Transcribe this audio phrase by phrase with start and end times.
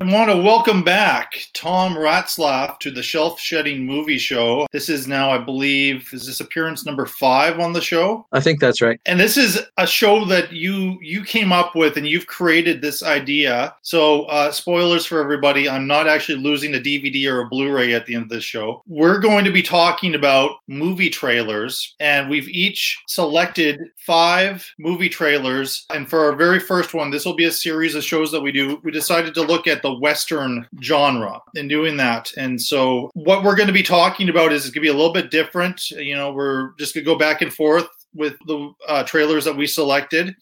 [0.00, 4.68] I want to welcome back Tom Ratzlaff to the Shelf Shedding Movie Show.
[4.70, 8.24] This is now, I believe, is this appearance number five on the show?
[8.30, 9.00] I think that's right.
[9.06, 13.02] And this is a show that you you came up with, and you've created this
[13.02, 13.74] idea.
[13.82, 18.06] So, uh, spoilers for everybody: I'm not actually losing a DVD or a Blu-ray at
[18.06, 18.84] the end of this show.
[18.86, 25.86] We're going to be talking about movie trailers, and we've each selected five movie trailers.
[25.90, 28.52] And for our very first one, this will be a series of shows that we
[28.52, 28.80] do.
[28.84, 32.32] We decided to look at the Western genre in doing that.
[32.36, 35.12] And so, what we're going to be talking about is going to be a little
[35.12, 35.90] bit different.
[35.90, 39.56] You know, we're just going to go back and forth with the uh, trailers that
[39.56, 40.34] we selected.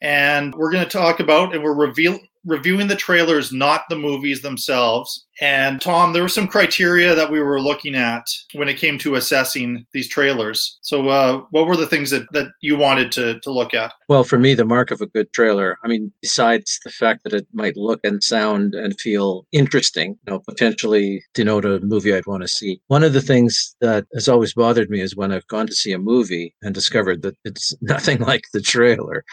[0.00, 4.42] And we're going to talk about, and we're reveal, reviewing the trailers, not the movies
[4.42, 5.26] themselves.
[5.40, 9.16] And Tom, there were some criteria that we were looking at when it came to
[9.16, 10.78] assessing these trailers.
[10.82, 13.92] So, uh, what were the things that, that you wanted to, to look at?
[14.08, 17.32] Well, for me, the mark of a good trailer, I mean, besides the fact that
[17.32, 22.26] it might look and sound and feel interesting, you know, potentially denote a movie I'd
[22.26, 22.80] want to see.
[22.86, 25.92] One of the things that has always bothered me is when I've gone to see
[25.92, 29.24] a movie and discovered that it's nothing like the trailer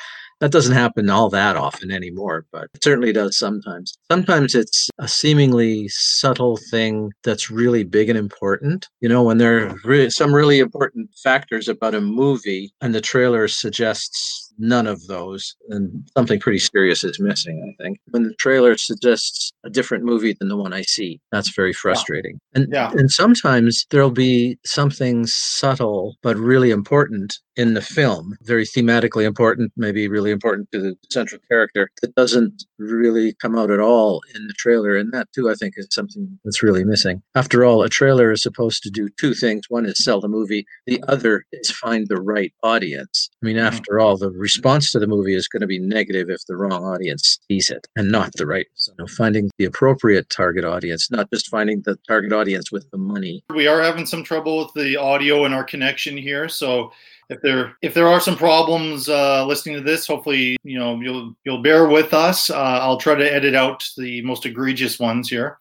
[0.41, 3.93] that doesn't happen all that often anymore, but it certainly does sometimes.
[4.11, 8.89] Sometimes it's a seemingly subtle thing that's really big and important.
[9.01, 13.47] You know, when there are some really important factors about a movie and the trailer
[13.47, 17.99] suggests none of those, and something pretty serious is missing, I think.
[18.09, 22.39] When the trailer suggests a different movie than the one I see, that's very frustrating.
[22.55, 22.61] Yeah.
[22.61, 22.91] And yeah.
[22.91, 29.71] and sometimes there'll be something subtle but really important in the film, very thematically important,
[29.75, 34.47] maybe really important to the central character, that doesn't really come out at all in
[34.47, 34.95] the trailer.
[34.95, 37.21] And that, too, I think, is something that's really missing.
[37.35, 40.65] After all, a trailer is supposed to do two things one is sell the movie,
[40.85, 43.29] the other is find the right audience.
[43.43, 43.65] I mean, mm-hmm.
[43.65, 46.83] after all, the response to the movie is going to be negative if the wrong
[46.83, 48.67] audience sees it and not the right.
[48.73, 53.43] So, finding the appropriate target audience, not just finding the target audience with the money.
[53.53, 56.49] We are having some trouble with the audio and our connection here.
[56.49, 56.91] So,
[57.29, 61.33] if there if there are some problems uh, listening to this, hopefully you know you'll
[61.45, 62.49] you'll bear with us.
[62.49, 65.57] Uh, I'll try to edit out the most egregious ones here.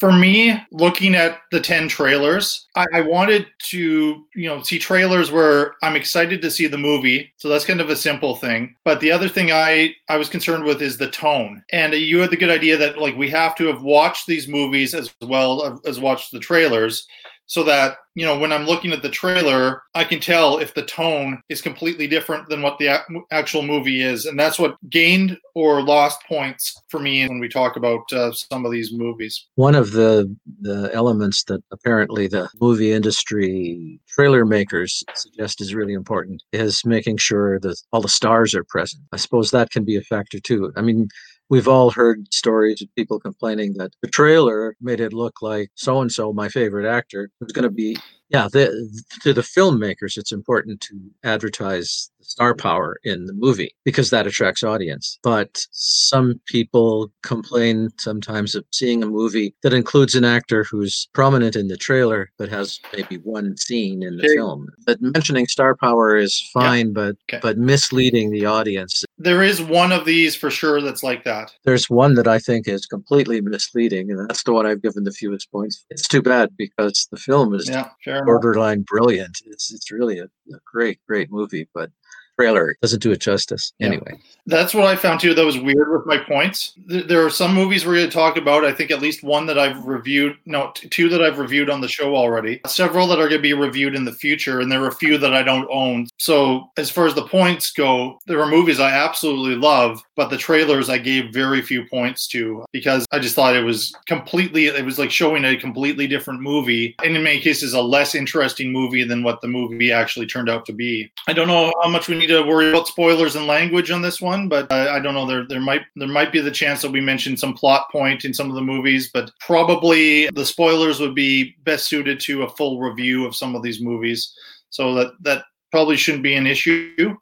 [0.00, 5.30] For me, looking at the ten trailers, I, I wanted to you know see trailers
[5.30, 7.32] where I'm excited to see the movie.
[7.36, 8.74] So that's kind of a simple thing.
[8.84, 11.62] But the other thing I I was concerned with is the tone.
[11.72, 14.94] And you had the good idea that like we have to have watched these movies
[14.94, 17.06] as well as watched the trailers
[17.46, 20.84] so that you know when i'm looking at the trailer i can tell if the
[20.84, 22.88] tone is completely different than what the
[23.30, 24.26] actual movie is.
[24.26, 28.64] And that's what gained or lost points for me when we talk about uh, some
[28.64, 29.46] of these movies.
[29.54, 35.92] One of the the elements that apparently the movie industry trailer makers suggest is really
[35.92, 39.02] important is making sure that all the stars are present.
[39.12, 40.72] I suppose that can be a factor too.
[40.76, 41.08] I mean
[41.50, 46.00] We've all heard stories of people complaining that the trailer made it look like so
[46.00, 47.96] and so, my favorite actor, was going to be.
[48.28, 53.74] Yeah, the, to the filmmakers, it's important to advertise the star power in the movie
[53.84, 55.18] because that attracts audience.
[55.22, 61.54] But some people complain sometimes of seeing a movie that includes an actor who's prominent
[61.54, 64.68] in the trailer but has maybe one scene in the film.
[64.86, 66.92] But mentioning star power is fine, yeah.
[66.94, 67.40] but okay.
[67.42, 69.04] but misleading the audience.
[69.18, 71.52] There is one of these for sure that's like that.
[71.64, 75.12] There's one that I think is completely misleading, and that's the one I've given the
[75.12, 75.84] fewest points.
[75.90, 77.90] It's too bad because the film is yeah,
[78.22, 79.38] borderline brilliant.
[79.46, 81.90] It's it's really a, a great, great movie, but
[82.38, 83.88] trailer doesn't do it justice yeah.
[83.88, 84.18] anyway.
[84.46, 86.74] That's what I found too that was weird with my points.
[86.86, 88.64] There are some movies we're going to talk about.
[88.64, 91.88] I think at least one that I've reviewed, no, two that I've reviewed on the
[91.88, 92.60] show already.
[92.66, 95.16] Several that are going to be reviewed in the future, and there are a few
[95.18, 96.08] that I don't own.
[96.18, 100.36] So as far as the points go, there are movies I absolutely love, but the
[100.36, 104.84] trailers I gave very few points to because I just thought it was completely, it
[104.84, 109.04] was like showing a completely different movie, and in many cases a less interesting movie
[109.04, 111.10] than what the movie actually turned out to be.
[111.26, 114.20] I don't know how much we need to worry about spoilers and language on this
[114.20, 115.26] one, but I, I don't know.
[115.26, 118.34] There there might there might be the chance that we mention some plot point in
[118.34, 122.80] some of the movies, but probably the spoilers would be best suited to a full
[122.80, 124.32] review of some of these movies.
[124.70, 125.44] So that that
[125.74, 127.16] probably shouldn't be an issue.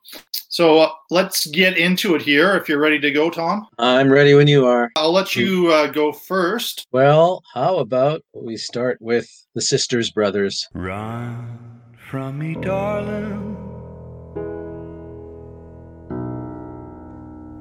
[0.48, 2.54] So uh, let's get into it here.
[2.54, 3.66] If you're ready to go, Tom.
[3.78, 4.90] I'm ready when you are.
[4.96, 6.86] I'll let you uh, go first.
[6.92, 10.68] Well, how about we start with the Sisters Brothers?
[10.74, 13.61] Run from me, darling.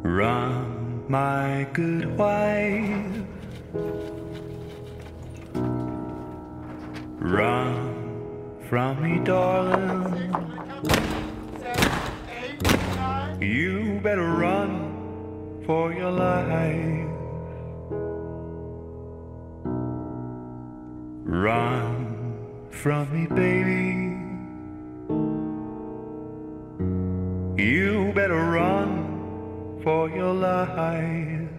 [0.03, 3.25] Run, my good wife.
[7.19, 10.33] Run from me, darling.
[13.39, 17.07] You better run for your life.
[21.23, 22.37] Run
[22.71, 24.01] from me, baby.
[27.63, 29.00] You better run
[29.83, 31.49] for your life.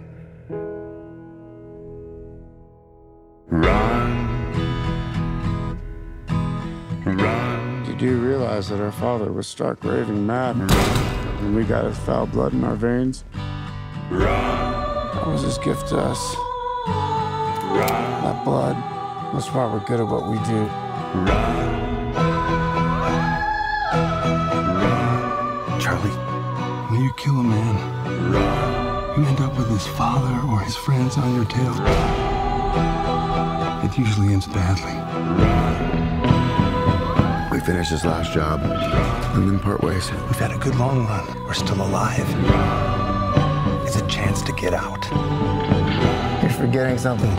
[3.49, 4.29] Run.
[7.05, 7.85] Run.
[7.85, 12.27] Did you realize that our father was stark raving mad and we got his foul
[12.27, 13.25] blood in our veins?
[14.11, 14.25] Run.
[15.15, 16.37] That was his gift to us.
[16.87, 17.89] Run.
[17.89, 18.77] That blood.
[19.35, 20.63] That's why we're good at what we do.
[21.27, 21.81] run.
[25.81, 26.11] Charlie,
[26.91, 28.02] when you kill a man,
[29.17, 31.75] you end up with his father or his friends on your tail.
[33.85, 34.93] It usually ends badly.
[37.51, 40.11] We finish this last job and then part ways.
[40.11, 41.27] We've had a good long run.
[41.45, 42.27] We're still alive.
[43.87, 45.05] It's a chance to get out.
[46.43, 47.31] You're forgetting something.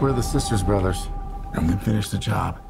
[0.00, 1.08] We're the Sisters Brothers,
[1.54, 2.60] and we finish the job.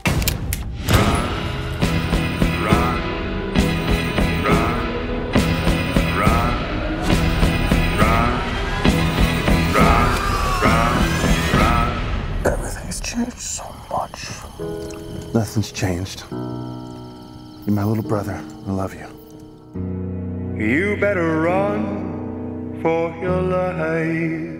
[15.35, 16.23] Nothing's changed.
[16.31, 18.41] You're my little brother.
[18.69, 19.09] I love you.
[20.57, 24.55] You better run for your life.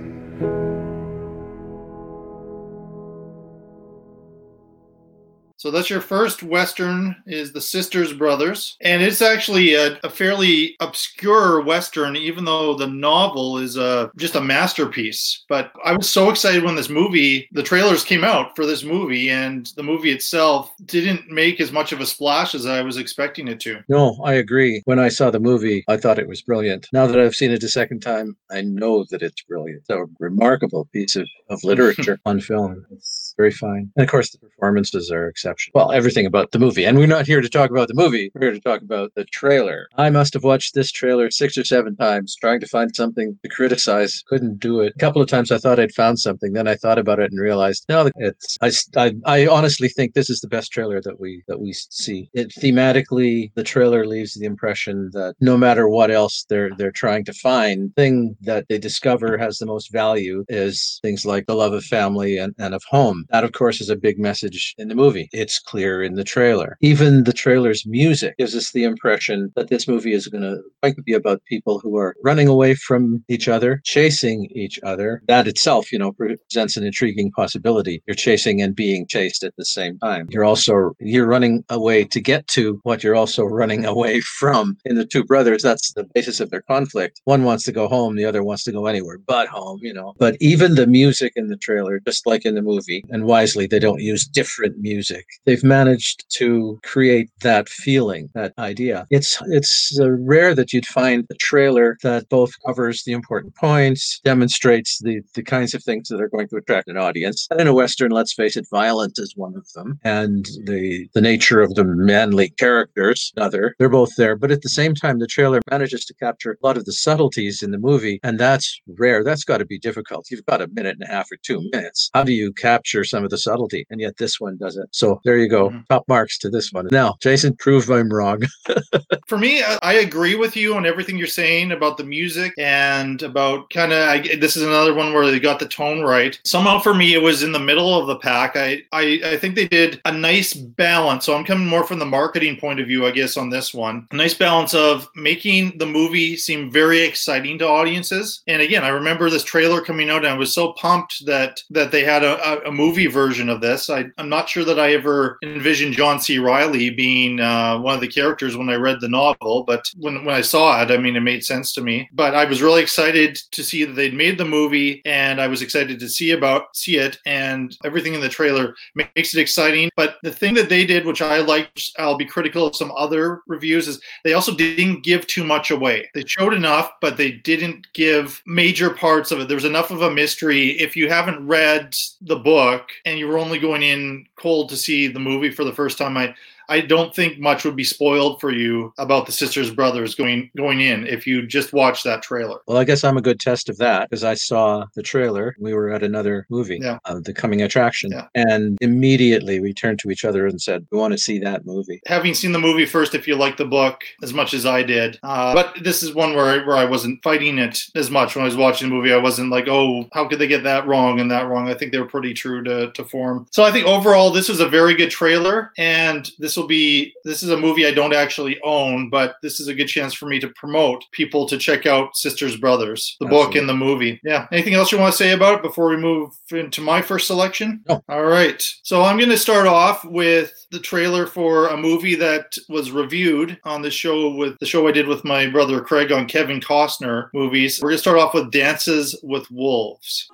[5.65, 8.77] So that's your first Western is The Sisters Brothers.
[8.83, 14.35] And it's actually a, a fairly obscure Western, even though the novel is a, just
[14.35, 15.43] a masterpiece.
[15.49, 19.31] But I was so excited when this movie, the trailers came out for this movie,
[19.31, 23.49] and the movie itself didn't make as much of a splash as I was expecting
[23.49, 23.83] it to.
[23.89, 24.83] No, I agree.
[24.85, 26.89] When I saw the movie, I thought it was brilliant.
[26.93, 29.81] Now that I've seen it a second time, I know that it's brilliant.
[29.81, 32.85] It's a remarkable piece of, of literature on film.
[32.91, 33.91] It's very fine.
[33.97, 35.73] And of course, the performances are exceptional.
[35.75, 36.85] Well, everything about the movie.
[36.85, 38.31] And we're not here to talk about the movie.
[38.35, 39.87] We're here to talk about the trailer.
[39.97, 43.49] I must have watched this trailer six or seven times trying to find something to
[43.49, 44.23] criticize.
[44.27, 44.93] Couldn't do it.
[44.95, 46.53] A couple of times I thought I'd found something.
[46.53, 50.31] Then I thought about it and realized, no, it's, I, I, I honestly think this
[50.31, 52.31] is the best trailer that we, that we see.
[52.35, 57.25] It thematically, the trailer leaves the impression that no matter what else they're, they're trying
[57.25, 61.73] to find, thing that they discover has the most value is things like the love
[61.73, 63.24] of family and, and of home.
[63.31, 65.29] That, of course, is a big message in the movie.
[65.33, 66.77] It's clear in the trailer.
[66.81, 71.13] Even the trailer's music gives us the impression that this movie is going to be
[71.13, 75.23] about people who are running away from each other, chasing each other.
[75.29, 78.03] That itself, you know, presents an intriguing possibility.
[78.07, 80.29] You're chasing and being chased at the same time.
[80.31, 84.77] You're also you're running away to get to what you're also running away from.
[84.85, 87.21] In the two brothers, that's the basis of their conflict.
[87.25, 90.15] One wants to go home, the other wants to go anywhere but home, you know.
[90.19, 93.79] But even the music in the trailer, just like in the movie, and wisely they
[93.79, 95.25] don't use different music.
[95.47, 99.07] They've managed to create that feeling, that idea.
[99.09, 104.21] It's it's uh, rare that you'd find a trailer that both covers the important points,
[104.25, 107.47] demonstrates the the kinds of things that are going to attract an audience.
[107.51, 111.21] And in a western, let's face it, violence is one of them, and the the
[111.21, 113.77] nature of the manly characters another.
[113.79, 116.77] They're both there, but at the same time, the trailer manages to capture a lot
[116.77, 119.23] of the subtleties in the movie, and that's rare.
[119.23, 120.27] That's got to be difficult.
[120.31, 122.11] You've got a minute and a half or two minutes.
[122.13, 123.87] How do you capture some of the subtlety?
[123.91, 124.95] And yet this one doesn't.
[124.95, 125.71] So there you go.
[125.71, 125.87] Mhm.
[125.89, 126.89] Top marks to this one.
[126.91, 128.43] Now, Jason, prove I'm wrong.
[129.27, 133.23] For me, I- I agree with you on everything you're saying about the music and
[133.23, 134.41] about kind of.
[134.41, 136.39] This is another one where they got the tone right.
[136.45, 138.57] Somehow, for me, it was in the middle of the pack.
[138.57, 141.25] I, I, I think they did a nice balance.
[141.27, 144.07] So I'm coming more from the marketing point of view, I guess, on this one.
[144.11, 148.43] A nice balance of making the movie seem very exciting to audiences.
[148.47, 151.91] And again, I remember this trailer coming out, and I was so pumped that that
[151.93, 153.91] they had a, a, a movie version of this.
[153.91, 156.39] I, I'm not sure that I ever envisioned John C.
[156.39, 160.35] Reilly being uh, one of the characters when I read the novel, but when, when
[160.35, 162.09] I saw it, I mean, it made sense to me.
[162.13, 165.63] But I was really excited to see that they'd made the movie, and I was
[165.63, 169.91] excited to see about see it, and everything in the trailer makes it exciting.
[169.97, 173.43] But the thing that they did, which I liked, I'll be critical of some other
[173.47, 176.09] reviews, is they also didn't give too much away.
[176.15, 179.49] They showed enough, but they didn't give major parts of it.
[179.49, 180.71] There's enough of a mystery.
[180.81, 185.07] If you haven't read the book and you were only going in cold to see
[185.07, 186.35] the movie for the first time, I
[186.69, 190.81] I don't think much would be spoiled for you about the sisters brothers going going
[190.81, 192.59] in if you just watch that trailer.
[192.67, 195.55] Well, I guess I'm a good test of that because I saw the trailer.
[195.59, 196.99] We were at another movie, Yeah.
[197.05, 198.27] uh, the coming attraction, Yeah.
[198.35, 202.01] and immediately we turned to each other and said, "We want to see that movie."
[202.07, 205.19] Having seen the movie first, if you like the book as much as I did,
[205.23, 208.43] uh, but this is one where I, where I wasn't fighting it as much when
[208.43, 209.13] I was watching the movie.
[209.13, 211.69] I wasn't like, oh, how could they get that wrong and that wrong?
[211.69, 213.47] I think they were pretty true to, to form.
[213.51, 217.43] So I think overall, this is a very good trailer, and this will be this
[217.43, 220.39] is a movie I don't actually own, but this is a good chance for me
[220.41, 224.21] to promote people to check out Sisters Brothers, the book and the movie.
[224.25, 224.47] Yeah.
[224.53, 227.83] Anything else you want to say about it before we move into my first selection?
[227.89, 228.03] No.
[228.09, 228.63] All right.
[228.83, 233.59] So I'm going to start off with the trailer for a movie that was reviewed
[233.65, 237.29] on the show with the show I did with my brother Craig on Kevin Costner
[237.35, 237.81] movies.
[237.81, 240.29] We're going to start off with Dances with Wolves.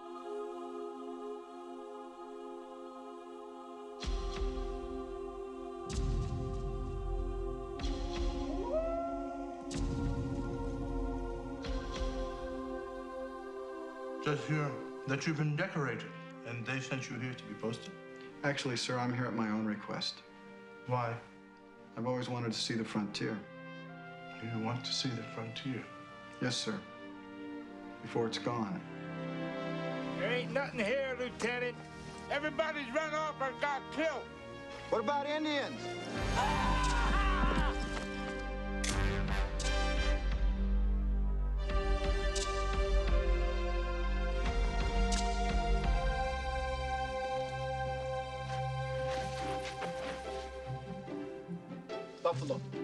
[14.23, 14.71] Just hear
[15.07, 16.05] that you've been decorated,
[16.47, 17.91] and they sent you here to be posted.
[18.45, 20.17] Actually, sir, I'm here at my own request.
[20.87, 21.15] Why?
[21.97, 23.39] I've always wanted to see the frontier.
[24.43, 25.83] You want to see the frontier.
[26.43, 26.75] Yes, sir.
[28.03, 28.79] Before it's gone.
[30.19, 31.77] There ain't nothing here, Lieutenant.
[32.31, 34.25] Everybody's run off or got killed.
[34.91, 35.81] What about Indians?
[52.31, 52.61] Buffalo.
[52.73, 52.80] They're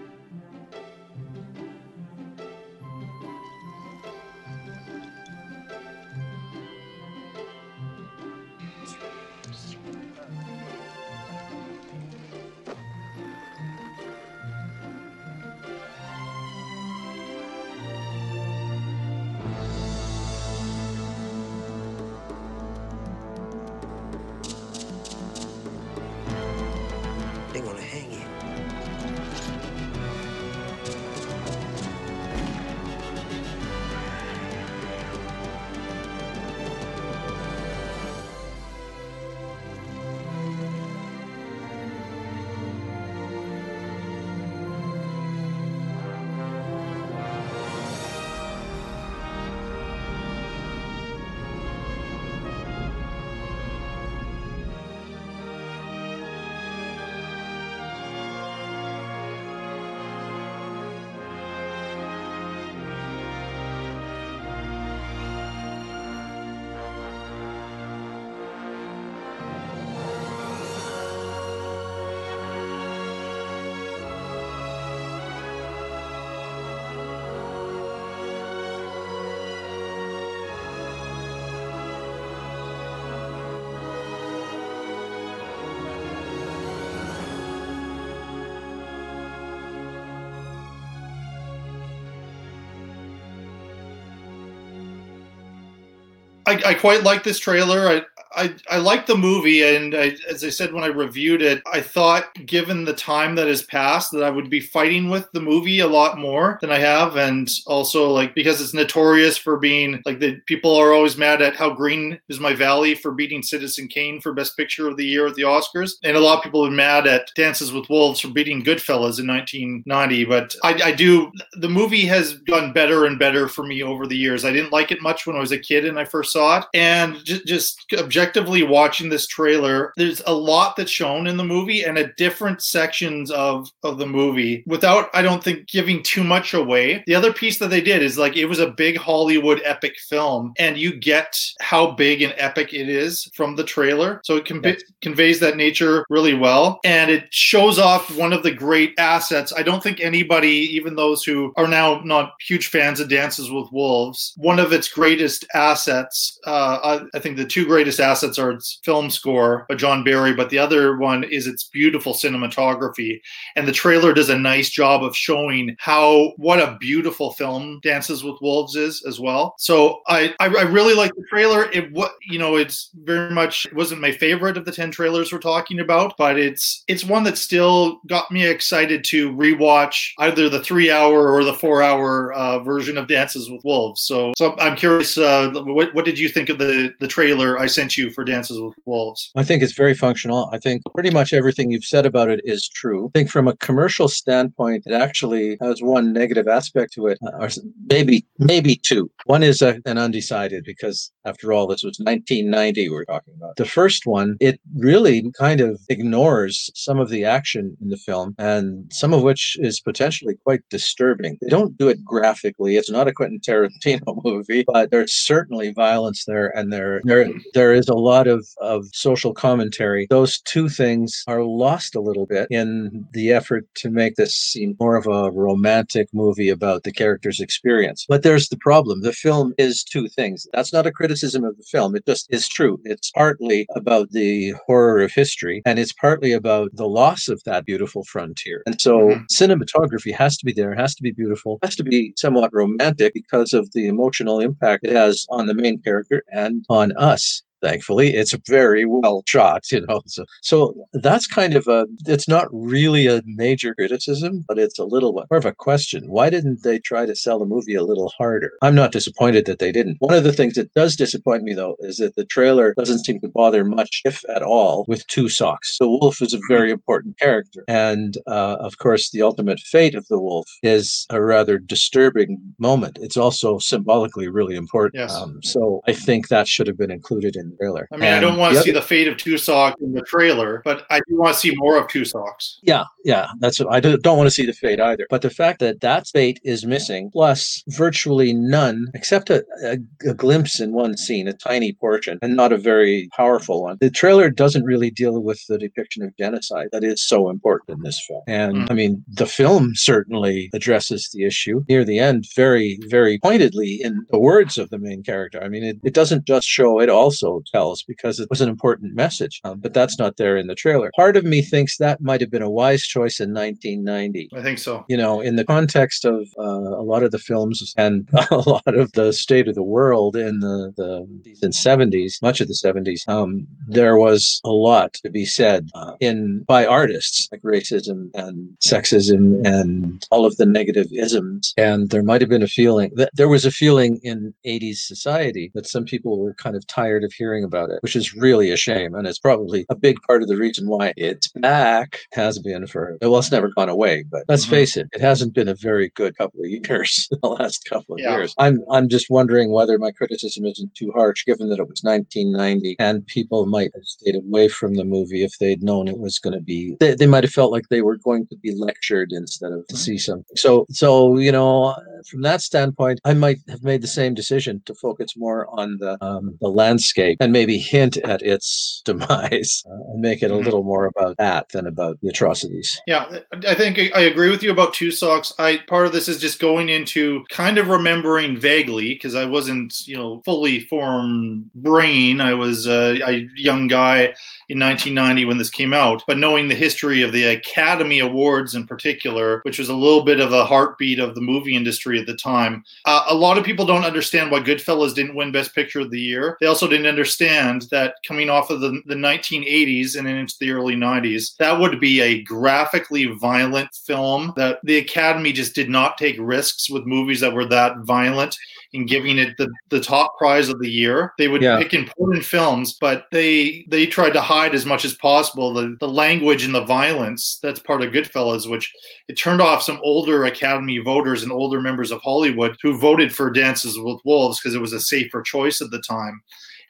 [96.47, 97.87] I, I quite like this trailer.
[97.89, 98.01] I,
[98.35, 101.81] I, I like the movie, and I, as I said when I reviewed it, I
[101.81, 105.79] thought, given the time that has passed, that I would be fighting with the movie
[105.79, 110.19] a lot more than I have, and also like because it's notorious for being like
[110.19, 114.21] the people are always mad at how green is my valley for beating Citizen Kane
[114.21, 116.71] for Best Picture of the Year at the Oscars, and a lot of people are
[116.71, 120.25] mad at Dances with Wolves for beating Goodfellas in 1990.
[120.25, 124.17] But I, I do the movie has gone better and better for me over the
[124.17, 124.45] years.
[124.45, 126.65] I didn't like it much when I was a kid and I first saw it,
[126.73, 131.83] and just, just objectively watching this trailer, there's a lot that's shown in the movie
[131.83, 136.53] and a different sections of of the movie without I don't think giving too much
[136.53, 137.03] away.
[137.07, 140.53] The other piece that they did is like it was a big Hollywood epic film,
[140.57, 144.21] and you get how big and epic it is from the trailer.
[144.23, 148.51] So it conve- conveys that nature really well, and it shows off one of the
[148.51, 149.53] great assets.
[149.55, 153.71] I don't think anybody, even those who are now not huge fans of Dances with
[153.71, 156.39] Wolves, one of its greatest assets.
[156.45, 160.33] Uh, I, I think the two greatest assets are its film score by John Barry,
[160.33, 163.21] but the other one is its beautiful cinematography.
[163.55, 168.23] And the trailer does a nice job of showing how what a beautiful film Dances
[168.23, 169.55] with Wolves is as well.
[169.57, 171.71] So I I, I really like the trailer.
[171.71, 175.31] It what you know it's very much it wasn't my favorite of the ten trailers
[175.31, 180.49] we're talking about, but it's it's one that still got me excited to rewatch either
[180.49, 184.01] the three hour or the four hour uh, version of Dances with Wolves.
[184.01, 187.67] So so I'm curious, uh, what what did you think of the the trailer I
[187.67, 189.31] sent you for Dances with Wolves.
[189.35, 190.49] I think it's very functional.
[190.51, 193.11] I think pretty much everything you've said about it is true.
[193.15, 197.37] I think from a commercial standpoint, it actually has one negative aspect to it, uh,
[197.39, 197.49] or
[197.89, 199.09] maybe maybe two.
[199.25, 203.55] One is a, an undecided because after all, this was 1990 we're talking about.
[203.57, 208.35] The first one, it really kind of ignores some of the action in the film,
[208.37, 211.37] and some of which is potentially quite disturbing.
[211.41, 212.77] They don't do it graphically.
[212.77, 217.73] It's not a Quentin Tarantino movie, but there's certainly violence there, and there there there
[217.73, 220.07] is a lot of of social commentary.
[220.09, 224.75] Those two things are lost a little bit in the effort to make this seem
[224.79, 228.05] more of a romantic movie about the character's experience.
[228.07, 229.01] But there's the problem.
[229.01, 230.47] The film is two things.
[230.53, 231.95] That's not a criticism of the film.
[231.95, 232.79] It just is true.
[232.83, 237.65] It's partly about the horror of history, and it's partly about the loss of that
[237.65, 238.63] beautiful frontier.
[238.65, 239.23] And so mm-hmm.
[239.31, 243.13] cinematography has to be there, it has to be beautiful, has to be somewhat romantic
[243.13, 248.15] because of the emotional impact it has on the main character and on us thankfully
[248.15, 253.07] it's very well shot you know so so that's kind of a it's not really
[253.07, 256.09] a major criticism but it's a little bit more of a question.
[256.09, 258.53] Why didn't they try to sell the movie a little harder?
[258.61, 259.97] I'm not disappointed that they didn't.
[259.99, 263.19] One of the things that does disappoint me though is that the trailer doesn't seem
[263.21, 265.77] to bother much if at all with two socks.
[265.79, 270.07] The wolf is a very important character and uh, of course the ultimate fate of
[270.07, 272.97] the wolf is a rather disturbing moment.
[273.01, 275.01] It's also symbolically really important.
[275.01, 275.15] Yes.
[275.15, 277.87] Um, so i think that should have been included in the trailer.
[277.91, 280.61] I mean, and I don't want to see the fate of Tusock in the trailer,
[280.63, 282.59] but I do want to see more of Two Socks.
[282.63, 285.07] Yeah, yeah, that's I don't want to see the fate either.
[285.09, 289.77] But the fact that that fate is missing, plus virtually none, except a, a,
[290.09, 293.77] a glimpse in one scene, a tiny portion, and not a very powerful one.
[293.79, 297.83] The trailer doesn't really deal with the depiction of genocide that is so important in
[297.83, 298.23] this film.
[298.27, 298.71] And mm.
[298.71, 304.05] I mean, the film certainly addresses the issue near the end very, very pointedly in
[304.09, 305.41] the words of the main character.
[305.43, 308.95] I mean, it, it doesn't just show, it also tells because it was an important
[308.95, 310.91] message, um, but that's not there in the trailer.
[310.95, 314.29] Part of me thinks that might have been a wise choice in 1990.
[314.35, 314.85] I think so.
[314.87, 318.75] You know, in the context of uh, a lot of the films and a lot
[318.75, 321.07] of the state of the world in the, the
[321.41, 325.93] in 70s, much of the 70s, um, there was a lot to be said uh,
[325.99, 331.53] in by artists like racism and sexism and all of the negative isms.
[331.57, 335.51] And there might have been a feeling that there was a feeling in 80s society
[335.53, 338.51] that some people were kind of tired of hearing hearing about it, which is really
[338.51, 338.95] a shame.
[338.95, 342.97] And it's probably a big part of the reason why it's back, has been for,
[343.01, 344.51] well, it's never gone away, but let's mm-hmm.
[344.51, 347.99] face it, it hasn't been a very good couple of years, the last couple of
[347.99, 348.11] yeah.
[348.11, 348.33] years.
[348.37, 352.77] I'm, I'm just wondering whether my criticism isn't too harsh, given that it was 1990
[352.79, 356.33] and people might have stayed away from the movie if they'd known it was going
[356.33, 359.51] to be, they, they might have felt like they were going to be lectured instead
[359.51, 359.83] of to mm-hmm.
[359.83, 360.37] see something.
[360.37, 361.75] So, so, you know,
[362.09, 365.97] from that standpoint, I might have made the same decision to focus more on the,
[366.01, 370.45] um, the landscape and maybe hint at its demise uh, and make it a mm-hmm.
[370.45, 372.79] little more about that than about the atrocities.
[372.87, 375.33] Yeah, I think I agree with you about Two Socks.
[375.39, 379.87] I part of this is just going into kind of remembering vaguely because I wasn't,
[379.87, 382.21] you know, fully formed brain.
[382.21, 384.13] I was uh, a young guy
[384.49, 388.65] in 1990 when this came out, but knowing the history of the Academy Awards in
[388.65, 392.15] particular, which was a little bit of a heartbeat of the movie industry at the
[392.15, 395.91] time, uh, a lot of people don't understand why Goodfellas didn't win Best Picture of
[395.91, 396.37] the Year.
[396.39, 400.75] They also didn't understand that coming off of the, the 1980s and into the early
[400.75, 406.15] 90s, that would be a graphically violent film that the Academy just did not take
[406.19, 408.37] risks with movies that were that violent
[408.73, 411.13] in giving it the, the top prize of the year.
[411.17, 411.57] They would yeah.
[411.57, 415.87] pick important films, but they they tried to hide as much as possible the, the
[415.87, 418.73] language and the violence that's part of Goodfellas, which
[419.07, 423.31] it turned off some older Academy voters and older members of Hollywood who voted for
[423.31, 426.21] Dances with Wolves because it was a safer choice at the time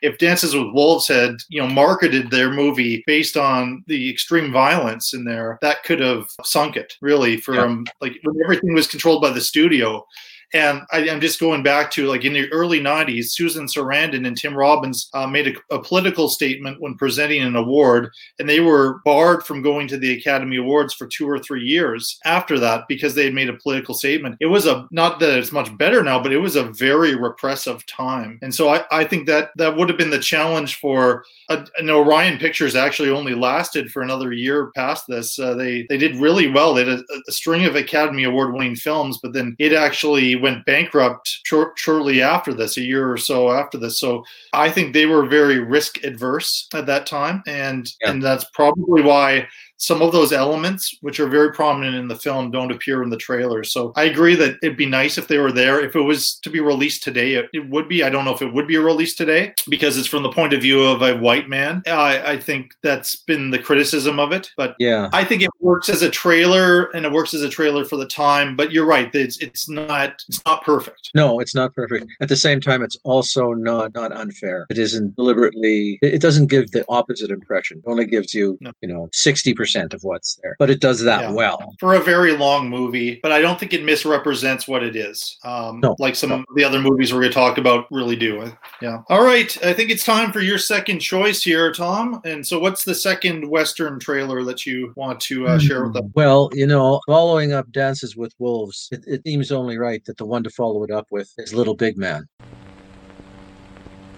[0.02, 5.14] if Dances with Wolves had, you know, marketed their movie based on the extreme violence
[5.14, 7.92] in there, that could have sunk it really from yeah.
[8.02, 10.06] like when everything was controlled by the studio.
[10.54, 14.38] And I, am just going back to like in the early 90s, Susan Sarandon and
[14.38, 19.00] Tim Robbins uh, made a, a, political statement when presenting an award, and they were
[19.04, 23.14] barred from going to the Academy Awards for two or three years after that because
[23.14, 24.38] they had made a political statement.
[24.40, 27.86] It was a not that it's much better now, but it was a very repressive
[27.86, 28.40] time.
[28.42, 31.90] And so I, I think that that would have been the challenge for uh, and
[31.90, 35.38] Orion Pictures actually only lasted for another year past this.
[35.40, 36.74] Uh, they they did really well.
[36.74, 40.65] They had a, a string of Academy Award winning films, but then it actually went
[40.65, 44.00] bankrupt short, shortly after this, a year or so after this.
[44.00, 44.23] So
[44.54, 48.12] I think they were very risk adverse at that time, and yeah.
[48.12, 49.47] and that's probably why
[49.78, 53.18] some of those elements, which are very prominent in the film, don't appear in the
[53.18, 53.63] trailer.
[53.63, 55.80] So I agree that it'd be nice if they were there.
[55.80, 58.04] If it was to be released today, it, it would be.
[58.04, 60.62] I don't know if it would be released today because it's from the point of
[60.62, 61.84] view of a white man.
[61.88, 65.10] I, I think that's been the criticism of it, but Yeah.
[65.13, 68.08] I think it works as a trailer and it works as a trailer for the
[68.08, 68.56] time.
[68.56, 71.12] But you're right; it's it's not it's not perfect.
[71.13, 72.08] No, it's not perfect.
[72.20, 74.66] At the same time, it's also not not unfair.
[74.72, 76.00] It isn't deliberately.
[76.02, 77.78] It doesn't give the opposite impression.
[77.86, 78.72] It only gives you, No.
[78.82, 80.56] you know, sixty percent of what's there.
[80.60, 81.32] But it does that Yeah.
[81.32, 81.73] well.
[81.80, 85.38] for a very long movie, but I don't think it misrepresents what it is.
[85.43, 86.36] Um, No, like some no.
[86.38, 88.51] of the other movies we're going to talk about really do.
[88.82, 88.99] Yeah.
[89.10, 89.56] All right.
[89.65, 92.21] I think it's time for your second choice here, Tom.
[92.25, 96.03] And so, what's the second Western trailer that you want to uh, share with us?
[96.13, 100.25] Well, you know, following up Dances with Wolves, it, it seems only right that the
[100.25, 102.27] one to follow it up with is Little Big Man.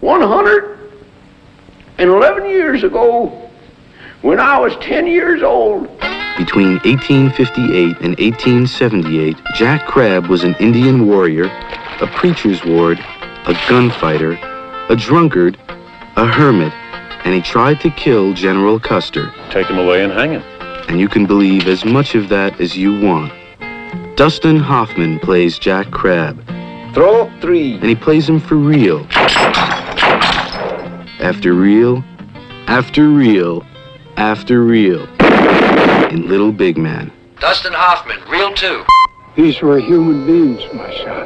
[0.01, 3.48] 111 years ago,
[4.21, 5.87] when I was 10 years old,
[6.37, 11.45] Between 1858 and 1878, Jack Crabb was an Indian warrior,
[12.01, 12.97] a preacher's ward,
[13.45, 14.33] a gunfighter,
[14.89, 15.57] a drunkard,
[16.15, 16.73] a hermit,
[17.25, 19.33] and he tried to kill General Custer.
[19.49, 20.43] Take him away and hang him.
[20.87, 23.33] And you can believe as much of that as you want.
[24.15, 26.41] Dustin Hoffman plays Jack Crabb,
[26.93, 27.73] throw three.
[27.75, 29.05] and he plays him for real.
[31.21, 32.03] After real,
[32.67, 33.65] after real,
[34.19, 35.07] after real.
[36.11, 37.09] In Little Big Man.
[37.39, 38.83] Dustin Hoffman, Reel 2.
[39.37, 41.25] These were human beings, my son.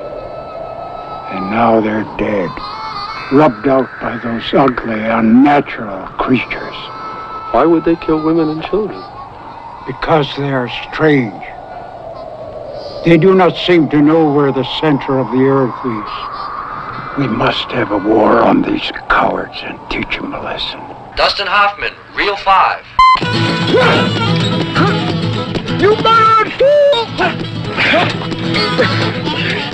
[1.33, 2.51] And now they're dead,
[3.31, 6.75] rubbed out by those ugly, unnatural creatures.
[7.51, 9.03] Why would they kill women and children?
[9.87, 11.43] Because they are strange.
[13.05, 17.17] They do not seem to know where the center of the earth is.
[17.17, 20.92] We must have a war on these cowards and teach them a lesson.
[21.15, 22.85] Dustin Hoffman, Reel 5.
[25.79, 27.05] You murdered fool!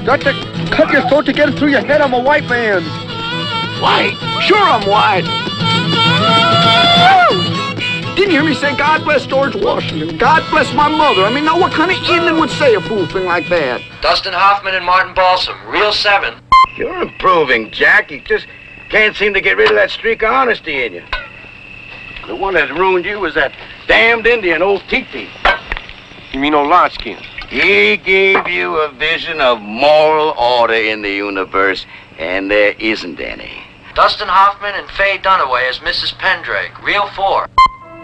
[0.05, 0.33] Got to
[0.69, 2.01] cut your throat to get it through your head.
[2.01, 2.83] I'm a white man.
[3.81, 4.17] White?
[4.41, 5.23] Sure, I'm white.
[8.17, 10.17] Didn't you hear me say, God bless George Washington?
[10.17, 11.23] God bless my mother.
[11.23, 13.81] I mean, now what kind of Indian would say a fool thing like that?
[14.01, 16.33] Dustin Hoffman and Martin Balsam, Reel 7.
[16.75, 18.11] You're improving, Jack.
[18.11, 18.45] You just
[18.89, 21.03] can't seem to get rid of that streak of honesty in you.
[22.29, 23.53] The one that ruined you was that
[23.87, 25.27] damned Indian, old Titi.
[26.31, 27.25] You mean old Lodge Skins?
[27.49, 31.87] He gave you a vision of moral order in the universe,
[32.19, 33.63] and there isn't any.
[33.95, 36.15] Dustin Hoffman and Faye Dunaway as Mrs.
[36.19, 37.47] Pendrake, Reel 4.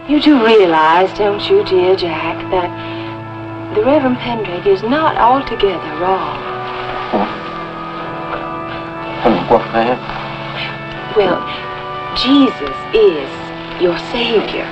[0.10, 6.42] You do realize, don't you, dear Jack, that the Reverend Pendrake is not altogether wrong.
[9.52, 11.14] What, man?
[11.16, 11.46] Well,
[12.18, 13.45] Jesus is
[13.82, 14.66] your Savior.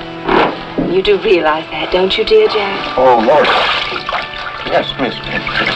[0.92, 2.98] You do realize that, don't you, dear Jack?
[2.98, 3.48] Oh, Lord.
[4.70, 5.70] Yes, Miss Pendrake.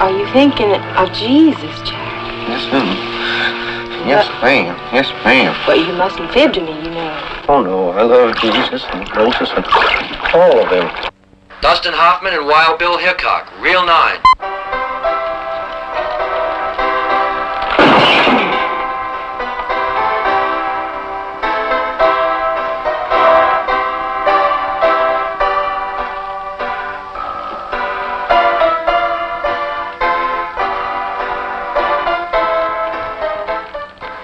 [0.00, 2.10] Are you thinking of Jesus, Jack?
[2.48, 4.08] Yes, ma'am.
[4.08, 4.76] Yes, uh, ma'am.
[4.94, 5.52] Yes, ma'am.
[5.66, 7.44] Well, you mustn't fib to me, you know.
[7.48, 7.90] Oh, no.
[7.90, 9.66] I love Jesus and Moses and
[10.32, 10.88] all of them.
[11.60, 14.18] Dustin Hoffman and Wild Bill Hickok, Reel 9.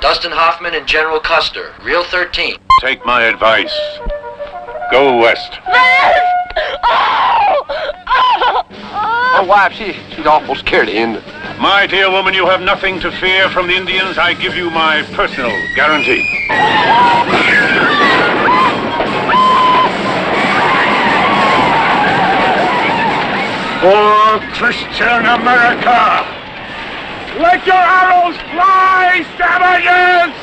[0.06, 2.58] Dustin Hoffman and General Custer, Reel 13.
[2.80, 3.76] Take my advice.
[4.92, 5.58] Go west.
[5.66, 6.12] My
[6.84, 7.66] oh!
[8.06, 8.66] Oh!
[8.70, 11.26] Oh, wife, she, she's awful scared of Indians.
[11.58, 14.16] My dear woman, you have nothing to fear from the Indians.
[14.16, 16.22] I give you my personal guarantee.
[23.82, 26.35] For Christian America,
[27.38, 30.34] let your arrows fly, savages!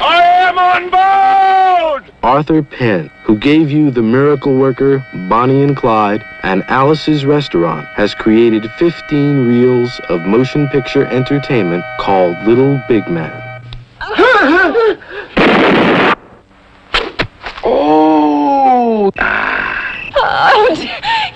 [0.00, 2.12] I am on board!
[2.22, 8.14] Arthur Penn, who gave you The Miracle Worker, Bonnie and Clyde, and Alice's Restaurant, has
[8.14, 13.32] created 15 reels of motion picture entertainment called Little Big Man.
[17.64, 19.10] oh!
[20.14, 20.68] Oh,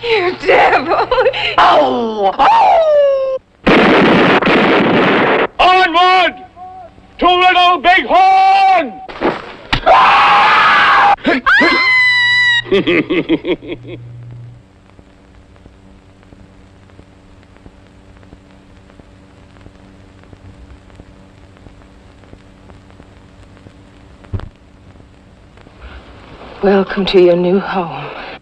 [0.02, 1.08] you devil!
[1.58, 2.34] Oh!
[2.38, 3.05] Oh!
[5.58, 6.44] Onward!
[7.18, 8.92] To Little Big Horn!
[26.62, 28.35] Welcome to your new home.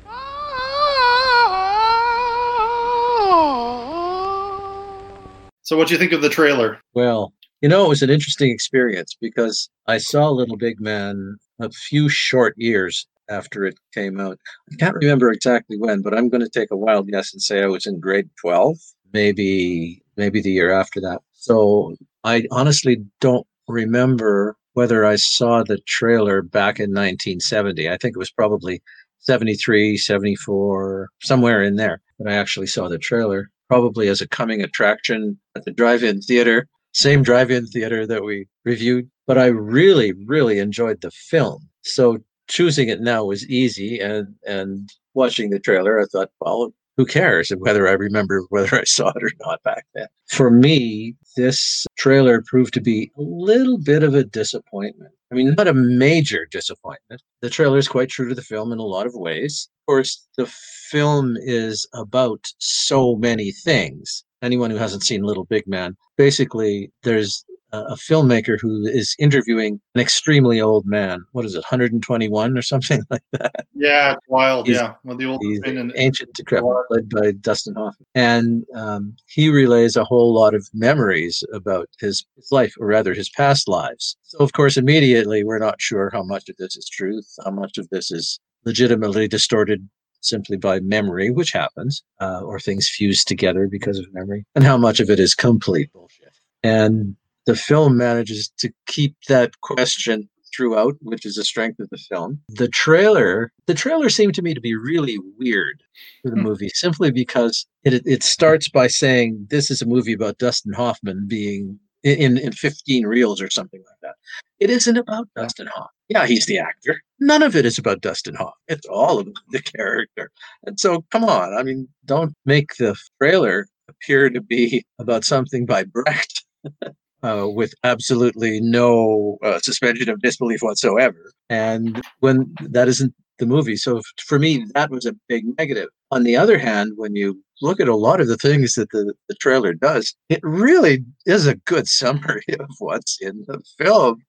[5.65, 6.79] So, what do you think of the trailer?
[6.93, 11.71] Well, you know, it was an interesting experience because I saw Little Big Man a
[11.71, 14.39] few short years after it came out.
[14.71, 17.63] I can't remember exactly when, but I'm going to take a wild guess and say
[17.63, 18.77] I was in grade 12,
[19.15, 21.21] maybe maybe the year after that.
[21.33, 27.89] So I honestly don't remember whether I saw the trailer back in 1970.
[27.89, 28.83] I think it was probably
[29.21, 34.63] 73, 74, somewhere in there that I actually saw the trailer, probably as a coming
[34.63, 39.11] attraction at the drive in theater, same drive in theater that we reviewed.
[39.27, 41.69] But I really, really enjoyed the film.
[41.83, 43.99] So choosing it now was easy.
[43.99, 48.85] And, and watching the trailer, I thought, well, who cares whether I remember whether I
[48.85, 50.07] saw it or not back then?
[50.29, 55.11] For me, this trailer proved to be a little bit of a disappointment.
[55.33, 57.23] I mean, not a major disappointment.
[57.41, 59.69] The trailer is quite true to the film in a lot of ways.
[59.83, 60.47] Of course, the
[60.91, 64.25] film is about so many things.
[64.43, 67.45] Anyone who hasn't seen Little Big Man, basically, there's
[67.89, 71.25] a filmmaker who is interviewing an extremely old man.
[71.33, 73.67] What is it, 121 or something like that?
[73.75, 74.67] Yeah, it's wild.
[74.67, 79.15] He's- yeah, well, the old He's and ancient decrepit, led by Dustin Hoffman, and um,
[79.27, 83.69] he relays a whole lot of memories about his, his life, or rather, his past
[83.69, 84.17] lives.
[84.23, 87.79] So, of course, immediately we're not sure how much of this is truth, how much
[87.79, 89.89] of this is legitimately distorted
[90.21, 94.77] simply by memory, which happens, uh, or things fused together because of memory, and how
[94.77, 96.33] much of it is complete bullshit.
[96.63, 101.99] And the film manages to keep that question throughout, which is a strength of the
[101.99, 102.41] film.
[102.49, 105.83] The trailer, the trailer seemed to me to be really weird
[106.23, 106.43] for the hmm.
[106.43, 111.27] movie, simply because it it starts by saying this is a movie about Dustin Hoffman
[111.29, 114.15] being in in 15 reels or something like that.
[114.61, 115.89] It isn't about Dustin Hoffman.
[116.09, 117.01] Yeah, he's the actor.
[117.21, 118.53] None of it is about Dustin Hoffman.
[118.69, 120.31] It's all about the character.
[120.65, 121.55] And so, come on.
[121.55, 126.45] I mean, don't make the trailer appear to be about something by Brecht.
[127.25, 131.33] uh, with absolutely no uh, suspension of disbelief whatsoever.
[131.49, 133.77] And when that isn't the movie.
[133.77, 135.89] So for me, that was a big negative.
[136.11, 139.15] On the other hand, when you look at a lot of the things that the,
[139.29, 144.23] the trailer does, it really is a good summary of what's in the film.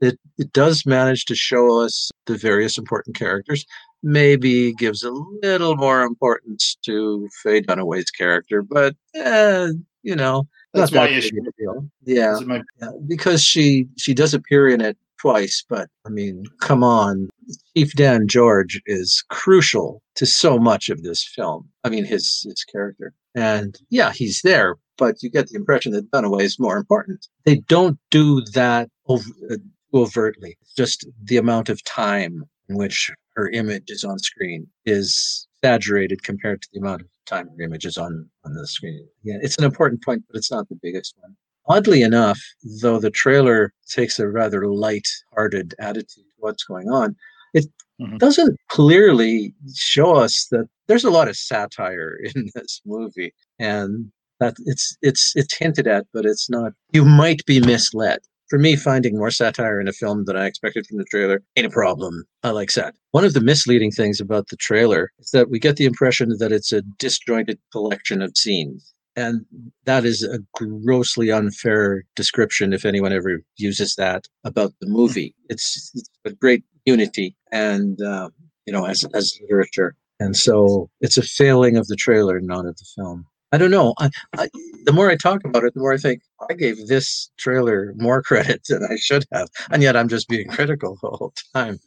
[0.00, 3.66] It, it does manage to show us the various important characters.
[4.02, 9.70] Maybe gives a little more importance to Faye Dunaway's character, but eh,
[10.04, 11.40] you know, That's not my that issue.
[11.58, 11.88] deal.
[12.04, 16.84] Yeah, my- yeah, because she she does appear in it twice, but I mean, come
[16.84, 17.28] on,
[17.76, 21.68] Chief Dan George is crucial to so much of this film.
[21.84, 26.10] I mean, his his character, and yeah, he's there, but you get the impression that
[26.10, 27.26] Dunaway is more important.
[27.44, 29.56] They don't do that ov- uh,
[29.94, 30.58] overtly.
[30.76, 36.62] Just the amount of time in which her image is on screen is exaggerated compared
[36.62, 39.06] to the amount of time her image is on on the screen.
[39.22, 41.36] Yeah, it's an important point, but it's not the biggest one.
[41.66, 42.40] Oddly enough,
[42.80, 47.14] though the trailer takes a rather light-hearted attitude to what's going on,
[47.52, 47.66] it
[48.00, 48.16] mm-hmm.
[48.16, 54.56] doesn't clearly show us that there's a lot of satire in this movie, and that
[54.64, 56.72] it's it's it's hinted at, but it's not.
[56.92, 58.20] You might be misled.
[58.48, 61.66] For me, finding more satire in a film than I expected from the trailer ain't
[61.66, 62.24] a problem.
[62.42, 62.94] I like sat.
[63.10, 66.52] One of the misleading things about the trailer is that we get the impression that
[66.52, 68.94] it's a disjointed collection of scenes.
[69.16, 69.44] And
[69.84, 75.34] that is a grossly unfair description if anyone ever uses that about the movie.
[75.50, 78.28] It's, it's a great unity and, uh,
[78.66, 79.96] you know, as, as literature.
[80.20, 83.24] And so it's a failing of the trailer, not of the film.
[83.52, 83.94] I don't know.
[83.98, 84.48] I, I,
[84.84, 88.22] the more I talk about it, the more I think I gave this trailer more
[88.28, 89.48] credit than I should have.
[89.70, 91.78] And yet I'm just being critical the whole time.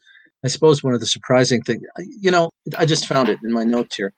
[0.44, 3.64] I suppose one of the surprising things, you know, I just found it in my
[3.64, 4.14] notes here.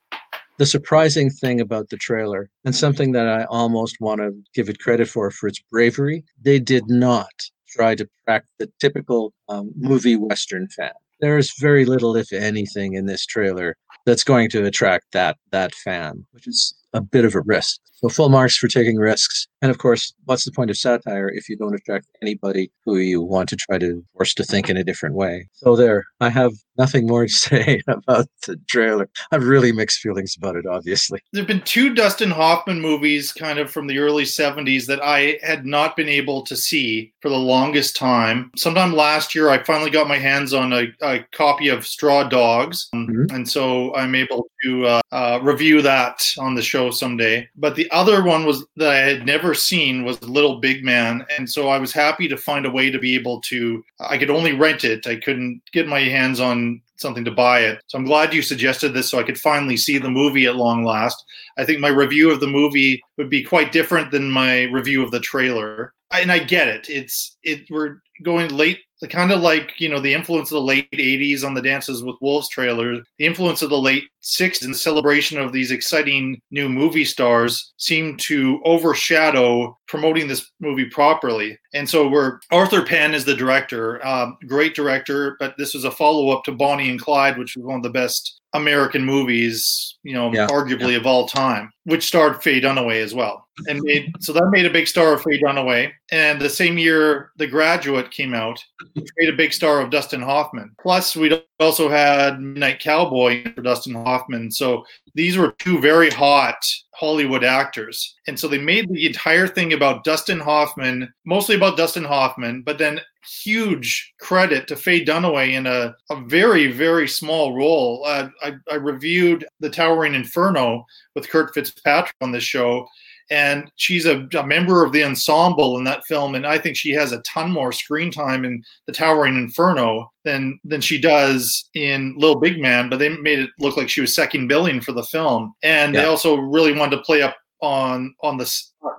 [0.57, 4.79] The surprising thing about the trailer, and something that I almost want to give it
[4.79, 7.33] credit for, for its bravery, they did not
[7.67, 10.91] try to track the typical um, movie Western fan.
[11.19, 13.75] There's very little, if anything, in this trailer
[14.05, 17.79] that's going to attract that that fan, which is a bit of a risk.
[17.93, 19.47] So full marks for taking risks.
[19.61, 23.21] And of course, what's the point of satire if you don't attract anybody who you
[23.21, 25.47] want to try to force to think in a different way?
[25.53, 29.09] So there, I have nothing more to say about the trailer.
[29.31, 31.21] I have really mixed feelings about it, obviously.
[31.31, 35.39] There have been two Dustin Hoffman movies kind of from the early 70s that I
[35.43, 38.51] had not been able to see for the longest time.
[38.55, 42.89] Sometime last year, I finally got my hands on a, a copy of Straw Dogs.
[42.93, 47.47] Um, And so I'm able to uh, uh, review that on the show someday.
[47.55, 51.25] But the other one was that I had never seen was Little Big Man.
[51.37, 54.29] And so I was happy to find a way to be able to, I could
[54.29, 55.07] only rent it.
[55.07, 56.62] I couldn't get my hands on
[56.97, 57.81] something to buy it.
[57.87, 60.83] So I'm glad you suggested this so I could finally see the movie at long
[60.83, 61.23] last.
[61.57, 65.11] I think my review of the movie would be quite different than my review of
[65.11, 65.93] the trailer.
[66.11, 66.89] And I get it.
[66.89, 68.79] It's it we're going late
[69.09, 72.15] kind of like you know the influence of the late 80s on the dances with
[72.21, 76.69] wolves trailer the influence of the late 60s and the celebration of these exciting new
[76.69, 81.57] movie stars seemed to overshadow promoting this movie properly.
[81.73, 85.91] And so we're arthur penn is the director um, great director but this was a
[85.91, 90.31] follow-up to bonnie and clyde which was one of the best American movies, you know,
[90.33, 90.97] Yeah, arguably yeah.
[90.97, 93.47] of all time, which starred Faye Dunaway as well.
[93.67, 95.91] And made so that made a big star of Faye Dunaway.
[96.11, 98.63] And the same year The Graduate came out,
[98.93, 100.75] which made a big star of Dustin Hoffman.
[100.81, 104.51] Plus we also had Midnight Cowboy for Dustin Hoffman.
[104.51, 106.57] So these were two very hot
[106.95, 108.15] Hollywood actors.
[108.27, 112.77] And so they made the entire thing about Dustin Hoffman, mostly about Dustin Hoffman, but
[112.77, 113.01] then
[113.41, 118.03] huge credit to Faye Dunaway in a, a very, very small role.
[118.05, 122.87] Uh, I, I reviewed The Towering Inferno with Kurt Fitzpatrick on this show,
[123.29, 126.91] and she's a, a member of the ensemble in that film, and I think she
[126.91, 132.15] has a ton more screen time in The Towering Inferno than than she does in
[132.17, 132.89] Little Big Man.
[132.89, 136.05] But they made it look like she was second billing for the film, and they
[136.05, 138.51] also really wanted to play up on on the,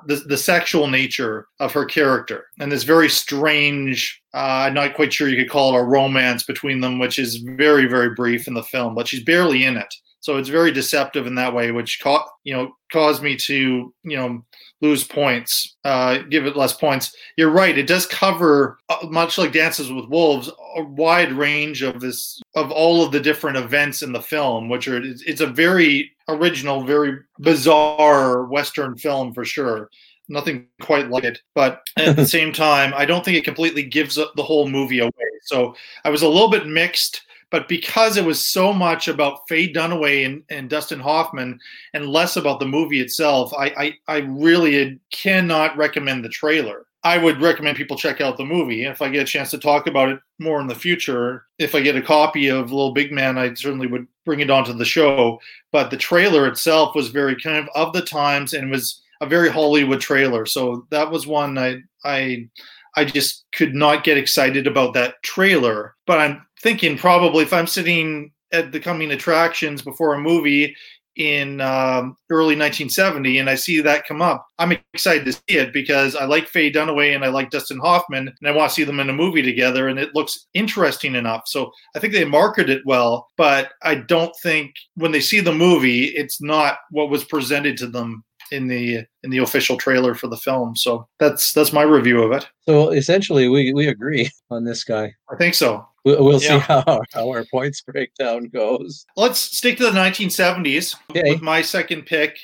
[0.06, 2.46] the the sexual nature of her character.
[2.60, 6.42] And this very strange uh, i'm not quite sure you could call it a romance
[6.42, 9.94] between them which is very very brief in the film but she's barely in it
[10.24, 14.16] so it's very deceptive in that way which ca- you know caused me to you
[14.16, 14.42] know
[14.80, 17.14] lose points uh, give it less points.
[17.36, 22.00] You're right it does cover uh, much like dances with wolves a wide range of
[22.00, 25.46] this of all of the different events in the film which are it's, it's a
[25.46, 29.90] very original very bizarre western film for sure.
[30.30, 34.16] Nothing quite like it but at the same time i don't think it completely gives
[34.16, 35.12] up the whole movie away.
[35.42, 37.20] So i was a little bit mixed
[37.54, 41.60] but because it was so much about Faye Dunaway and, and Dustin Hoffman
[41.92, 46.86] and less about the movie itself, I, I, I really cannot recommend the trailer.
[47.04, 48.84] I would recommend people check out the movie.
[48.86, 51.80] If I get a chance to talk about it more in the future, if I
[51.80, 55.38] get a copy of Little Big Man, I certainly would bring it onto the show.
[55.70, 59.48] But the trailer itself was very kind of of the times and was a very
[59.48, 60.44] Hollywood trailer.
[60.44, 62.48] So that was one I I
[62.96, 65.94] I just could not get excited about that trailer.
[66.06, 70.74] But I'm thinking probably if I'm sitting at the coming attractions before a movie
[71.16, 75.72] in um, early 1970 and I see that come up, I'm excited to see it
[75.72, 78.84] because I like Faye Dunaway and I like Dustin Hoffman and I want to see
[78.84, 81.42] them in a movie together and it looks interesting enough.
[81.46, 85.54] So I think they marketed it well, but I don't think when they see the
[85.54, 90.26] movie, it's not what was presented to them in the in the official trailer for
[90.28, 90.76] the film.
[90.76, 92.48] So that's that's my review of it.
[92.68, 95.14] So essentially, we, we agree on this guy.
[95.30, 95.86] I think so.
[96.04, 96.58] We'll, we'll see Yeah.
[96.60, 99.06] how, how our points breakdown goes.
[99.16, 102.38] Let's stick to the 1970s with my second pick,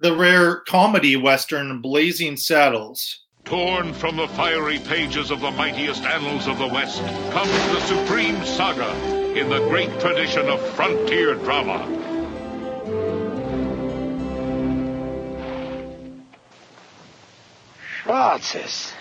[0.00, 3.22] the rare comedy western Blazing Saddles.
[3.44, 8.44] Torn from the fiery pages of the mightiest annals of the West comes the supreme
[8.44, 8.92] saga
[9.38, 11.86] in the great tradition of frontier drama.
[18.06, 18.92] Schwarzes.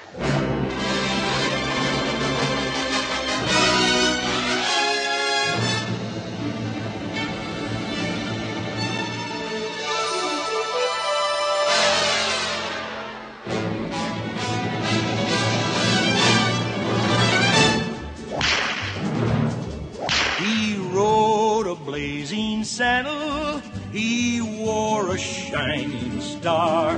[20.39, 23.59] He rode a blazing saddle,
[23.91, 26.97] he wore a shining star.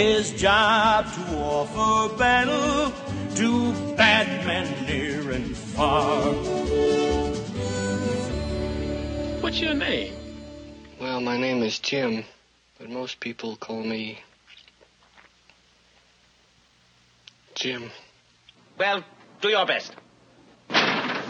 [0.00, 2.90] His job to offer battle
[3.34, 6.22] to bad men near and far.
[9.42, 10.14] What's your name?
[10.98, 12.24] Well, my name is Jim,
[12.78, 14.20] but most people call me
[17.54, 17.90] Jim.
[18.78, 19.04] Well,
[19.42, 19.94] do your best.
[20.70, 21.20] Now,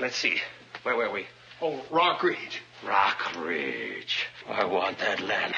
[0.00, 0.40] let's see.
[0.82, 1.26] Where were we?
[1.60, 2.62] Oh, Rock Ridge.
[2.82, 4.28] Rock Ridge.
[4.48, 5.54] I want that land.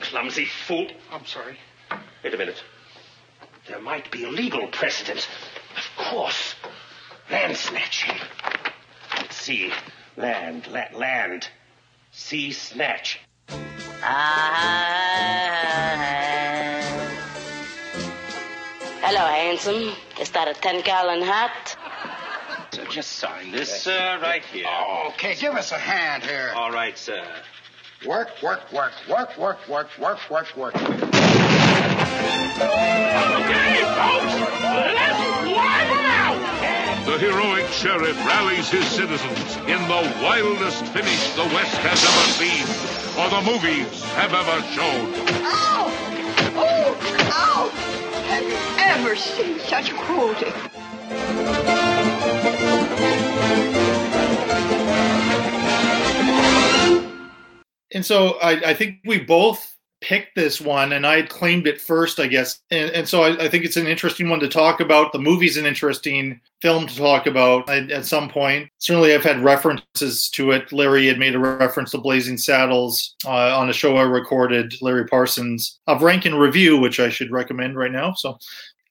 [0.00, 0.88] Clumsy fool.
[1.12, 1.58] I'm sorry.
[2.22, 2.62] Wait a minute.
[3.66, 5.28] There might be a legal precedent.
[5.76, 6.54] Of course.
[7.30, 8.16] Land snatching.
[9.16, 9.72] Let's see.
[10.16, 11.48] Land, la- land.
[12.10, 13.20] Sea snatch.
[19.00, 19.92] Hello, handsome.
[20.20, 21.76] Is that a 10 gallon hat?
[22.72, 24.66] So just sign this, uh, right here.
[25.08, 26.52] Okay, give us a hand here.
[26.54, 27.24] All right, sir.
[28.06, 30.74] Work, work, work, work, work, work, work, work, work.
[30.76, 30.92] Okay,
[33.98, 35.98] folks, let's wind
[37.06, 42.62] the heroic sheriff rallies his citizens in the wildest finish the West has ever seen,
[43.18, 45.12] or the movies have ever shown.
[45.44, 45.90] Ow!
[46.54, 46.94] Oh,
[47.32, 47.68] ow!
[48.28, 50.52] Have you ever seen such cruelty?
[57.92, 61.80] And so I, I think we both picked this one and I had claimed it
[61.80, 62.60] first, I guess.
[62.70, 65.12] And, and so I, I, think it's an interesting one to talk about.
[65.12, 68.68] The movie's an interesting film to talk about at, at, some point.
[68.78, 70.72] Certainly, I've had references to it.
[70.72, 75.06] Larry had made a reference to Blazing Saddles uh, on a show I recorded, Larry
[75.06, 78.12] Parsons, of Rank and Review, which I should recommend right now.
[78.12, 78.38] So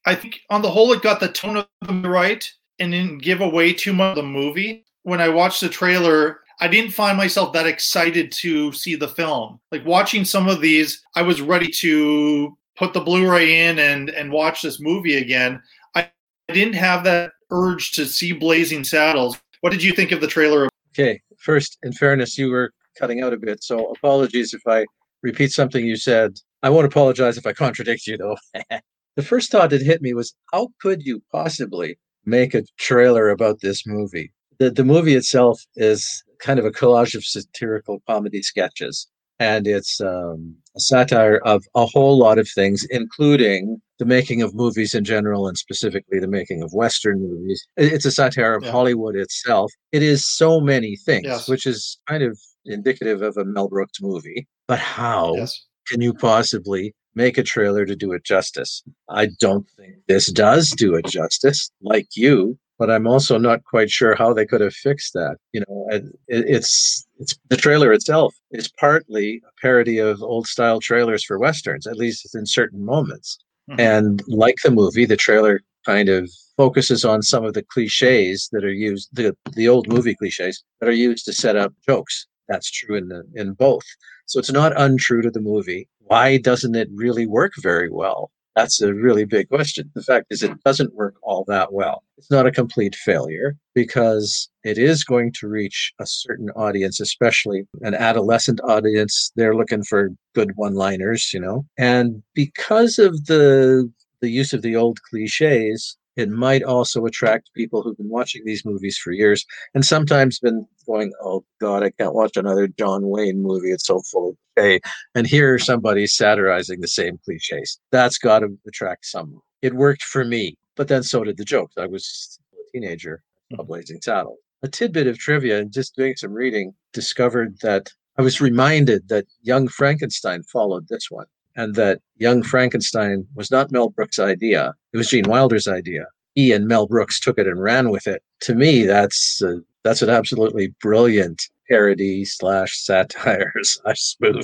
[0.06, 3.42] I think on the whole, it got the tone of the right and didn't give
[3.42, 4.86] away too much of the movie.
[5.04, 9.60] When I watched the trailer, I didn't find myself that excited to see the film.
[9.72, 14.32] Like watching some of these, I was ready to put the Blu-ray in and and
[14.32, 15.62] watch this movie again.
[15.96, 16.10] I,
[16.54, 19.38] didn't have that urge to see Blazing Saddles.
[19.62, 20.70] What did you think of the trailer?
[20.94, 24.86] Okay, first, in fairness, you were cutting out a bit, so apologies if I
[25.22, 26.40] repeat something you said.
[26.64, 28.38] I won't apologize if I contradict you, though.
[29.16, 33.60] the first thought that hit me was, how could you possibly make a trailer about
[33.60, 34.32] this movie?
[34.60, 39.08] The, the movie itself is kind of a collage of satirical comedy sketches.
[39.40, 44.56] And it's um, a satire of a whole lot of things, including the making of
[44.56, 47.64] movies in general and specifically the making of Western movies.
[47.78, 48.72] It's a satire of yeah.
[48.72, 49.72] Hollywood itself.
[49.92, 51.48] It is so many things, yes.
[51.48, 54.48] which is kind of indicative of a Mel Brooks movie.
[54.68, 55.66] But how yes.
[55.88, 58.84] can you possibly make a trailer to do it justice?
[59.10, 61.70] I don't think this does do it justice.
[61.82, 65.38] Like you, but I'm also not quite sure how they could have fixed that.
[65.54, 70.80] You know, it, it's it's the trailer itself is partly a parody of old style
[70.80, 73.40] trailers for westerns, at least in certain moments.
[73.70, 73.80] Mm-hmm.
[73.80, 78.64] And like the movie, the trailer kind of focuses on some of the cliches that
[78.64, 82.28] are used the the old movie cliches that are used to set up jokes.
[82.48, 83.86] That's true in the in both.
[84.26, 85.88] So it's not untrue to the movie.
[86.00, 88.32] Why doesn't it really work very well?
[88.58, 89.92] That's a really big question.
[89.94, 92.02] The fact is, it doesn't work all that well.
[92.18, 97.68] It's not a complete failure because it is going to reach a certain audience, especially
[97.84, 99.32] an adolescent audience.
[99.36, 101.68] They're looking for good one liners, you know.
[101.78, 103.92] And because of the
[104.22, 108.66] the use of the old cliches, it might also attract people who've been watching these
[108.66, 113.42] movies for years and sometimes been going, "Oh God, I can't watch another John Wayne
[113.42, 113.72] movie.
[113.72, 114.80] It's so full of cliche."
[115.16, 117.80] And here somebody's satirizing the same cliches.
[117.92, 119.40] That's got to attract some.
[119.62, 121.76] It worked for me, but then so did the jokes.
[121.78, 123.68] I was a teenager, a mm-hmm.
[123.68, 124.38] Blazing Saddle.
[124.64, 129.28] A tidbit of trivia, and just doing some reading, discovered that I was reminded that
[129.44, 131.28] Young Frankenstein followed this one
[131.58, 134.74] and that Young Frankenstein was not Mel Brooks' idea.
[134.94, 136.06] It was Gene Wilder's idea.
[136.36, 138.22] He and Mel Brooks took it and ran with it.
[138.42, 139.42] To me, that's
[139.84, 144.44] that's an absolutely brilliant parody slash satire slash spoof.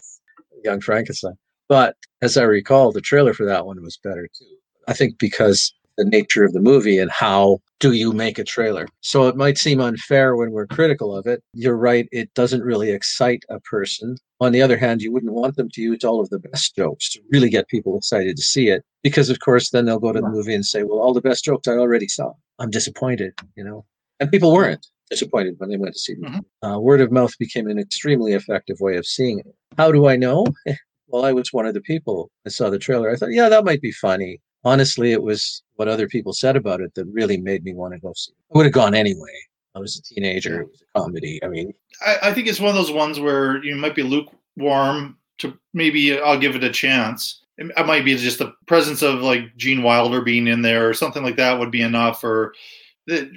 [0.63, 1.37] Young Frankenstein.
[1.69, 4.57] But as I recall, the trailer for that one was better too.
[4.87, 8.87] I think because the nature of the movie and how do you make a trailer.
[9.01, 11.43] So it might seem unfair when we're critical of it.
[11.53, 14.15] You're right, it doesn't really excite a person.
[14.39, 17.09] On the other hand, you wouldn't want them to use all of the best jokes
[17.11, 20.21] to really get people excited to see it because, of course, then they'll go to
[20.21, 22.33] the movie and say, well, all the best jokes I already saw.
[22.59, 23.85] I'm disappointed, you know?
[24.19, 26.21] And people weren't disappointed when they went to see it.
[26.21, 26.67] Mm-hmm.
[26.67, 29.55] Uh, word of mouth became an extremely effective way of seeing it.
[29.77, 30.45] How do I know?
[31.07, 32.31] well, I was one of the people.
[32.45, 33.11] I saw the trailer.
[33.11, 36.81] I thought, yeah, that might be funny honestly, it was what other people said about
[36.81, 38.53] it that really made me want to go see it.
[38.53, 39.33] I would have gone anyway.
[39.75, 40.61] I was a teenager.
[40.61, 41.39] It was a comedy.
[41.43, 41.73] I mean,
[42.05, 46.19] I, I think it's one of those ones where you might be lukewarm to maybe
[46.19, 47.41] I'll give it a chance.
[47.57, 51.23] It might be just the presence of like Gene Wilder being in there or something
[51.23, 52.53] like that would be enough, or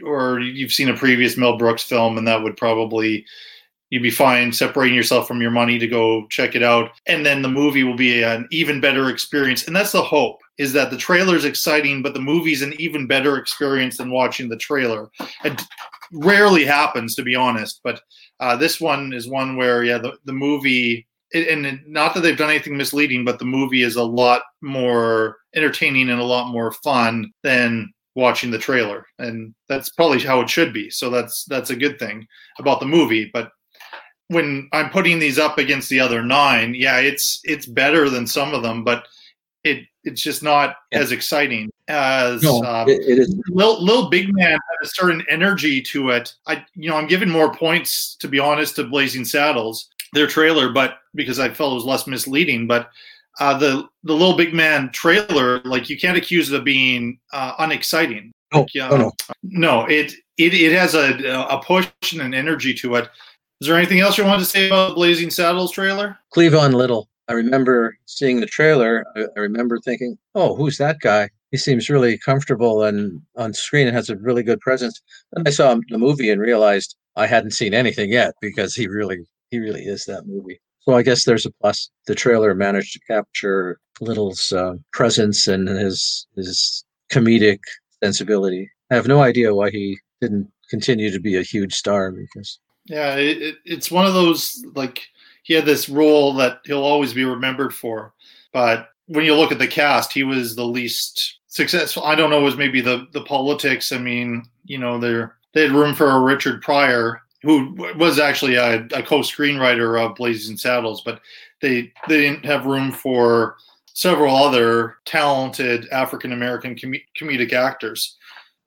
[0.05, 3.27] or you've seen a previous Mel Brooks film and that would probably
[3.91, 6.91] you'd be fine separating yourself from your money to go check it out.
[7.07, 9.66] And then the movie will be an even better experience.
[9.66, 13.07] And that's the hope is that the trailer is exciting but the movie's an even
[13.07, 15.09] better experience than watching the trailer.
[15.45, 15.61] It
[16.12, 18.01] rarely happens to be honest but
[18.39, 22.51] uh, this one is one where yeah the, the movie and not that they've done
[22.51, 27.30] anything misleading but the movie is a lot more entertaining and a lot more fun
[27.43, 29.05] than watching the trailer.
[29.18, 30.91] And that's probably how it should be.
[30.91, 32.26] So that's that's a good thing
[32.59, 33.51] about the movie but
[34.29, 38.55] when I'm putting these up against the other nine, yeah, it's it's better than some
[38.55, 39.07] of them, but
[39.64, 41.01] it it's just not yeah.
[41.01, 43.37] as exciting as no, um, it, it is.
[43.49, 46.35] Little, Big Man had a certain energy to it.
[46.47, 50.72] I you know I'm giving more points to be honest to Blazing Saddles, their trailer,
[50.72, 52.91] but because I felt it was less misleading, but.
[53.39, 57.53] Uh, the the little big man trailer, like you can't accuse it of being uh,
[57.59, 58.33] unexciting.
[58.55, 59.12] Oh, Like, oh, no.
[59.43, 61.18] no, it it it has a
[61.51, 63.11] a push and an energy to it.
[63.61, 66.19] Is there anything else you wanted to say about the Blazing Saddles trailer?
[66.35, 67.09] Cleavon Little.
[67.27, 69.07] I remember seeing the trailer.
[69.17, 71.31] I, remember thinking, "Oh, who's that guy?
[71.53, 75.01] He seems really comfortable and on screen and has a really good presence."
[75.33, 79.21] And I saw the movie and realized I hadn't seen anything yet because he really,
[79.51, 80.61] he really is that movie.
[80.83, 81.91] So I guess there's a plus.
[82.07, 87.61] The trailer managed to capture Little's uh, presence and his his comedic
[88.05, 88.71] sensibility.
[88.91, 93.16] I have no idea why he didn't continue to be a huge star because Yeah,
[93.16, 95.07] it, it, it's one of those like
[95.43, 98.12] he had this role that he'll always be remembered for.
[98.53, 102.05] But when you look at the cast, he was the least successful.
[102.05, 103.93] I don't know, it was maybe the the politics.
[103.93, 108.57] I mean, you know, they they had room for a Richard Pryor who was actually
[108.57, 111.20] a, a co-screenwriter of Blazing Saddles, but
[111.61, 113.57] they they didn't have room for
[113.95, 118.16] several other talented African American com- comedic actors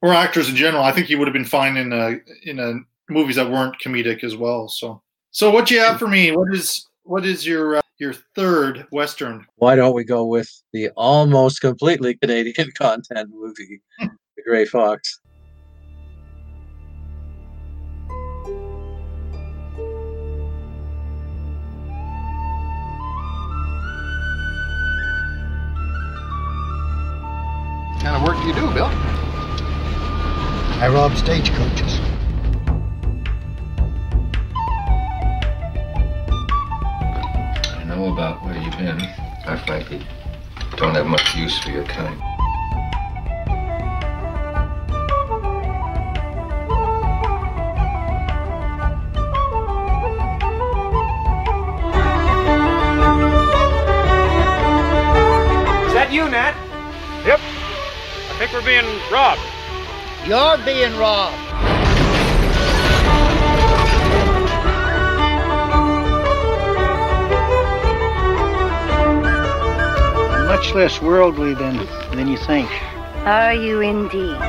[0.01, 0.83] or actors in general.
[0.83, 2.79] I think he would have been fine in a in a
[3.09, 4.67] movies that weren't comedic as well.
[4.69, 5.01] So
[5.31, 6.31] so what you have for me?
[6.31, 9.45] What is what is your uh, your third western?
[9.57, 15.19] why don't we go with the almost completely Canadian content movie, The Grey Fox?
[27.91, 28.89] What kind of work do you do, Bill?
[30.81, 31.88] I rob stagecoaches.
[38.09, 39.01] Know about where you've been.
[39.45, 40.01] I frankly
[40.77, 42.15] don't have much use for your kind.
[55.87, 56.55] Is that you, Nat?
[57.25, 57.39] Yep.
[57.39, 59.41] I think we're being robbed.
[60.25, 61.48] You're being robbed.
[70.49, 71.77] Much less worldly than,
[72.15, 72.67] than you think.
[73.27, 74.39] Are you indeed?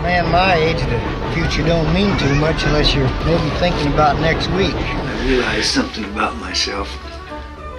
[0.00, 4.48] Man my age, the future don't mean too much unless you're maybe thinking about next
[4.52, 4.74] week.
[4.74, 6.88] I realize something about myself.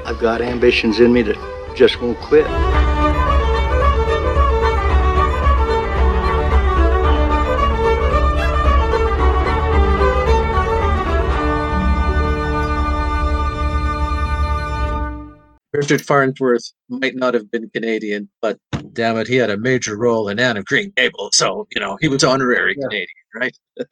[0.06, 2.46] I've got ambitions in me that just won't quit.
[15.86, 18.58] Richard Farnsworth might not have been Canadian, but
[18.94, 21.38] damn it, he had a major role in Anne of Green Gables.
[21.38, 23.58] So, you know, he was honorary Canadian, right?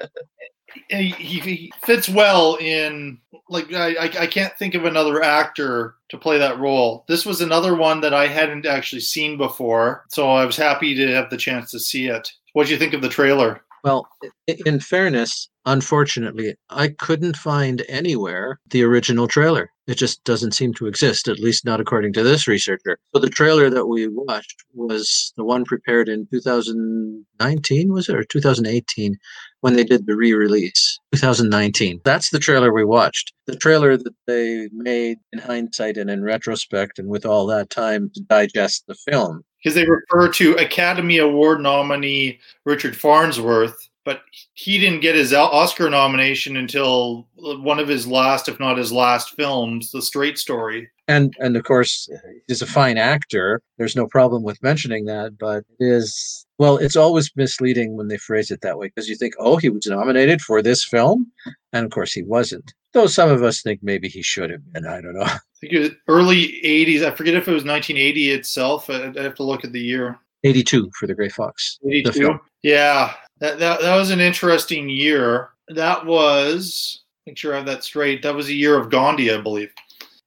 [0.89, 5.97] He, he he fits well in like I, I I can't think of another actor
[6.09, 7.05] to play that role.
[7.07, 11.13] This was another one that I hadn't actually seen before, so I was happy to
[11.13, 12.27] have the chance to see it.
[12.53, 13.61] What do you think of the trailer?
[13.83, 14.07] Well,
[14.47, 19.71] in fairness, unfortunately, I couldn't find anywhere the original trailer.
[19.87, 22.97] It just doesn't seem to exist, at least not according to this researcher.
[23.13, 28.23] So the trailer that we watched was the one prepared in 2019, was it, or
[28.23, 29.17] 2018,
[29.59, 30.97] when they did the re-release.
[31.13, 31.99] 2019.
[32.05, 33.33] That's the trailer we watched.
[33.47, 38.09] The trailer that they made in hindsight and in retrospect, and with all that time
[38.15, 39.43] to digest the film.
[39.63, 44.21] Because they refer to Academy Award nominee Richard Farnsworth, but
[44.53, 49.35] he didn't get his Oscar nomination until one of his last, if not his last,
[49.35, 50.89] films, The Straight Story.
[51.07, 52.09] and and of course
[52.47, 53.61] he's a fine actor.
[53.77, 58.17] There's no problem with mentioning that but it is well it's always misleading when they
[58.17, 61.31] phrase it that way because you think oh he was nominated for this film?
[61.73, 62.73] And of course he wasn't.
[62.93, 65.27] Though some of us think maybe he should have been i don't know
[65.63, 67.03] think it was early 80s.
[67.05, 68.89] I forget if it was 1980 itself.
[68.89, 70.19] I have to look at the year.
[70.43, 72.37] 82 for the grey fox 82.
[72.63, 75.51] Yeah, that, that that was an interesting year.
[75.69, 78.21] That was make sure I have that straight.
[78.21, 79.71] That was a year of Gandhi, I believe,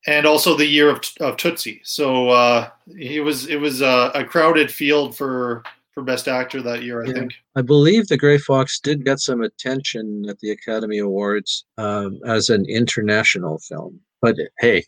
[0.07, 1.83] and also the year of of Tootsie.
[1.85, 5.63] So uh, it was it was a, a crowded field for
[5.93, 7.03] for best actor that year.
[7.03, 7.13] I Yeah.
[7.15, 7.35] think.
[7.55, 12.51] I believe The Grey Fox did get some attention at the Academy Awards um, as
[12.51, 14.01] an international film.
[14.21, 14.85] But hey,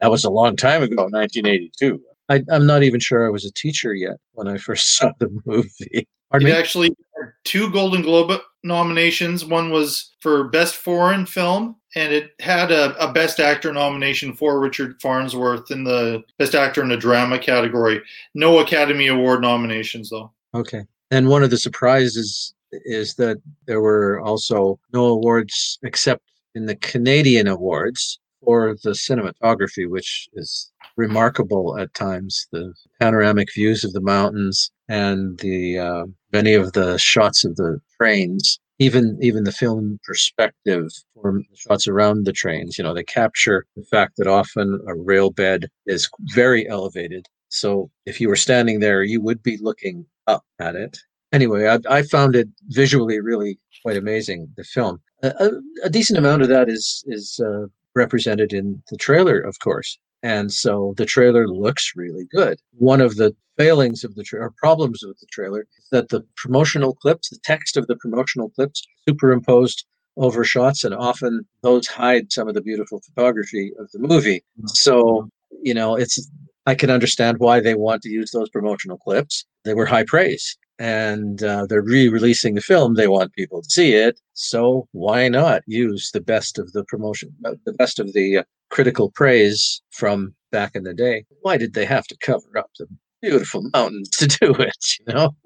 [0.00, 2.00] that was a long time ago, 1982.
[2.28, 5.28] I, I'm not even sure I was a teacher yet when I first saw the
[5.44, 6.08] movie.
[6.30, 6.56] Pardon it me?
[6.56, 9.44] actually had two Golden Globe nominations.
[9.44, 14.60] One was for Best Foreign Film, and it had a, a Best Actor nomination for
[14.60, 18.00] Richard Farnsworth in the Best Actor in a Drama category.
[18.34, 20.32] No Academy Award nominations, though.
[20.54, 20.84] Okay.
[21.10, 26.22] And one of the surprises is that there were also no awards except
[26.54, 32.46] in the Canadian Awards for the cinematography, which is remarkable at times.
[32.52, 37.80] The panoramic views of the mountains and the uh, many of the shots of the
[37.96, 42.78] trains, even even the film perspective for shots around the trains.
[42.78, 47.26] You know, they capture the fact that often a rail bed is very elevated.
[47.48, 50.98] So if you were standing there, you would be looking up at it.
[51.32, 54.48] Anyway, I, I found it visually really quite amazing.
[54.56, 55.50] The film, a,
[55.82, 59.98] a decent amount of that is is uh, represented in the trailer, of course.
[60.22, 62.58] And so the trailer looks really good.
[62.78, 66.94] One of the failings of the trailer, problems with the trailer, is that the promotional
[66.94, 69.84] clips, the text of the promotional clips, superimposed
[70.16, 74.38] over shots, and often those hide some of the beautiful photography of the movie.
[74.58, 74.66] Mm-hmm.
[74.68, 75.28] So,
[75.62, 76.30] you know, it's
[76.66, 79.44] I can understand why they want to use those promotional clips.
[79.64, 83.92] They were high praise and uh, they're re-releasing the film they want people to see
[83.92, 88.38] it so why not use the best of the promotion uh, the best of the
[88.38, 91.24] uh, critical praise from back in the day?
[91.42, 92.86] Why did they have to cover up the
[93.20, 95.36] beautiful mountains to do it you know?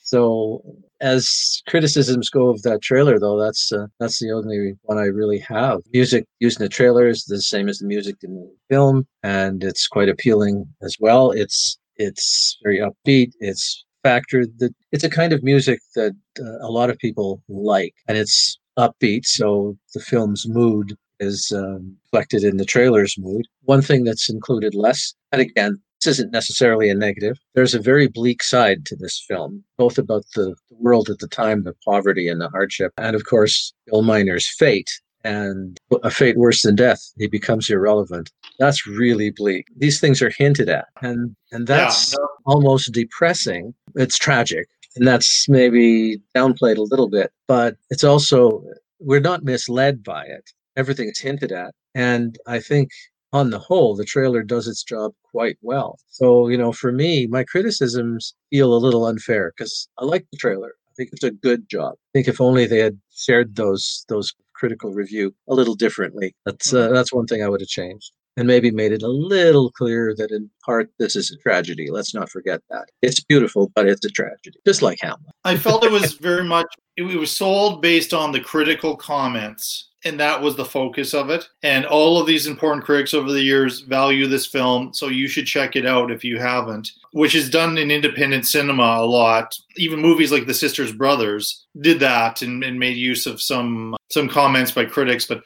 [0.00, 0.62] So
[1.00, 5.38] as criticisms go of that trailer though that's uh, that's the only one i really
[5.38, 5.80] have.
[5.92, 9.64] Music used in the trailer is the same as the music in the film and
[9.64, 11.30] it's quite appealing as well.
[11.30, 16.70] It's it's very upbeat it's factor that it's a kind of music that uh, a
[16.70, 22.56] lot of people like and it's upbeat so the film's mood is um, reflected in
[22.56, 23.46] the trailer's mood.
[23.64, 28.08] One thing that's included less and again this isn't necessarily a negative there's a very
[28.08, 32.40] bleak side to this film both about the world at the time the poverty and
[32.40, 34.90] the hardship and of course bill miner's fate
[35.24, 38.30] and a fate worse than death he becomes irrelevant.
[38.58, 39.66] That's really bleak.
[39.76, 42.24] These things are hinted at and and that's yeah.
[42.46, 43.74] almost depressing.
[43.94, 48.62] It's tragic and that's maybe downplayed a little bit but it's also
[48.98, 50.50] we're not misled by it.
[50.76, 52.90] Everything's hinted at and i think
[53.32, 55.98] on the whole the trailer does its job quite well.
[56.08, 60.38] So you know for me my criticisms feel a little unfair because i like the
[60.38, 60.72] trailer.
[60.88, 61.94] I think it's a good job.
[61.94, 66.36] I think if only they had shared those those critical review a little differently.
[66.44, 69.72] That's uh, that's one thing I would have changed, and maybe made it a little
[69.72, 71.90] clearer that in part this is a tragedy.
[71.90, 75.34] Let's not forget that it's beautiful, but it's a tragedy, just like Hamlet.
[75.44, 80.18] I felt it was very much it was sold based on the critical comments and
[80.18, 81.48] that was the focus of it.
[81.62, 85.46] And all of these important critics over the years value this film, so you should
[85.46, 86.92] check it out if you haven't.
[87.12, 89.56] Which is done in independent cinema a lot.
[89.76, 94.28] Even movies like The Sisters Brothers did that and, and made use of some some
[94.28, 95.42] comments by critics, but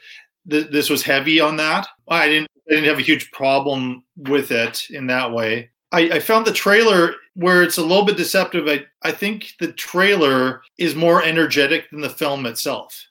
[0.49, 1.87] th- this was heavy on that.
[2.07, 5.69] I didn't I didn't have a huge problem with it in that way.
[5.91, 8.67] I, I found the trailer where it's a little bit deceptive.
[8.67, 13.05] I, I think the trailer is more energetic than the film itself.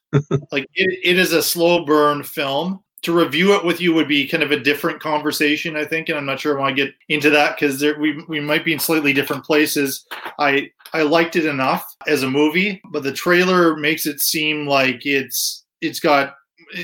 [0.52, 2.80] Like it, it is a slow burn film.
[3.02, 6.16] To review it with you would be kind of a different conversation, I think, and
[6.16, 8.78] I'm not sure I want to get into that because we we might be in
[8.78, 10.06] slightly different places.
[10.38, 15.04] I I liked it enough as a movie, but the trailer makes it seem like
[15.04, 16.36] it's it's got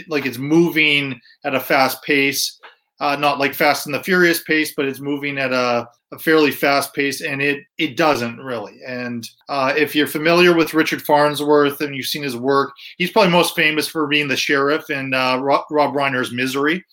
[0.09, 2.61] like it's moving at a fast pace
[3.01, 6.51] uh, not like Fast and the Furious pace, but it's moving at a, a fairly
[6.51, 8.81] fast pace, and it it doesn't really.
[8.87, 13.33] And uh, if you're familiar with Richard Farnsworth and you've seen his work, he's probably
[13.33, 16.85] most famous for being the sheriff in uh, Rob, Reiner's Misery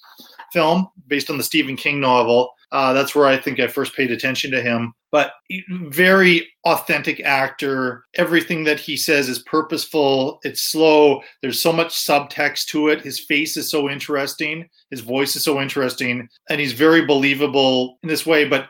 [0.53, 2.51] film, based on the Stephen King novel.
[2.71, 4.93] Uh, that's where I think I first paid attention to him.
[5.09, 5.31] But
[5.69, 8.03] very authentic actor.
[8.15, 10.39] Everything that he says is purposeful.
[10.43, 11.21] It's slow.
[11.41, 13.01] There's so much subtext to it.
[13.01, 14.67] His face is so interesting.
[14.91, 16.27] His voice is so interesting.
[16.49, 18.45] And he's very believable in this way.
[18.49, 18.67] But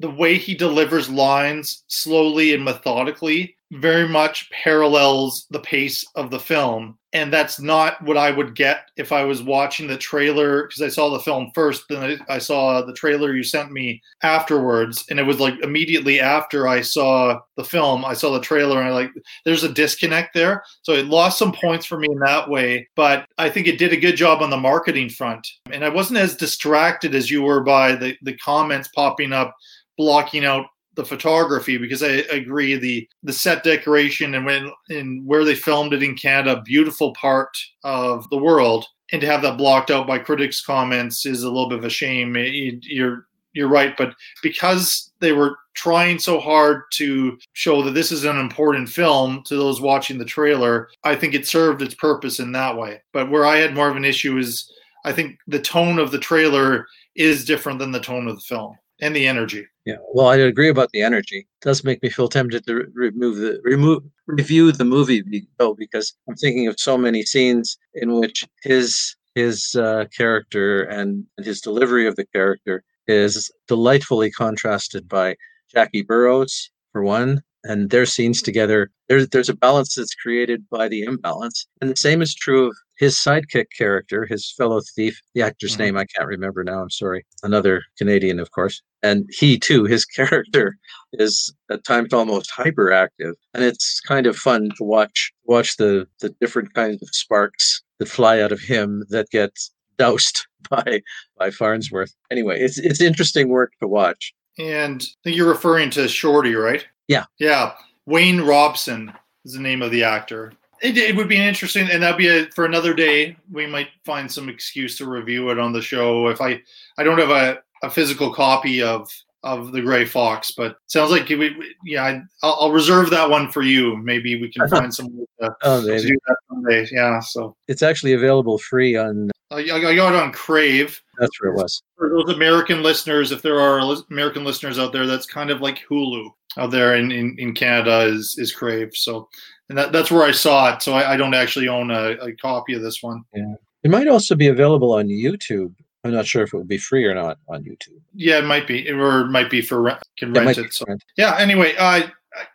[0.00, 6.38] the way he delivers lines slowly and methodically very much parallels the pace of the
[6.38, 6.96] film.
[7.14, 10.88] And that's not what I would get if I was watching the trailer because I
[10.88, 15.06] saw the film first, then I, I, saw the trailer you sent me afterwards.
[15.08, 18.88] And it was like immediately after I saw the film, I saw the trailer and
[18.88, 19.10] I like,
[19.46, 20.62] there's a disconnect there.
[20.82, 22.88] So it lost some points for me in that way.
[22.94, 25.46] But I think it did a good job on the marketing front.
[25.72, 29.56] And I wasn't as distracted as you were by the, the comments popping up
[29.98, 35.44] blocking out the photography because I agree the the set decoration and when and where
[35.44, 39.90] they filmed it in Canada, beautiful part of the world, and to have that blocked
[39.90, 42.36] out by critics' comments is a little bit of a shame.
[42.82, 48.24] You're you're right, but because they were trying so hard to show that this is
[48.24, 52.52] an important film to those watching the trailer, I think it served its purpose in
[52.52, 53.02] that way.
[53.12, 54.70] But where I had more of an issue is
[55.04, 58.76] I think the tone of the trailer is different than the tone of the film.
[59.00, 59.66] And the energy.
[59.84, 61.38] Yeah, well, I agree about the energy.
[61.38, 66.14] It does make me feel tempted to remove the remove review the movie though, because
[66.28, 72.06] I'm thinking of so many scenes in which his his uh, character and, his delivery
[72.06, 75.36] of the character is delightfully contrasted by
[75.72, 78.90] Jackie Burroughs for one, and their scenes together.
[79.08, 82.76] There's there's a balance that's created by the imbalance, and the same is true of
[82.98, 85.20] his sidekick character, his fellow thief.
[85.34, 85.82] The actor's Mm-hmm.
[85.82, 86.80] name I can't remember now.
[86.82, 87.24] I'm sorry.
[87.42, 88.82] Another Canadian, of course.
[89.02, 90.76] And he too, his character
[91.12, 96.30] is at times almost hyperactive, and it's kind of fun to watch watch the the
[96.40, 99.50] different kinds of sparks that fly out of him that get
[99.98, 101.00] doused by
[101.38, 102.14] by Farnsworth.
[102.30, 104.32] Anyway, it's it's interesting work to watch.
[104.58, 106.84] And I think you're referring to Shorty, right?
[107.06, 107.26] Yeah.
[107.38, 107.74] Yeah.
[108.06, 109.12] Wayne Robson
[109.44, 110.52] is the name of the actor.
[110.82, 113.36] It, it would be an interesting, and that'd be a, for another day.
[113.50, 116.28] We might find some excuse to review it on the show.
[116.28, 116.60] If I,
[116.98, 119.10] I don't have a, a physical copy of
[119.44, 123.30] of the Grey Fox, but sounds like we, we- yeah, I, I'll, I'll reserve that
[123.30, 123.96] one for you.
[123.96, 126.86] Maybe we can find some way to, Oh, to do that someday.
[126.90, 127.20] Yeah.
[127.20, 129.30] So It's actually available free on.
[129.52, 131.00] I, I got it on Crave.
[131.20, 131.82] That's where it was.
[131.96, 133.78] for those American listeners, if there are
[134.10, 138.00] American listeners out there, that's kind of like Hulu out there in, in, in Canada
[138.00, 138.90] is is Crave.
[138.94, 139.28] So,
[139.68, 140.82] and that, that's where I saw it.
[140.82, 143.24] So I, I don't actually own a, a copy of this one.
[143.34, 143.54] Yeah.
[143.82, 145.74] It might also be available on YouTube.
[146.04, 148.00] I'm not sure if it would be free or not on YouTube.
[148.14, 149.98] Yeah, it might be, or it might be for rent.
[150.16, 150.72] Can rent be it.
[150.72, 151.04] So rent.
[151.16, 151.36] yeah.
[151.38, 152.10] Anyway, I,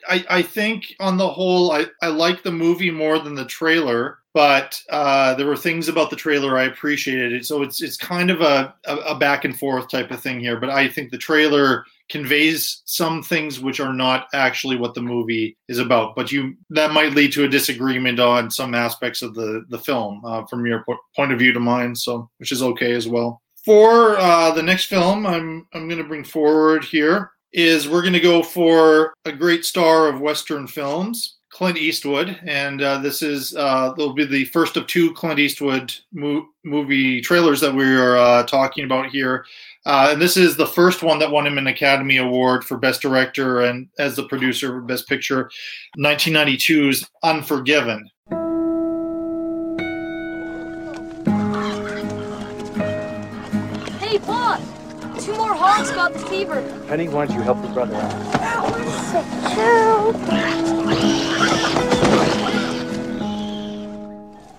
[0.07, 4.19] I I think on the whole, I I like the movie more than the trailer.
[4.33, 7.45] But uh, there were things about the trailer I appreciated.
[7.45, 10.59] So it's it's kind of a, a, a back and forth type of thing here.
[10.59, 15.55] But I think the trailer conveys some things which are not actually what the movie
[15.67, 16.15] is about.
[16.15, 20.23] But you that might lead to a disagreement on some aspects of the the film
[20.25, 21.95] uh, from your po- point of view to mine.
[21.95, 23.39] So which is okay as well.
[23.63, 28.13] For uh, the next film, I'm I'm going to bring forward here is we're going
[28.13, 33.55] to go for a great star of Western films, Clint Eastwood, and uh, this is
[33.55, 38.17] uh, there'll be the first of two Clint Eastwood mo- movie trailers that we are
[38.17, 39.45] uh, talking about here.
[39.85, 43.01] Uh, and this is the first one that won him an Academy Award for Best
[43.01, 45.51] Director and as the producer for Best Picture,
[45.97, 48.09] 1992's Unforgiven.
[55.73, 56.85] Two more hogs got the fever.
[56.87, 58.13] Penny, why don't you help your brother out?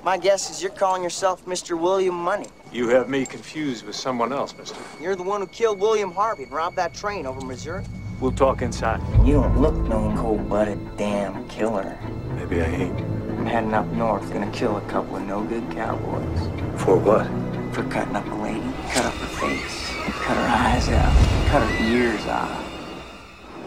[0.03, 1.81] My guess is you're calling yourself Mr.
[1.81, 2.49] William Munny.
[2.73, 4.77] You have me confused with someone else, mister.
[5.01, 7.85] You're the one who killed William Harvey and robbed that train over Missouri.
[8.21, 9.01] We'll talk inside.
[9.25, 11.97] You don't look no cold-blooded damn killer.
[12.35, 13.01] Maybe I ain't.
[13.01, 16.41] I'm heading up north, gonna kill a couple of no-good cowboys.
[16.83, 17.27] For what?
[17.73, 19.84] For cutting up a lady, cut up her face,
[20.25, 22.65] cut her eyes out, cut her ears out.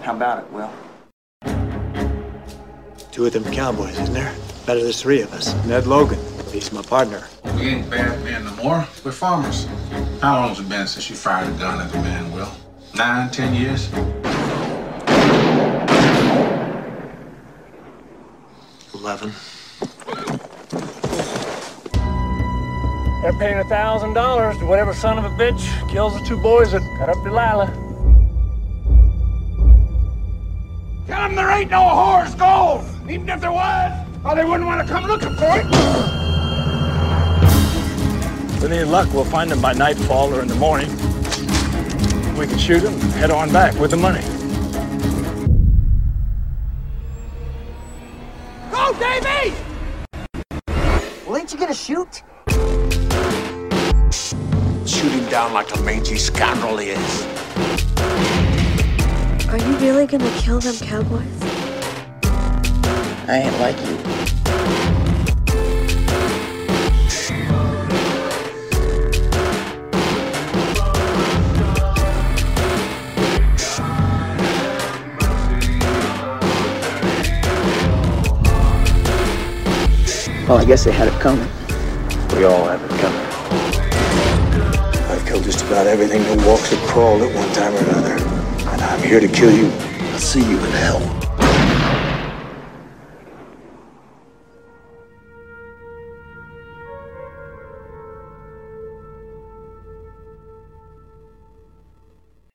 [0.02, 0.72] How about it, Will?
[3.12, 4.34] Two of them cowboys, isn't there?
[4.66, 5.54] Better there's three of us.
[5.68, 6.18] Ned Logan,
[6.52, 7.28] he's my partner.
[7.58, 8.88] We ain't bad men no more.
[9.06, 9.68] We're farmers.
[10.20, 12.52] How long's it been since you fired a gun at a man, Will?
[12.96, 13.94] Nine, ten years?
[18.96, 19.32] Eleven.
[23.28, 26.72] They're paying a thousand dollars to whatever son of a bitch kills the two boys
[26.72, 27.68] that cut up Delilah.
[31.08, 32.86] Tell them there ain't no horse gold.
[33.10, 35.66] Even if there was, or they wouldn't want to come looking for it.
[38.62, 40.90] With any luck, we'll find them by nightfall or in the morning.
[42.38, 44.22] We can shoot them and head on back with the money.
[48.72, 49.54] Go, Davy!
[51.28, 52.24] Well, ain't you gonna shoot?
[54.98, 57.26] Shoot him down like the mangy scoundrel he is.
[59.48, 61.22] Are you really gonna kill them cowboys?
[63.28, 63.96] I ain't like you.
[80.48, 81.48] Well, I guess they had it coming.
[82.36, 83.27] We all have it coming.
[85.48, 88.22] Just about everything that walks or crawled at one time or another.
[88.70, 89.72] And I'm here to kill you.
[90.12, 91.00] I'll see you in hell.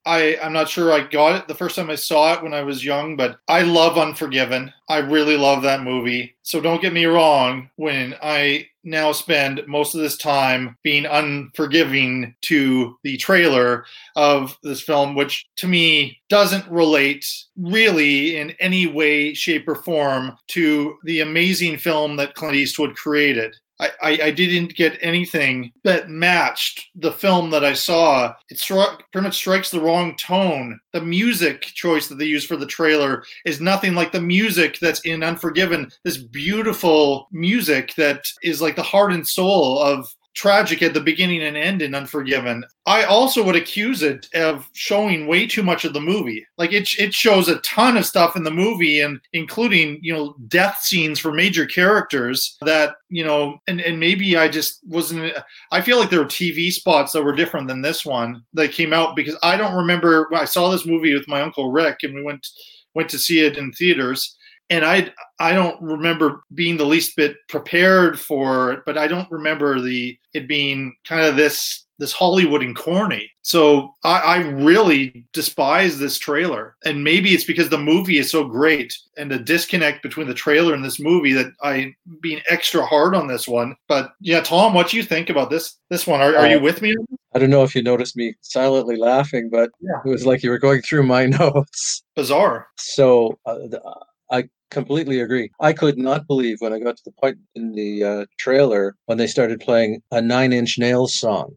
[0.05, 2.61] I, I'm not sure I got it the first time I saw it when I
[2.61, 4.71] was young, but I love Unforgiven.
[4.91, 6.35] I really love that movie.
[6.43, 7.71] So don't get me wrong.
[7.77, 13.85] When I now spend most of this time being unforgiving to the trailer
[14.17, 17.27] of this film, which to me doesn't relate
[17.57, 23.55] really in any way, shape, or form to the amazing film that Clint Eastwood created.
[24.03, 28.35] I, I, didn't get anything that matched the film that I saw.
[28.51, 30.79] It struck, pretty much strikes the wrong tone.
[30.93, 35.01] The music choice that they use for the trailer is nothing like the music that's
[35.01, 35.91] in Unforgiven.
[36.05, 41.43] This beautiful music that is like the heart and soul of tragic at the beginning
[41.43, 42.65] and end in Unforgiven.
[42.87, 46.45] I also would accuse it of showing way too much of the movie.
[46.59, 50.35] Like it, it shows a ton of stuff in the movie, and including you know
[50.49, 55.33] death scenes for major characters that you know, and and maybe I just wasn't.
[55.71, 58.93] I feel like there were TV spots that were different than this one that came
[58.93, 60.29] out because I don't remember.
[60.35, 62.47] I saw this movie with my uncle Rick, and we went
[62.95, 64.37] went to see it in theaters
[64.73, 69.31] and I I don't remember being the least bit prepared for it, but I don't
[69.31, 73.31] remember the it being kind of this this Hollywood and corny.
[73.43, 78.45] So I, I really despise this trailer, and maybe it's because the movie is so
[78.45, 83.15] great, and the disconnect between the trailer and this movie that I being extra hard
[83.15, 83.77] on this one.
[83.89, 86.23] But yeah, Tom, what do you think about this this one?
[86.23, 86.95] Are, are you with me?
[87.35, 90.01] I don't know if you noticed me silently laughing, but Yeah.
[90.05, 92.03] it was like you were going through my notes.
[92.17, 92.69] Bizarre.
[92.79, 93.83] So uh, th-
[94.31, 95.51] I completely agree.
[95.61, 99.19] I could not believe when I got to the point in the uh, trailer when
[99.19, 101.55] they started playing a Nine Inch Nails song.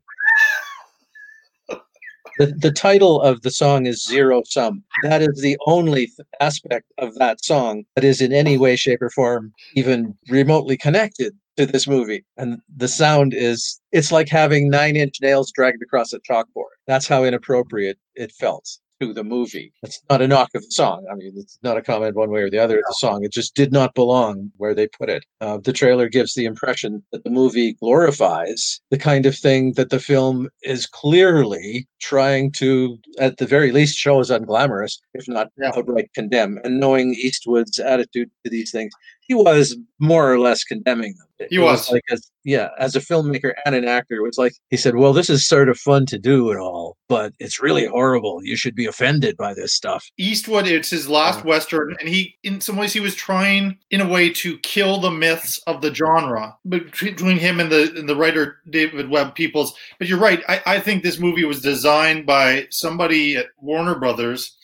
[2.38, 4.84] The, the title of the song is Zero Sum.
[5.03, 9.01] That is the only th- aspect of that song that is in any way, shape,
[9.01, 12.26] or form even remotely connected to this movie.
[12.36, 16.76] And the sound is, it's like having nine inch nails dragged across a chalkboard.
[16.88, 18.68] That's how inappropriate it felt
[19.01, 19.73] to the movie.
[19.83, 21.05] It's not a knock of the song.
[21.11, 23.23] I mean, it's not a comment one way or the other of the song.
[23.23, 25.25] It just did not belong where they put it.
[25.41, 29.89] Uh, the trailer gives the impression that the movie glorifies the kind of thing that
[29.89, 35.49] the film is clearly trying to, at the very least, show as unglamorous, if not
[35.63, 36.59] outright condemn.
[36.63, 38.93] And knowing Eastwood's attitude to these things,
[39.28, 41.47] he was more or less condemning them.
[41.49, 41.91] He It was.
[41.91, 45.13] like as yeah, as a filmmaker and an actor, it was like he said, "Well,
[45.13, 48.39] this is sort of fun to do and all, but it's really horrible.
[48.43, 52.36] You should be offended by this stuff." Eastwood, it's his last uh, western, and he,
[52.43, 55.93] in some ways, he was trying, in a way, to kill the myths of the
[55.93, 59.76] genre between him and the and the writer David Webb Peoples.
[59.99, 60.41] But you're right.
[60.47, 64.55] I, I think this movie was designed by somebody at Warner Brothers.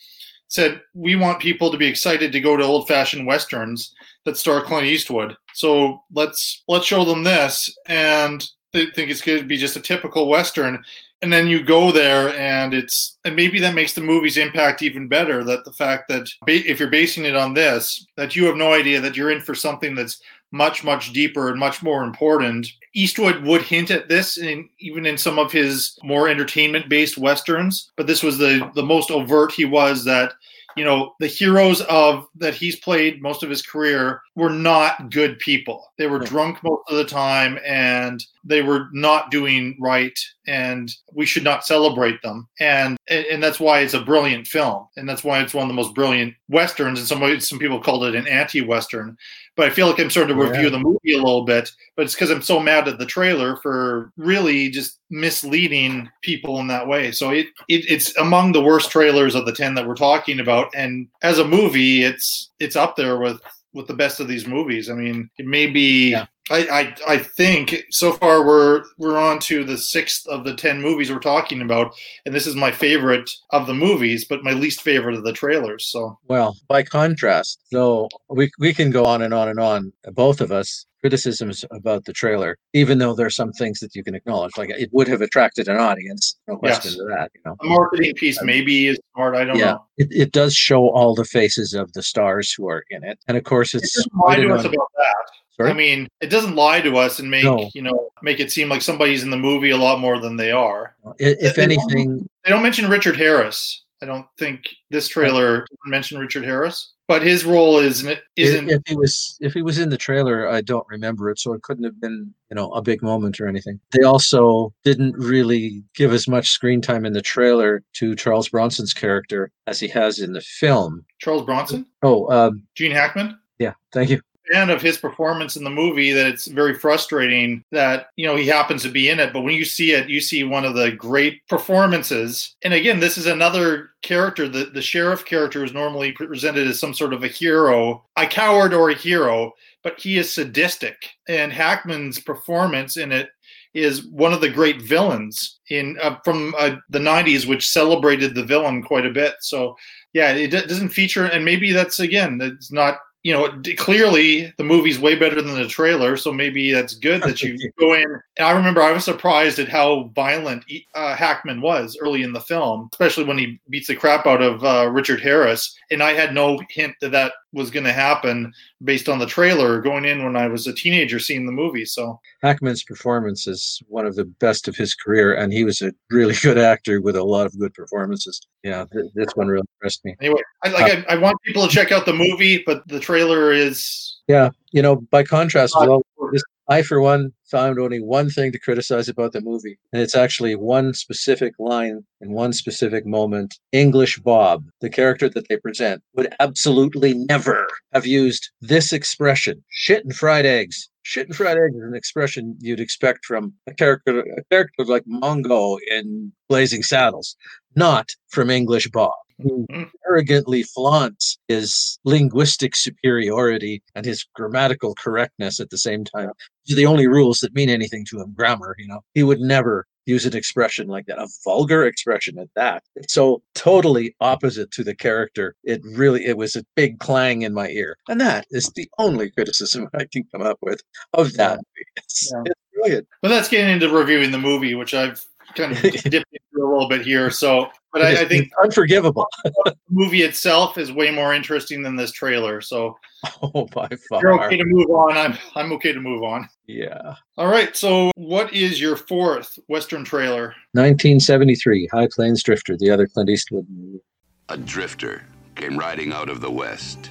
[0.48, 3.94] Said we want people to be excited to go to old fashioned westerns
[4.24, 5.36] that star Clint Eastwood.
[5.54, 9.80] So let's let's show them this, and they think it's going to be just a
[9.80, 10.82] typical western
[11.22, 15.08] and then you go there and it's and maybe that makes the movie's impact even
[15.08, 18.72] better that the fact that if you're basing it on this that you have no
[18.72, 20.20] idea that you're in for something that's
[20.50, 25.16] much much deeper and much more important eastwood would hint at this in even in
[25.16, 29.64] some of his more entertainment based westerns but this was the the most overt he
[29.64, 30.32] was that
[30.76, 35.38] you know the heroes of that he's played most of his career were not good
[35.38, 35.92] people.
[35.98, 41.24] They were drunk most of the time and they were not doing right and we
[41.24, 42.48] should not celebrate them.
[42.60, 45.74] And and, that's why it's a brilliant film and that's why it's one of the
[45.74, 49.16] most brilliant westerns and some some people called it an anti-western.
[49.56, 50.50] But i feel like i'm starting to oh, Yeah.
[50.52, 53.56] review the movie a little bit but it's because i'm so mad at the trailer
[53.56, 57.12] for really just misleading people in that way.
[57.12, 60.70] So it, it it's among the worst trailers of the 10 that we're talking about
[60.74, 63.40] and as a movie it's it's up there with
[63.74, 64.88] with the best of these movies.
[64.90, 66.16] I mean it may be
[66.52, 70.82] I, I I think so far we're we're on to the sixth of the ten
[70.82, 71.94] movies we're talking about,
[72.26, 75.86] and this is my favorite of the movies, but my least favorite of the trailers.
[75.86, 80.42] So Well, by contrast, though, we we can go on and on and on, both
[80.42, 84.14] of us, criticisms about the trailer, even though there are some things that you can
[84.14, 86.98] acknowledge, like it would have attracted an audience, no question Yes.
[86.98, 87.30] to that.
[87.34, 89.34] You know, a marketing piece um, maybe is smart.
[89.36, 89.86] I don't yeah, know.
[89.98, 93.36] it, it does show all the faces of the stars who are in it, and
[93.36, 95.14] of course, It it's doesn't lie to us on- about that.
[95.58, 95.68] Sorry?
[95.70, 97.68] I mean, it doesn't lie to us and make No.
[97.74, 100.50] you know make it seem like somebody's in the movie a lot more than they
[100.50, 100.94] are.
[101.06, 103.81] i- if They don't- anything, They don't mention Richard Harris.
[104.02, 108.82] I don't think this trailer doesn't Richard Harris, but his role is if, isn't if
[108.86, 111.84] he was if he was in the trailer, I don't remember it, so it couldn't
[111.84, 113.78] have been you know a big moment or anything.
[113.92, 118.92] They also didn't really give as much screen time in the trailer to Charles Bronson's
[118.92, 121.04] character as he has in the film.
[121.20, 123.38] Charles Bronson, Oh, um, Gene Hackman.
[123.60, 124.20] yeah, thank you.
[124.50, 128.46] Fan of his performance in the movie that it's very frustrating that you know he
[128.46, 129.32] happens to be in it.
[129.32, 132.54] But when you see it you see one of the great performances.
[132.62, 136.94] And again this is another character the, the sheriff character is normally presented as some
[136.94, 141.10] sort of a hero a coward or a hero but he is sadistic.
[141.28, 143.30] And Hackman's performance in it
[143.74, 148.44] is one of the great villains in uh, from uh, the 90s which celebrated the
[148.44, 149.34] villain quite a bit.
[149.40, 149.76] So
[150.12, 154.64] yeah it d- doesn't feature and maybe that's again it's not you know clearly the
[154.64, 158.46] movie's way better than the trailer so maybe that's good that you go in and
[158.46, 160.64] i remember i was surprised at how violent
[160.94, 164.64] uh, hackman was early in the film especially when he beats the crap out of
[164.64, 168.52] uh, richard harris and i had no hint that that was going to happen
[168.82, 172.18] based on the trailer going in when i was a teenager seeing the movie so
[172.42, 176.34] Hackman's performance is one of the best of his career, and he was a really
[176.42, 178.40] good actor with a lot of good performances.
[178.64, 180.16] Yeah, th- this one really impressed me.
[180.20, 183.52] anyway I, like I, I want people to check out the movie but the trailer
[183.52, 186.02] is Yeah, you know, by contrast, all
[186.32, 190.14] this, I for one found only one thing to criticize about the movie, and it's
[190.14, 193.58] actually one specific line in one specific moment.
[193.72, 200.04] English Bob, the character that they present, would absolutely never have used this expression: "shit
[200.04, 204.20] and fried eggs." Shit and fried eggs is an expression you'd expect from a character,
[204.20, 207.36] a character like Mongo in Blazing Saddles,
[207.74, 209.90] not from English Bob who mm.
[210.08, 216.30] arrogantly flaunts his linguistic superiority and his grammatical correctness at the same time.
[216.66, 218.32] These are the only rules that mean anything to him.
[218.36, 222.48] Grammar, you know, he would never use an expression like that, a vulgar expression at
[222.56, 222.82] that.
[222.96, 225.54] It's so totally opposite to the character.
[225.64, 227.96] It really, it was a big clang in my ear.
[228.08, 230.82] And that is the only criticism I can come up with
[231.12, 231.60] of that.
[231.96, 232.42] It's, Yeah.
[232.46, 233.08] it's brilliant.
[233.22, 235.24] Well that's getting into reviewing the movie, which I've
[235.54, 237.30] kind of dipped into a little bit here.
[237.30, 239.26] So, but I, I think it's unforgivable.
[239.44, 242.60] the movie itself is way more interesting than this trailer.
[242.60, 242.96] So,
[243.42, 244.20] Oh, by far.
[244.22, 245.16] you're okay to move on.
[245.16, 246.48] I'm I'm okay to move on.
[246.66, 247.14] Yeah.
[247.38, 247.76] All right.
[247.76, 250.54] So, what is your fourth Western trailer?
[250.72, 254.00] 1973, High Plains Drifter, the other Clint Eastwood movie.
[254.48, 255.24] A drifter
[255.54, 257.10] came riding out of the West.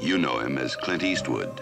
[0.00, 1.60] You know him as Clint Eastwood.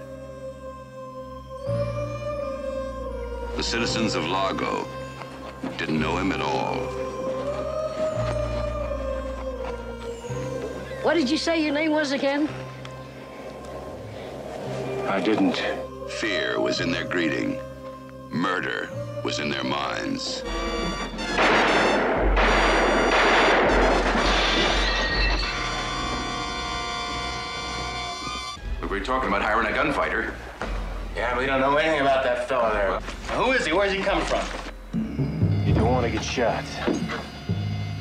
[3.57, 4.87] The citizens of Lago
[5.77, 6.77] didn't know him at all.
[11.03, 12.49] What did you say your name was again?
[15.09, 15.63] I didn't.
[16.11, 17.59] Fear was in their greeting.
[18.31, 18.91] Murder
[19.25, 20.43] was in their minds.
[28.83, 30.35] We were talking about hiring a gunfighter.
[31.15, 33.01] Yeah, we don't know anything about that fellow there.
[33.37, 33.73] Who is he?
[33.73, 34.45] Where's he come from?
[36.09, 36.65] You don't want to get shot.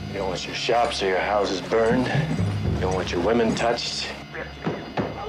[0.08, 2.08] You don't want your shops or your houses burned.
[2.76, 4.10] You don't want your women touched.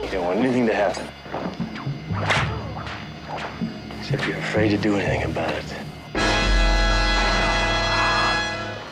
[0.00, 1.08] You don't want anything to happen.
[3.98, 5.64] Except you're afraid to do anything about it.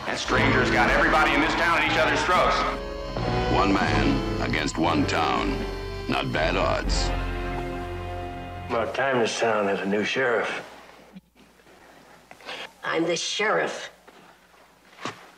[0.03, 2.57] That stranger's got everybody in this town at each other's throats.
[3.55, 5.57] One man against one town.
[6.09, 7.09] Not bad odds.
[8.69, 10.61] About time this town has a new sheriff.
[12.89, 13.89] I'm the sheriff.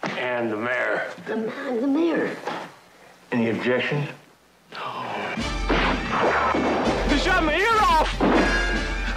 [0.04, 1.12] And the mayor.
[1.26, 2.38] The man, the mayor.
[3.32, 4.08] Any objections?
[4.72, 4.78] No.
[7.10, 8.16] You shot my ear off!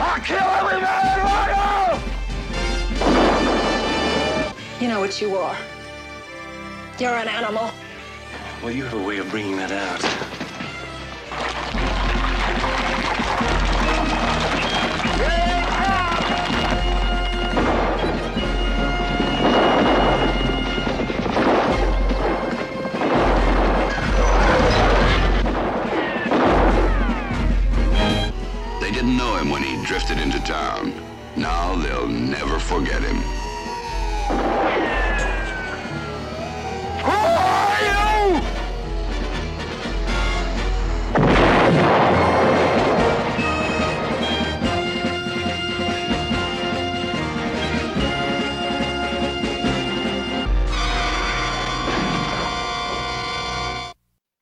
[0.01, 2.01] I'll kill every man in Lago!
[4.81, 5.57] You know what you are.
[6.99, 7.71] You're an animal.
[8.63, 10.32] Well, you have a way of bringing that out.
[29.03, 30.95] Didn't know him when he drifted into town.
[31.37, 33.17] Now they'll never forget him.
[37.03, 38.43] Who are you?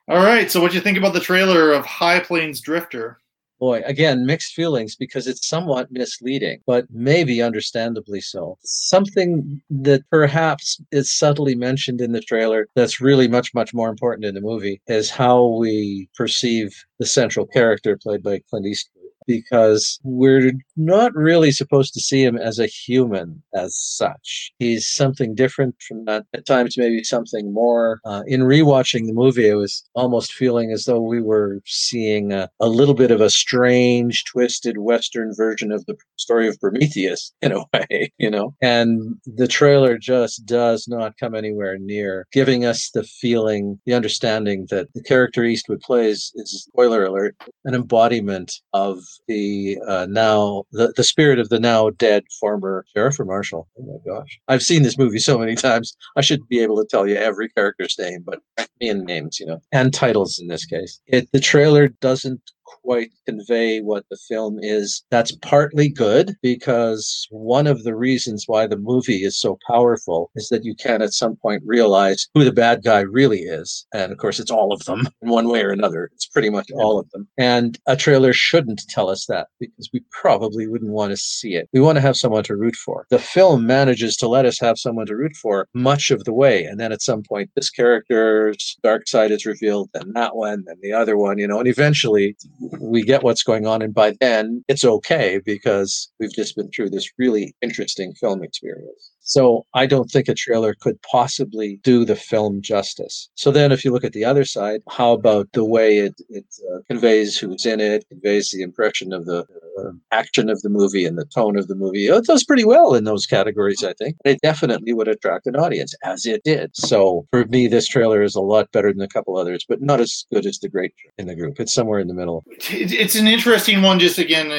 [0.07, 0.51] All right.
[0.51, 3.20] So, what do you think about the trailer of High Plains Drifter?
[3.61, 8.57] Boy, again, mixed feelings because it's somewhat misleading, but maybe understandably so.
[8.63, 14.25] Something that perhaps is subtly mentioned in the trailer that's really much, much more important
[14.25, 18.97] in the movie is how we perceive the central character played by Clint Eastwood.
[19.27, 20.51] because we're
[20.85, 24.51] not really supposed to see him as a human as such.
[24.59, 26.25] He's something different from that.
[26.33, 27.99] At times, maybe something more.
[28.05, 32.49] Uh, in rewatching the movie, I was almost feeling as though we were seeing a,
[32.59, 37.51] a little bit of a strange, twisted Western version of the story of Prometheus, in
[37.51, 38.55] a way, you know?
[38.61, 44.67] And the trailer just does not come anywhere near giving us the feeling, the understanding
[44.69, 50.93] that the character Eastwood plays is, spoiler alert, an embodiment of the uh, now, the,
[50.95, 53.67] the spirit of the now dead former sheriff or marshal.
[53.79, 54.39] Oh my gosh.
[54.47, 55.95] I've seen this movie so many times.
[56.15, 58.39] I should be able to tell you every character's name, but
[58.81, 60.99] and names, you know, and titles in this case.
[61.07, 62.41] It, the trailer doesn't
[62.83, 65.03] quite convey what the film is.
[65.11, 70.49] That's partly good because one of the reasons why the movie is so powerful is
[70.49, 73.85] that you can at some point realize who the bad guy really is.
[73.93, 76.09] And of course, it's all of them in one way or another.
[76.13, 77.27] It's pretty much all of them.
[77.37, 81.69] And a trailer shouldn't tell us that because we probably wouldn't want to see it.
[81.73, 83.05] We want to have someone to root for.
[83.09, 86.63] The film manages to let us have someone to root for much of the way.
[86.63, 90.77] And then at some point, this character's dark side is revealed, then that one, then
[90.81, 92.35] the other one, you know, and eventually
[92.79, 93.81] we get what's going on.
[93.81, 99.11] And by then, it's okay because we've just been through this really interesting film experience.
[99.31, 103.29] So I don't think a trailer could possibly do the film justice.
[103.35, 106.43] So then, if you look at the other side, how about the way it, it
[106.69, 109.45] uh, conveys who's in it, conveys the impression of the
[109.79, 112.07] uh, action of the movie and the tone of the movie?
[112.07, 114.17] It does pretty well in those categories, I think.
[114.25, 116.75] It definitely would attract an audience, as it did.
[116.75, 120.01] So for me, this trailer is a lot better than a couple others, but not
[120.01, 121.57] as good as the great in the group.
[121.57, 122.43] It's somewhere in the middle.
[122.49, 124.51] It's an interesting one, just again,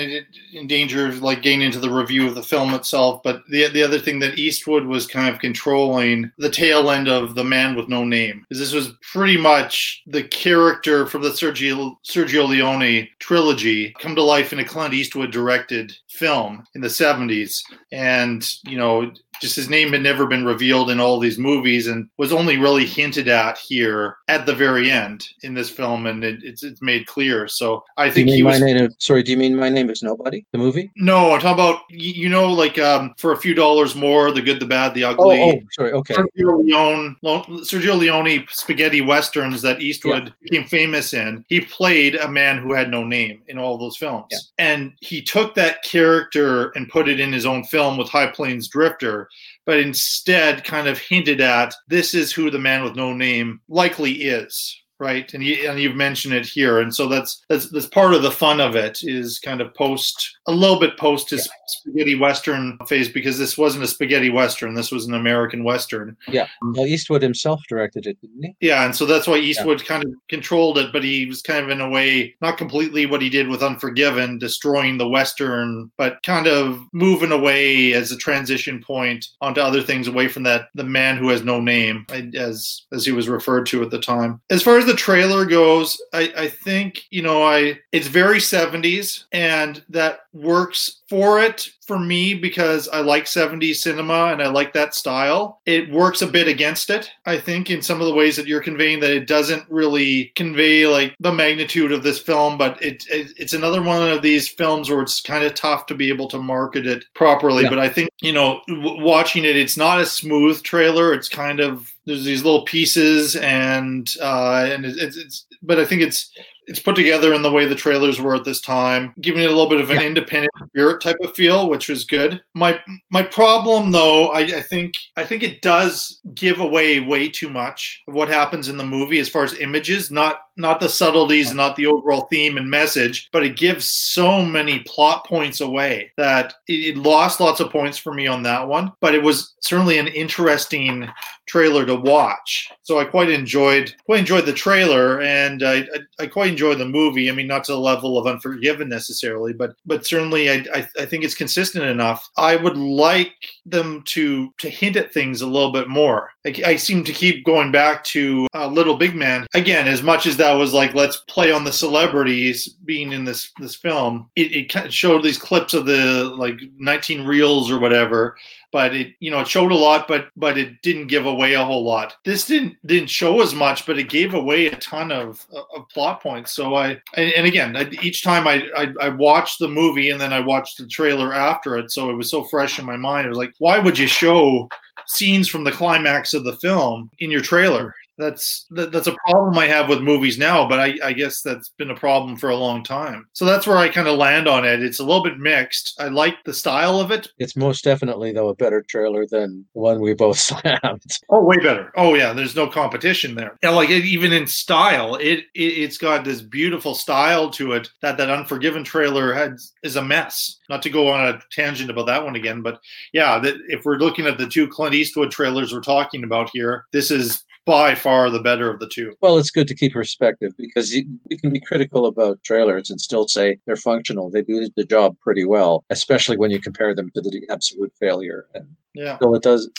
[0.54, 3.20] in danger of like getting into the review of the film itself.
[3.22, 7.08] But the the other thing that East Eastwood was kind of controlling the tail end
[7.08, 8.46] of The Man with No Name.
[8.48, 14.52] This was pretty much the character from the Sergio, Sergio Leone trilogy come to life
[14.52, 17.60] in a Clint Eastwood directed film in the 70s.
[17.90, 19.10] And, you know,
[19.42, 22.86] just his name had never been revealed in all these movies and was only really
[22.86, 27.06] hinted at here at the very end in this film, and it, it's it's made
[27.06, 27.48] clear.
[27.48, 28.60] So I think he was.
[28.60, 30.46] Name, sorry, do you mean My Name Is Nobody?
[30.52, 30.92] The movie?
[30.94, 34.60] No, I'm talking about you know like um, for a few dollars more, the good,
[34.60, 35.40] the bad, the ugly.
[35.40, 36.14] Oh, oh sorry, okay.
[36.14, 40.32] Sergio Leone, Sergio Leone spaghetti westerns that Eastwood yeah.
[40.42, 41.44] became famous in.
[41.48, 44.38] He played a man who had no name in all those films, yeah.
[44.58, 48.68] and he took that character and put it in his own film with High Plains
[48.68, 49.28] Drifter
[49.64, 54.12] but instead kind of hinted at this is who the man with no name likely
[54.12, 55.34] is right?
[55.34, 58.30] And you and you've mentioned it here, and so that's that's that's part of the
[58.30, 61.52] fun of it is kind of post a little bit post his yeah.
[61.66, 66.16] spaghetti western phase because this wasn't a spaghetti western, this was an American western.
[66.28, 68.56] Yeah, um, well, Eastwood himself directed it, didn't he?
[68.60, 69.86] Yeah, and so that's why Eastwood yeah.
[69.86, 73.22] kind of controlled it, but he was kind of in a way not completely what
[73.22, 78.80] he did with Unforgiven, destroying the western, but kind of moving away as a transition
[78.80, 83.04] point onto other things away from that the man who has no name, as as
[83.04, 84.40] he was referred to at the time.
[84.50, 88.38] As far as the the trailer goes, I, I think you know I it's very
[88.38, 94.48] 70s, and that works for it for me because I like 70s cinema and I
[94.48, 95.60] like that style.
[95.66, 98.62] It works a bit against it, I think, in some of the ways that you're
[98.62, 103.32] conveying that it doesn't really convey like the magnitude of this film, but it, it
[103.36, 106.38] it's another one of these films where it's kind of tough to be able to
[106.38, 107.64] market it properly.
[107.64, 107.68] Yeah.
[107.68, 111.12] But I think, you know, w- watching it, it's not a smooth trailer.
[111.12, 116.00] It's kind of there's these little pieces and uh and it's, it's but I think
[116.00, 116.32] it's
[116.66, 119.48] it's put together in the way the trailers were at this time, giving it a
[119.48, 120.06] little bit of an yeah.
[120.06, 122.42] independent spirit type of feel, which was good.
[122.54, 122.78] My
[123.10, 128.02] my problem though, I, I, think I think it does give away way too much
[128.06, 131.76] of what happens in the movie as far as images, not not the subtleties, not
[131.76, 136.96] the overall theme and message, but it gives so many plot points away that it,
[136.96, 138.92] it lost lots of points for me on that one.
[139.00, 141.08] But it was certainly an interesting
[141.46, 142.70] trailer to watch.
[142.84, 146.84] So I quite enjoyed quite enjoyed the trailer, and I, I, I, quite enjoyed the
[146.84, 147.30] movie.
[147.30, 151.06] I mean, not to the level of Unforgiven necessarily, but but certainly I, I, I
[151.06, 152.28] think it's consistent enough.
[152.36, 156.30] I would like them to to hint at things a little bit more.
[156.44, 159.86] I, I seem to keep going back to uh, Little Big Man again.
[159.86, 163.76] As much as that was like, let's play on the celebrities being in this this
[163.76, 164.28] film.
[164.34, 168.36] It, it showed these clips of the like 19 reels or whatever
[168.72, 171.64] but it you know it showed a lot but but it didn't give away a
[171.64, 172.16] whole lot.
[172.24, 176.22] This didn't didn't show as much but it gave away a ton of, of plot
[176.22, 176.52] points.
[176.52, 180.20] So i and, and again I, each time I, I, I watched the movie and
[180.20, 183.26] then i watched the trailer after it so it was so fresh in my mind.
[183.26, 184.68] It was like why would you show
[185.06, 189.58] scenes from the climax of the film in your trailer that's that, that's a problem
[189.58, 192.56] I have with movies now, but I, I guess that's been a problem for a
[192.56, 193.26] long time.
[193.32, 194.82] So that's where I kind of land on it.
[194.82, 196.00] It's a little bit mixed.
[196.00, 197.28] I like the style of it.
[197.38, 201.02] It's most definitely though a better trailer than one we both slammed.
[201.28, 201.92] Oh, way better.
[201.96, 203.58] Oh yeah, there's no competition there.
[203.62, 207.90] Yeah, like it, even in style, it, it it's got this beautiful style to it
[208.00, 210.58] that that Unforgiven trailer has is a mess.
[210.68, 212.80] Not to go on a tangent about that one again, but
[213.12, 216.86] yeah, that if we're looking at the two Clint Eastwood trailers we're talking about here,
[216.92, 219.14] this is by far the better of the two.
[219.20, 221.04] Well, it's good to keep perspective because you,
[221.40, 224.30] can be critical about trailers and still say they're functional.
[224.30, 228.46] They do the job pretty well, especially when you compare them to the absolute failure.
[228.54, 229.18] And Yeah.
[229.20, 229.70] so it does.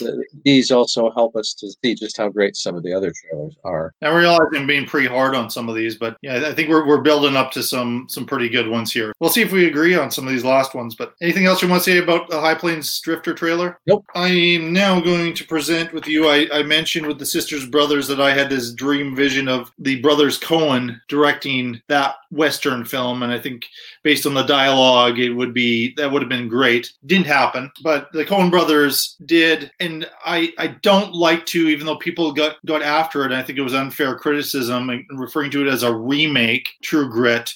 [0.43, 3.93] These also help us to see just how great some of the other trailers are.
[4.01, 6.85] I realize I'm being pretty hard on some of these, but yeah, I think we're,
[6.87, 9.13] we're building up to some some pretty good ones here.
[9.19, 10.95] We'll see if we agree on some of these last ones.
[10.95, 13.79] But anything else you want to say about the High Plains Drifter trailer?
[13.87, 14.05] Nope.
[14.15, 16.27] I'm now going to present with you.
[16.27, 20.01] I, I mentioned with the Sisters Brothers that I had this dream vision of the
[20.01, 23.65] brothers Coen directing that Western film, and I think
[24.03, 26.91] based on the dialogue, it would be that would have been great.
[27.05, 31.97] Didn't happen, but the Coen brothers did, and I I don't like to, even though
[31.97, 33.31] people got got after it.
[33.31, 36.69] I think it was unfair criticism and referring to it as a remake.
[36.81, 37.53] True Grit.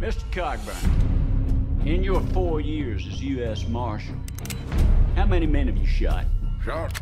[0.00, 0.22] Mr.
[0.30, 3.66] Cogburn, in your four years as U.S.
[3.68, 4.14] Marshal,
[5.16, 6.26] how many men have you shot?
[6.64, 7.00] Shot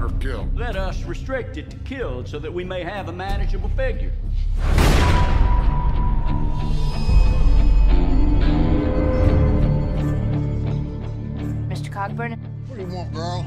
[0.00, 0.56] or killed?
[0.56, 4.12] Let us restrict it to killed so that we may have a manageable figure.
[11.68, 11.90] Mr.
[11.90, 12.49] Cogburn?
[12.90, 13.46] What do you want,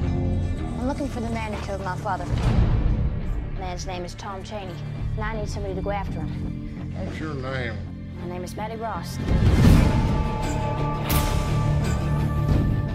[0.80, 2.24] I'm looking for the man who killed my father.
[2.24, 4.72] The man's name is Tom Chaney,
[5.16, 6.94] and I need somebody to go after him.
[6.96, 7.76] What's your name?
[8.22, 9.18] My name is Mattie Ross.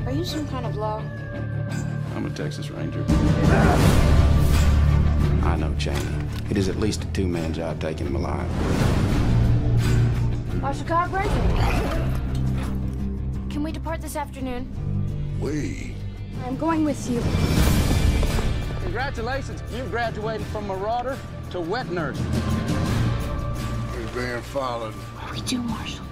[0.08, 1.04] Are you some kind of law?
[2.16, 3.06] I'm a Texas Ranger.
[5.44, 6.00] I know Chaney.
[6.50, 8.50] It is at least a two-man job taking him alive.
[10.56, 11.30] Marshal Cogburn?
[13.52, 14.68] Can we depart this afternoon?
[15.40, 15.96] We.
[16.46, 17.22] I'm going with you.
[18.84, 21.18] Congratulations, you've graduated from marauder
[21.52, 22.18] to wet nurse.
[23.98, 24.94] He's being followed.
[25.32, 26.06] We do, Marshal.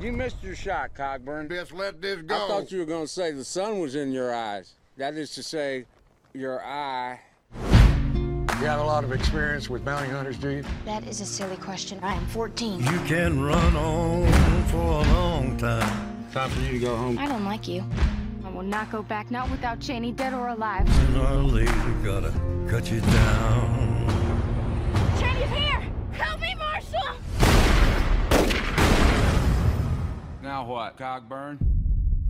[0.00, 1.50] You missed your shot, Cogburn.
[1.50, 2.34] Just let this go.
[2.34, 4.74] I thought you were going to say the sun was in your eyes.
[4.96, 5.84] That is to say,
[6.32, 7.20] your eye.
[7.60, 10.64] You got a lot of experience with bounty hunters, do you?
[10.84, 11.98] That is a silly question.
[12.02, 12.80] I am 14.
[12.80, 16.17] You can run on for a long time.
[16.32, 17.18] Time for you to go home.
[17.18, 17.82] I don't like you.
[18.44, 20.86] I will not go back, not without Chaney, dead or alive.
[20.92, 21.72] Sooner or later,
[22.04, 22.32] gotta
[22.68, 24.06] cut you down.
[25.18, 25.90] Chaney's here!
[26.12, 27.16] Help me, Marshal!
[30.42, 31.58] Now what, Cogburn?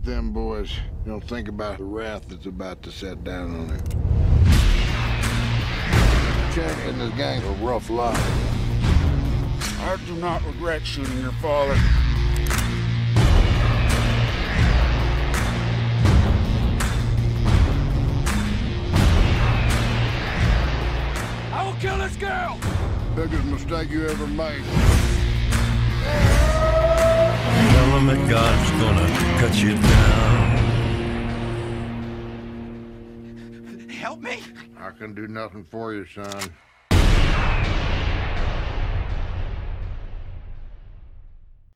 [0.03, 0.71] Them boys
[1.05, 3.81] You don't think about the wrath that's about to set down on them.
[6.53, 8.15] Chaney and his gang a rough lot.
[9.81, 11.77] I do not regret shooting your father.
[21.59, 22.57] I will kill this girl!
[23.17, 24.63] Biggest mistake you ever made.
[27.73, 29.07] Tell them that God's gonna
[29.41, 30.57] cut you down.
[33.89, 34.41] Help me!
[34.77, 36.49] I can do nothing for you, son.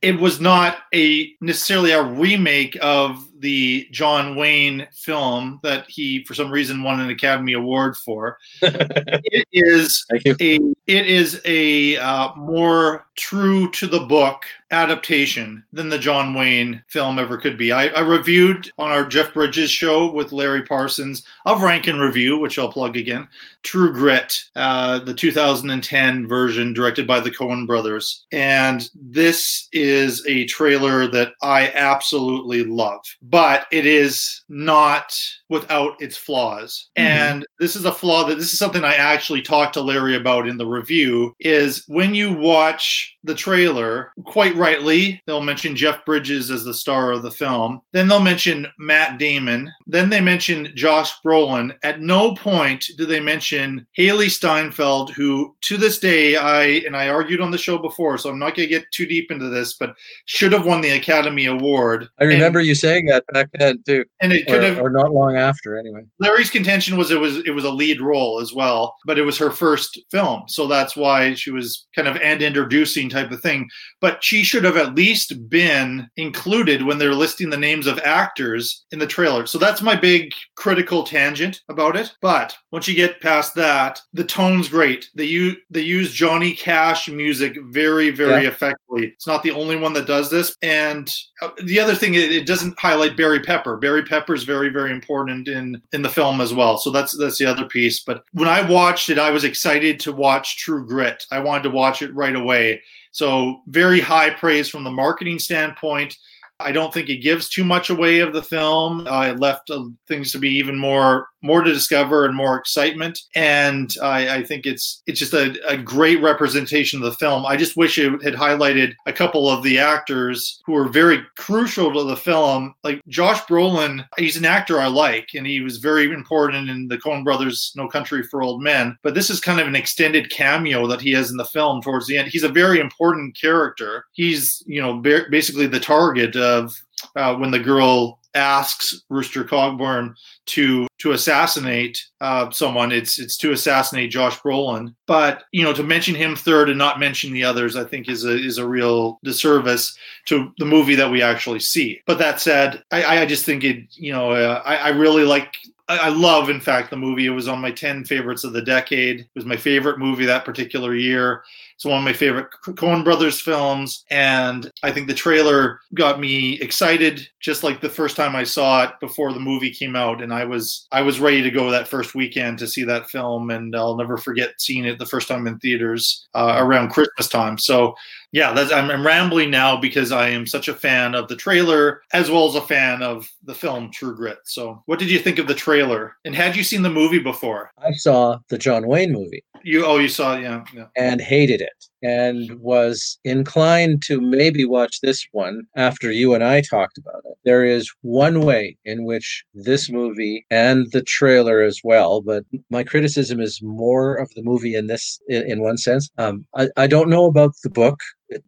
[0.01, 6.33] it was not a necessarily a remake of the John Wayne film that he, for
[6.33, 8.37] some reason, won an Academy Award for.
[8.61, 10.05] it is
[10.39, 16.83] a it is a uh, more true to the book adaptation than the John Wayne
[16.87, 17.71] film ever could be.
[17.71, 22.57] I, I reviewed on our Jeff Bridges show with Larry Parsons of Rankin Review, which
[22.57, 23.27] I'll plug again.
[23.61, 30.45] True Grit, uh, the 2010 version directed by the Coen brothers, and this is a
[30.45, 35.11] trailer that I absolutely love but it is not
[35.49, 36.89] without its flaws.
[36.95, 37.03] Mhm.
[37.03, 40.47] And this is a flaw that this is something I actually talked to Larry about
[40.47, 46.51] in the review is when you watch the trailer, quite rightly, they'll mention Jeff Bridges
[46.51, 47.81] as the star of the film.
[47.91, 49.71] Then they'll mention Matt Damon.
[49.87, 51.75] Then they mention Josh Brolin.
[51.81, 57.09] At no point do they mention Hailee Steinfeld, who to this day I and I
[57.09, 59.73] argued on the show before, so I'm not going to get too deep into this,
[59.73, 59.95] but
[60.25, 62.09] should have won the Academy Award.
[62.19, 64.89] I remember you saying that that back then too, and it or, could have or
[64.89, 66.01] not long after anyway.
[66.19, 69.37] Larry's contention was it was it was a lead role as well, but it was
[69.37, 73.69] her first film, so that's why she was kind of and introducing type of thing.
[74.01, 78.85] But she should have at least been included when they're listing the names of actors
[78.91, 79.45] in the trailer.
[79.45, 82.13] So that's my big critical tangent about it.
[82.21, 85.09] But once you get past that, the tone's great.
[85.15, 88.49] They use they use Johnny Cash music very very Yeah.
[88.49, 89.07] effectively.
[89.07, 90.55] It's not the only one that does this.
[90.61, 93.77] And uh, the other thing, it doesn't highlight Barry Pepper.
[93.77, 96.77] Barry Pepper is very very important in in the film as well.
[96.77, 98.03] So that's that's the other piece.
[98.03, 101.25] But when I watched it, I was excited to watch True Grit.
[101.31, 102.81] I wanted to watch it right away.
[103.11, 106.17] So very high praise from the marketing standpoint.
[106.59, 109.05] I don't think it gives too much away of the film.
[109.07, 113.19] Uh, it left uh, things to be even more more to discover and more excitement.
[113.35, 117.45] And I, I think it's it's just a, a great representation of the film.
[117.45, 121.93] I just wish it had highlighted a couple of the actors who were very crucial
[121.93, 122.73] to the film.
[122.83, 126.97] Like Josh Brolin, he's an actor I like, and he was very important in the
[126.97, 128.97] Coen Brothers' No Country for Old Men.
[129.03, 132.07] But this is kind of an extended cameo that he has in the film towards
[132.07, 132.29] the end.
[132.29, 134.05] He's a very important character.
[134.13, 136.73] He's you know ba- basically the target of
[137.15, 140.15] uh, when the girl asks Rooster Cogburn
[140.47, 142.91] to to assassinate uh, someone.
[142.91, 144.93] It's it's to assassinate Josh Brolin.
[145.07, 148.25] But you know, to mention him third and not mention the others, I think is
[148.25, 152.01] a is a real disservice to the movie that we actually see.
[152.05, 153.85] But that said, I, I just think it.
[153.91, 155.55] You know, uh, I, I really like.
[155.87, 157.25] I I love, in fact, the movie.
[157.25, 159.21] It was on my 10 favorites of the decade.
[159.21, 161.43] It was my favorite movie that particular year.
[161.83, 164.05] It's one of my favorite Coen Brothers films.
[164.09, 168.85] And I think the trailer got me excited, just like the first time I saw
[168.85, 170.23] it before the movie came out.
[170.23, 173.49] And I was I was ready to go that first weekend to see that film.
[173.49, 177.57] And I'll never forget seeing it the first time in theaters uh, around Christmas time.
[177.57, 177.95] So
[178.33, 182.01] yeah, that's, I'm, I'm rambling now because I am such a fan of the trailer
[182.13, 184.39] as well as a fan of the film True Grit.
[184.45, 186.17] So, what did you think of the trailer?
[186.25, 187.71] And had you seen the movie before?
[187.77, 190.87] I saw the John Wayne movie You oh, you saw it, yeah, yeah.
[190.97, 196.61] and hated it and was inclined to maybe watch this one after you and I
[196.61, 197.37] talked about it.
[197.45, 202.83] There is one way in which this movie and the trailer as well, but my
[202.83, 206.09] criticism is more of the movie in this in, in one sense.
[206.17, 207.99] Um, I, I don't know about the book.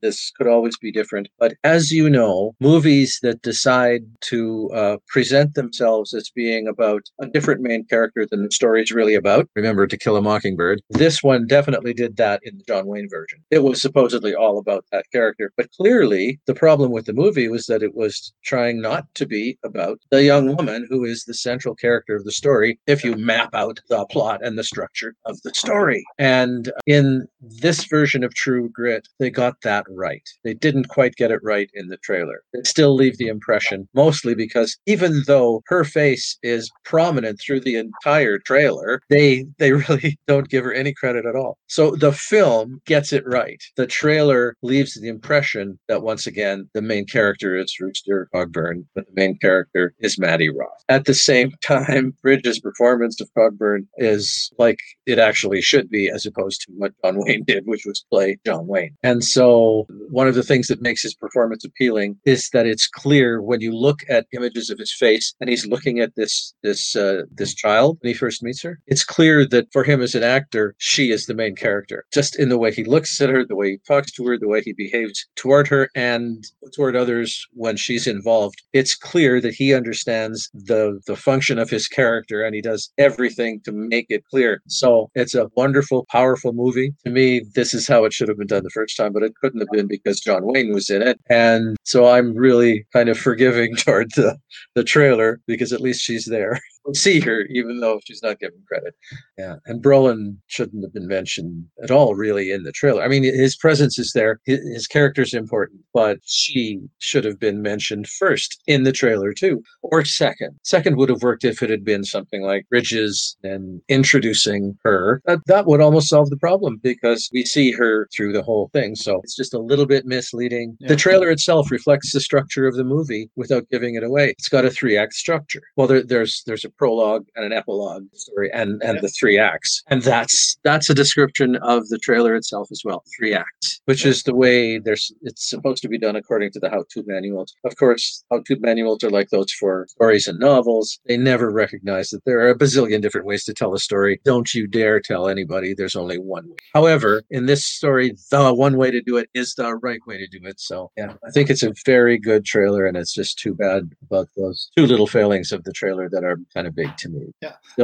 [0.02, 1.28] This could always be different.
[1.40, 7.28] But as you know, movies that decide to uh, present themselves as being about a
[7.28, 11.24] different main character than the story is really about, remember To Kill a Mockingbird, this
[11.24, 13.40] one definitely did that in the John Wayne version.
[13.52, 15.52] It was supposedly all about that character.
[15.58, 19.58] But clearly, the problem with the movie was that it was trying not to be
[19.64, 23.54] about the young woman who is the central character of the story if you map
[23.54, 26.04] out the plot and the structure of the story.
[26.18, 27.28] And in
[27.60, 30.28] this version of True Grit, they got that right.
[30.44, 32.44] They didn't quite get it right in the trailer.
[32.54, 37.76] They still leave the impression, mostly because even though her face is prominent through the
[37.76, 41.58] entire trailer, they they really don't give her any credit at all.
[41.68, 43.62] So the film gets it right.
[43.76, 49.06] The trailer leaves the impression that once again the main character is Rooster Cogburn, but
[49.08, 50.84] the main character is Mattie Roth.
[50.90, 56.26] At the same time, Bridges' performance of Cogburn is like it actually should be, as
[56.26, 58.96] opposed to what John Wayne did, which was play John Wayne.
[59.04, 63.42] And so one of the things that makes his performance appealing is that it's clear
[63.42, 67.24] when you look at images of his face and he's looking at this this uh,
[67.32, 68.80] this child when he first meets her.
[68.88, 72.50] It's clear that for him as an actor, she is the main character, just in
[72.50, 74.74] the way he looks at her, the way he talks to her, the way he
[74.74, 76.46] behaves toward her, and
[76.76, 78.62] toward others when she's involved.
[78.74, 83.62] It's clear that he understands the the function of his character and he does everything
[83.66, 84.62] to make it clear.
[84.68, 86.94] So it's a wonderful, powerful movie.
[87.06, 89.36] To me, this is how it should have been done the first time, but it
[89.36, 91.20] couldn't have been because John Wayne was in it.
[91.30, 94.38] And so I'm really kind of forgiving toward the,
[94.76, 96.60] the trailer because at least she's there.
[96.94, 98.96] See her, even though she's not given credit.
[99.38, 99.56] Yeah.
[99.66, 103.04] And Brolin shouldn't have been mentioned at all, really, in the trailer.
[103.04, 107.62] I mean, his presence is there, his, his character's important, but she should have been
[107.62, 110.60] mentioned first in the trailer, too, or second.
[110.64, 115.22] Second would have worked if it had been something like Bridges and introducing her.
[115.26, 118.96] That, that would almost solve the problem because we see her through the whole thing.
[118.96, 120.78] So it's just a little bit misleading.
[120.82, 124.30] The trailer itself reflects the structure of the movie without giving it away.
[124.30, 125.62] It's got a three act structure.
[125.76, 129.84] Well, there, there's there's a prologue and an epilogue story and and the three acts.
[129.88, 134.24] And that's that's a description of the trailer itself as well three acts which is
[134.24, 137.54] the way there's it's supposed to be done according to the how-to manuals.
[137.64, 141.00] Of course how-to manuals are like those for stories and novels.
[141.06, 144.20] They never recognize that there are a bazillion different ways to tell a story.
[144.26, 146.56] Don't you dare tell anybody there's only one way.
[146.74, 150.28] However in this story the one way to do it is the right way to
[150.28, 150.60] do it.
[150.60, 154.28] So yeah i think it's a very good trailer and it's just too bad about
[154.36, 157.54] those two little failings of the trailer that are kind of big to me Yeah.
[157.78, 157.84] a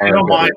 [0.00, 0.52] I don't mind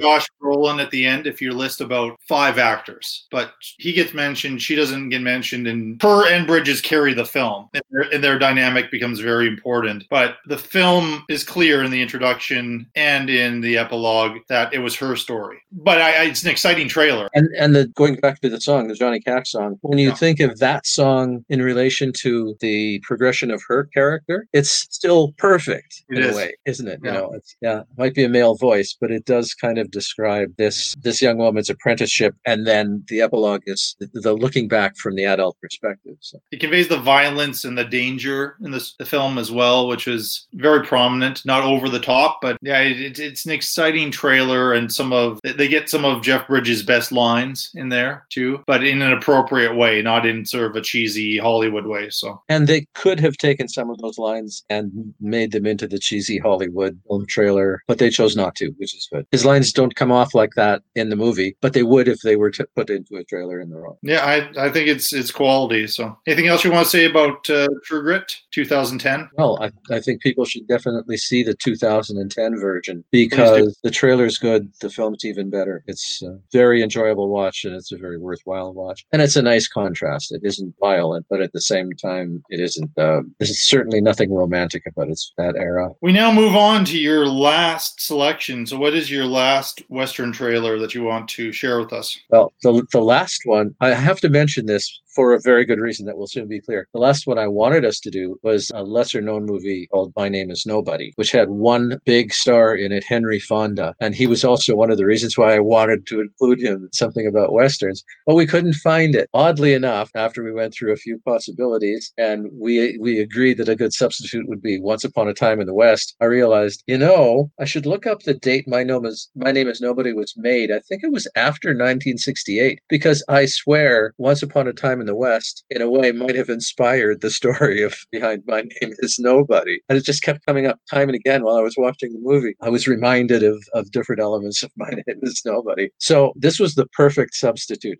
[0.00, 4.62] Josh Brolin at the end if you list about five actors, but he gets mentioned,
[4.62, 8.38] she doesn't get mentioned, and her and Bridges carry the film, and their, and their
[8.38, 10.04] dynamic becomes very important.
[10.10, 14.96] But the film is clear in the introduction and in the epilogue that it was
[14.96, 15.58] her story.
[15.72, 17.28] But I, I, it's an exciting trailer.
[17.34, 20.40] And and the going back to the song, the Johnny Cash song, when you think
[20.40, 26.18] of that song in relation to the progression of her character, it's still perfect It
[26.18, 26.34] in is.
[26.34, 27.00] a way, isn't it?
[27.02, 27.17] Yeah.
[27.18, 30.54] Know, it's yeah, it might be a male voice, but it does kind of describe
[30.56, 35.14] this this young woman's apprenticeship, and then the epilogue is the, the looking back from
[35.14, 36.16] the adult perspective.
[36.20, 40.06] So It conveys the violence and the danger in this the film as well, which
[40.08, 44.72] is very prominent, not over the top, but yeah, it, it- it's an exciting trailer,
[44.72, 48.84] and some of they get some of Jeff Bridges' best lines in there too, but
[48.84, 52.08] in an appropriate way, not in sort of a cheesy Hollywood way.
[52.10, 55.98] So And they could have taken some of those lines and made them into the
[55.98, 59.26] cheesy Hollywood film trailer, but they chose not to, which is good.
[59.30, 62.36] His lines don't come off like that in the movie, but they would if they
[62.36, 63.96] were to put into a trailer in the wrong.
[64.02, 65.86] yeah, I I think it's it's quality.
[65.86, 69.30] So anything else you want to say about uh, True Grit 2010?
[69.36, 74.70] Well, I, I think people should definitely see the 2010 version because the trailer's good,
[74.80, 75.84] the film's even better.
[75.86, 79.04] It's a very enjoyable watch and it's a very worthwhile watch.
[79.12, 80.32] And it's a nice contrast.
[80.32, 84.84] It isn't violent, but at the same time, it isn't, uh, there's certainly nothing romantic
[84.86, 85.90] about its that era.
[86.02, 88.66] We now move on to your last selection.
[88.66, 92.18] So what is your last Western trailer that you want to share with us?
[92.30, 96.06] Well, the, the last one, I have to mention this for a very good reason
[96.06, 96.86] that will soon be clear.
[96.94, 100.28] The last one I wanted us to do was a lesser known movie called My
[100.28, 103.96] Name is Nobody, which had one big star in it, Henry Fonda.
[104.00, 106.92] And he was also one of the reasons why I wanted to include him in
[106.92, 109.28] something about Westerns, but we couldn't find it.
[109.34, 113.74] Oddly enough, after we went through a few possibilities and we, we agreed that a
[113.74, 117.50] good substitute would be Once Upon a Time in the West, I realized, you know,
[117.58, 120.70] I should look up the date My is, My Name is Nobody was made.
[120.70, 125.14] I think it was after 1968 because I swear Once Upon a Time in the
[125.16, 129.80] West, in a way, might have inspired the story of behind My Name is Nobody.
[129.88, 132.54] And it just kept coming up time and again while I was watching the movie.
[132.62, 135.90] I was reminded of, of different elements of My Name is Nobody.
[135.98, 137.98] So this was the perfect substitute.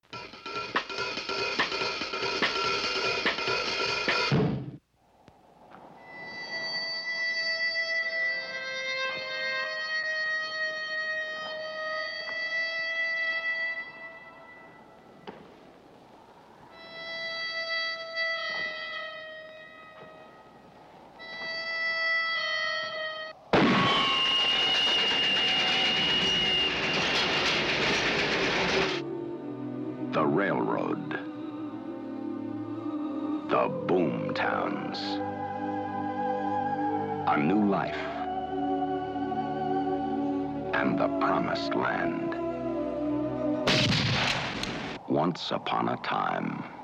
[45.51, 46.78] Once upon a time.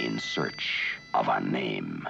[0.00, 2.08] In search of a name.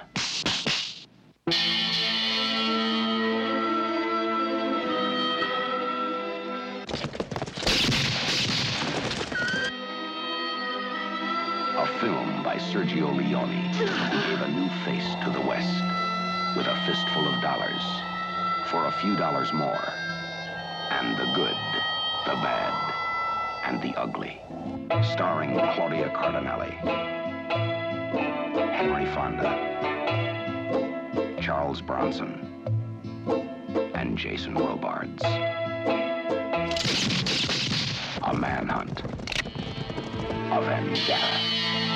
[11.77, 15.83] A film by Sergio Leone gave a new face to the West
[16.55, 17.81] with a fistful of dollars
[18.67, 19.93] for a few dollars more.
[20.91, 21.57] And the good,
[22.25, 22.93] the bad,
[23.65, 24.41] and the ugly.
[25.13, 27.20] Starring Claudia Cardinale,
[28.81, 29.53] Henry Fonda,
[31.39, 32.33] Charles Bronson,
[33.93, 35.21] and Jason Robards.
[38.23, 39.03] A manhunt.
[40.51, 41.90] A vendetta.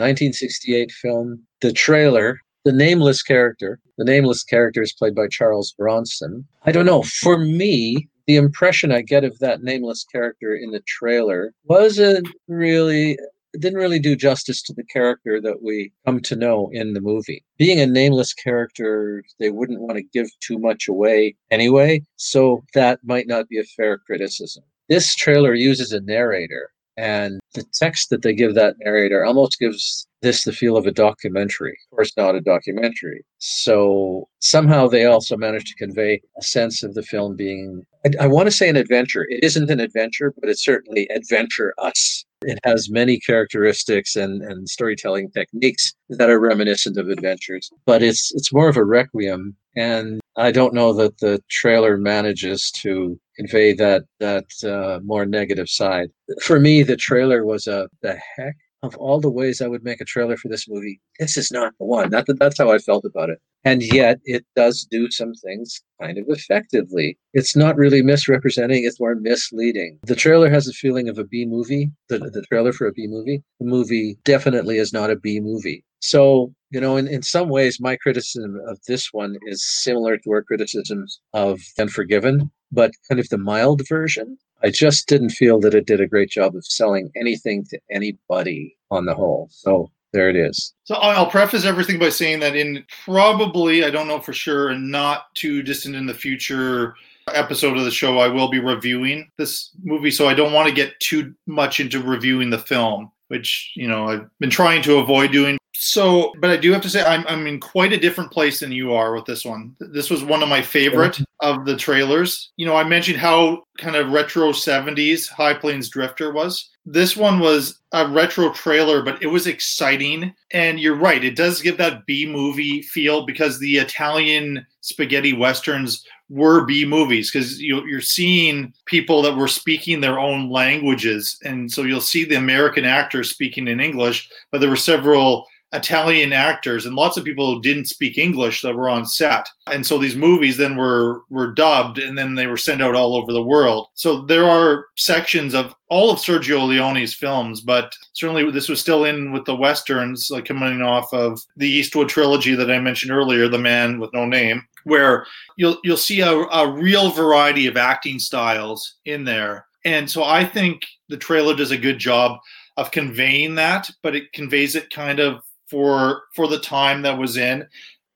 [0.00, 1.42] 1968 film.
[1.60, 6.46] The trailer, the nameless character, the nameless character is played by Charles Bronson.
[6.64, 7.02] I don't know.
[7.02, 13.18] For me, the impression I get of that nameless character in the trailer wasn't really
[13.58, 17.44] didn't really do justice to the character that we come to know in the movie.
[17.58, 23.00] Being a nameless character, they wouldn't want to give too much away anyway, so that
[23.02, 24.62] might not be a fair criticism.
[24.88, 26.70] This trailer uses a narrator
[27.00, 30.92] and the text that they give that narrator almost gives this the feel of a
[30.92, 31.78] documentary.
[31.90, 33.24] Of course, not a documentary.
[33.38, 38.26] So somehow they also managed to convey a sense of the film being, I, I
[38.26, 39.26] want to say an adventure.
[39.30, 42.26] It isn't an adventure, but it's certainly adventure us.
[42.42, 48.30] It has many characteristics and, and storytelling techniques that are reminiscent of adventures, but it's
[48.34, 49.56] it's more of a requiem.
[49.74, 55.68] And I don't know that the trailer manages to convey that that uh, more negative
[55.68, 56.10] side.
[56.42, 60.00] For me, the trailer was a the heck of all the ways I would make
[60.00, 61.00] a trailer for this movie.
[61.18, 62.10] This is not the one.
[62.10, 63.38] Not That, that's how I felt about it.
[63.62, 67.18] And yet, it does do some things kind of effectively.
[67.34, 69.98] It's not really misrepresenting; it's more misleading.
[70.04, 71.90] The trailer has a feeling of a B movie.
[72.08, 73.42] The, the trailer for a B movie.
[73.58, 75.84] The movie definitely is not a B movie.
[76.00, 80.30] So, you know, in, in some ways, my criticism of this one is similar to
[80.32, 84.38] our criticisms of Unforgiven, but kind of the mild version.
[84.62, 88.76] I just didn't feel that it did a great job of selling anything to anybody
[88.90, 89.48] on the whole.
[89.50, 90.74] So there it is.
[90.84, 94.90] So I'll preface everything by saying that in probably, I don't know for sure, and
[94.90, 96.94] not too distant in the future
[97.32, 100.10] episode of the show, I will be reviewing this movie.
[100.10, 104.08] So I don't want to get too much into reviewing the film, which, you know,
[104.08, 105.59] I've been trying to avoid doing.
[105.82, 108.70] So, but I do have to say, I'm, I'm in quite a different place than
[108.70, 109.74] you are with this one.
[109.80, 112.52] This was one of my favorite of the trailers.
[112.58, 116.68] You know, I mentioned how kind of retro 70s High Plains Drifter was.
[116.84, 120.34] This one was a retro trailer, but it was exciting.
[120.50, 126.04] And you're right, it does give that B movie feel because the Italian spaghetti westerns
[126.28, 131.38] were B movies because you, you're seeing people that were speaking their own languages.
[131.42, 136.32] And so you'll see the American actors speaking in English, but there were several Italian
[136.32, 139.48] actors and lots of people who didn't speak English that were on set.
[139.68, 143.14] And so these movies then were were dubbed and then they were sent out all
[143.14, 143.88] over the world.
[143.94, 149.04] So there are sections of all of Sergio Leone's films, but certainly this was still
[149.04, 153.48] in with the westerns, like coming off of the Eastwood trilogy that I mentioned earlier,
[153.48, 155.26] The Man with No Name, where
[155.56, 159.66] you'll you'll see a, a real variety of acting styles in there.
[159.84, 162.38] And so I think the trailer does a good job
[162.76, 167.36] of conveying that, but it conveys it kind of for for the time that was
[167.36, 167.66] in.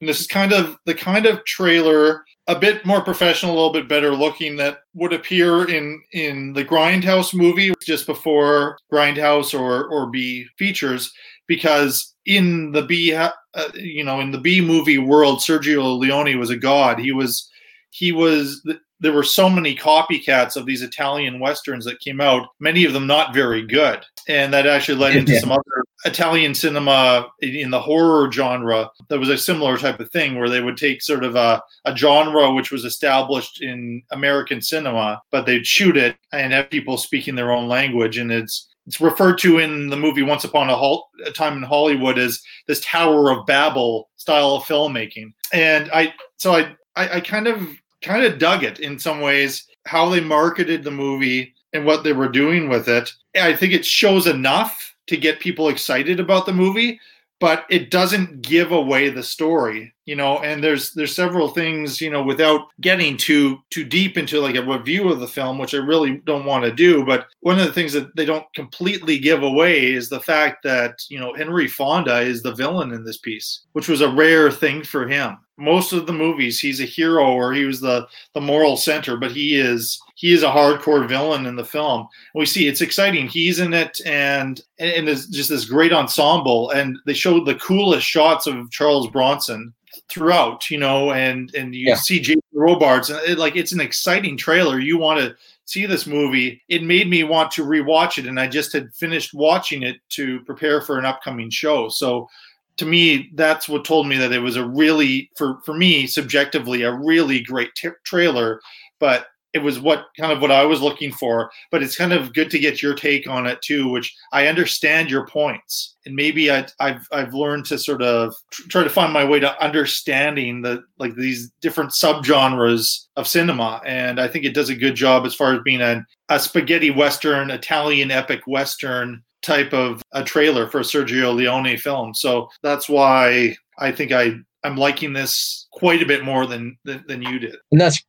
[0.00, 3.72] And this is kind of the kind of trailer, a bit more professional, a little
[3.72, 9.86] bit better looking that would appear in in the Grindhouse movie just before Grindhouse or
[9.86, 11.12] or B features,
[11.46, 13.30] because in the B, uh,
[13.74, 16.98] you know, in the B movie world, Sergio Leone was a god.
[16.98, 17.48] He was
[17.90, 18.68] he was
[19.00, 23.06] there were so many copycats of these Italian westerns that came out, many of them
[23.06, 24.00] not very good.
[24.28, 25.40] And that actually led into Yeah.
[25.40, 28.90] some other Italian cinema in the horror genre.
[29.08, 31.96] That was a similar type of thing where they would take sort of a, a
[31.96, 37.34] genre which was established in American cinema, but they'd shoot it and have people speaking
[37.34, 38.16] their own language.
[38.18, 41.62] And it's it's referred to in the movie Once Upon a, Hol- a Time in
[41.62, 45.32] Hollywood as this Tower of Babel style of filmmaking.
[45.54, 47.66] And I so I I, I kind of
[48.04, 52.12] kind of dug it in some ways how they marketed the movie and what they
[52.12, 53.12] were doing with it.
[53.34, 57.00] I think it shows enough to get people excited about the movie,
[57.40, 60.38] but it doesn't give away the story, you know.
[60.38, 64.62] And there's there's several things, you know, without getting too too deep into like a
[64.62, 67.04] review of the film, which I really don't want to do.
[67.04, 71.02] But one of the things that they don't completely give away is the fact that
[71.08, 74.82] you know Henry Fonda is the villain in this piece, which was a rare thing
[74.82, 75.36] for him.
[75.56, 79.32] Most of the movies, he's a hero or he was the the moral center, but
[79.32, 82.08] he is he is a hardcore villain in the film.
[82.34, 83.28] We see it's exciting.
[83.28, 86.70] He's in it, and and there's just this great ensemble.
[86.70, 89.74] And they showed the coolest shots of Charles Bronson
[90.08, 91.96] throughout, you know, and and you Yeah.
[91.96, 94.78] see Jason Robards, and it, like it's an exciting trailer.
[94.78, 95.36] You want to
[95.66, 98.24] see this movie, it made me want to rewatch it.
[98.24, 101.90] And I just had finished watching it to prepare for an upcoming show.
[101.90, 102.30] So
[102.78, 106.82] to me, that's what told me that it was a really, for, for me, subjectively,
[106.82, 108.60] a really great t- trailer.
[108.98, 112.34] But it was what kind of what I was looking for, but it's kind of
[112.34, 115.94] good to get your take on it too, which I understand your points.
[116.04, 119.62] And maybe I, have I've learned to sort of try to find my way to
[119.62, 123.80] understanding the like these different subgenres of cinema.
[123.86, 126.90] And I think it does a good job as far as being a, a spaghetti
[126.90, 132.12] western, Italian epic western type of a trailer for a Sergio Leone film.
[132.12, 137.04] So that's why I think I I'm liking this quite a bit more than than,
[137.06, 137.56] than you did.
[137.70, 138.02] And that's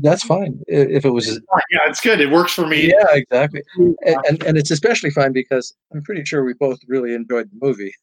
[0.00, 1.40] that's fine if it was
[1.70, 2.20] yeah it's good.
[2.20, 2.88] It works for me.
[2.88, 3.62] Yeah exactly.
[3.76, 3.96] And,
[4.28, 7.94] and, and it's especially fine because i'm pretty sure we both really enjoyed the movie.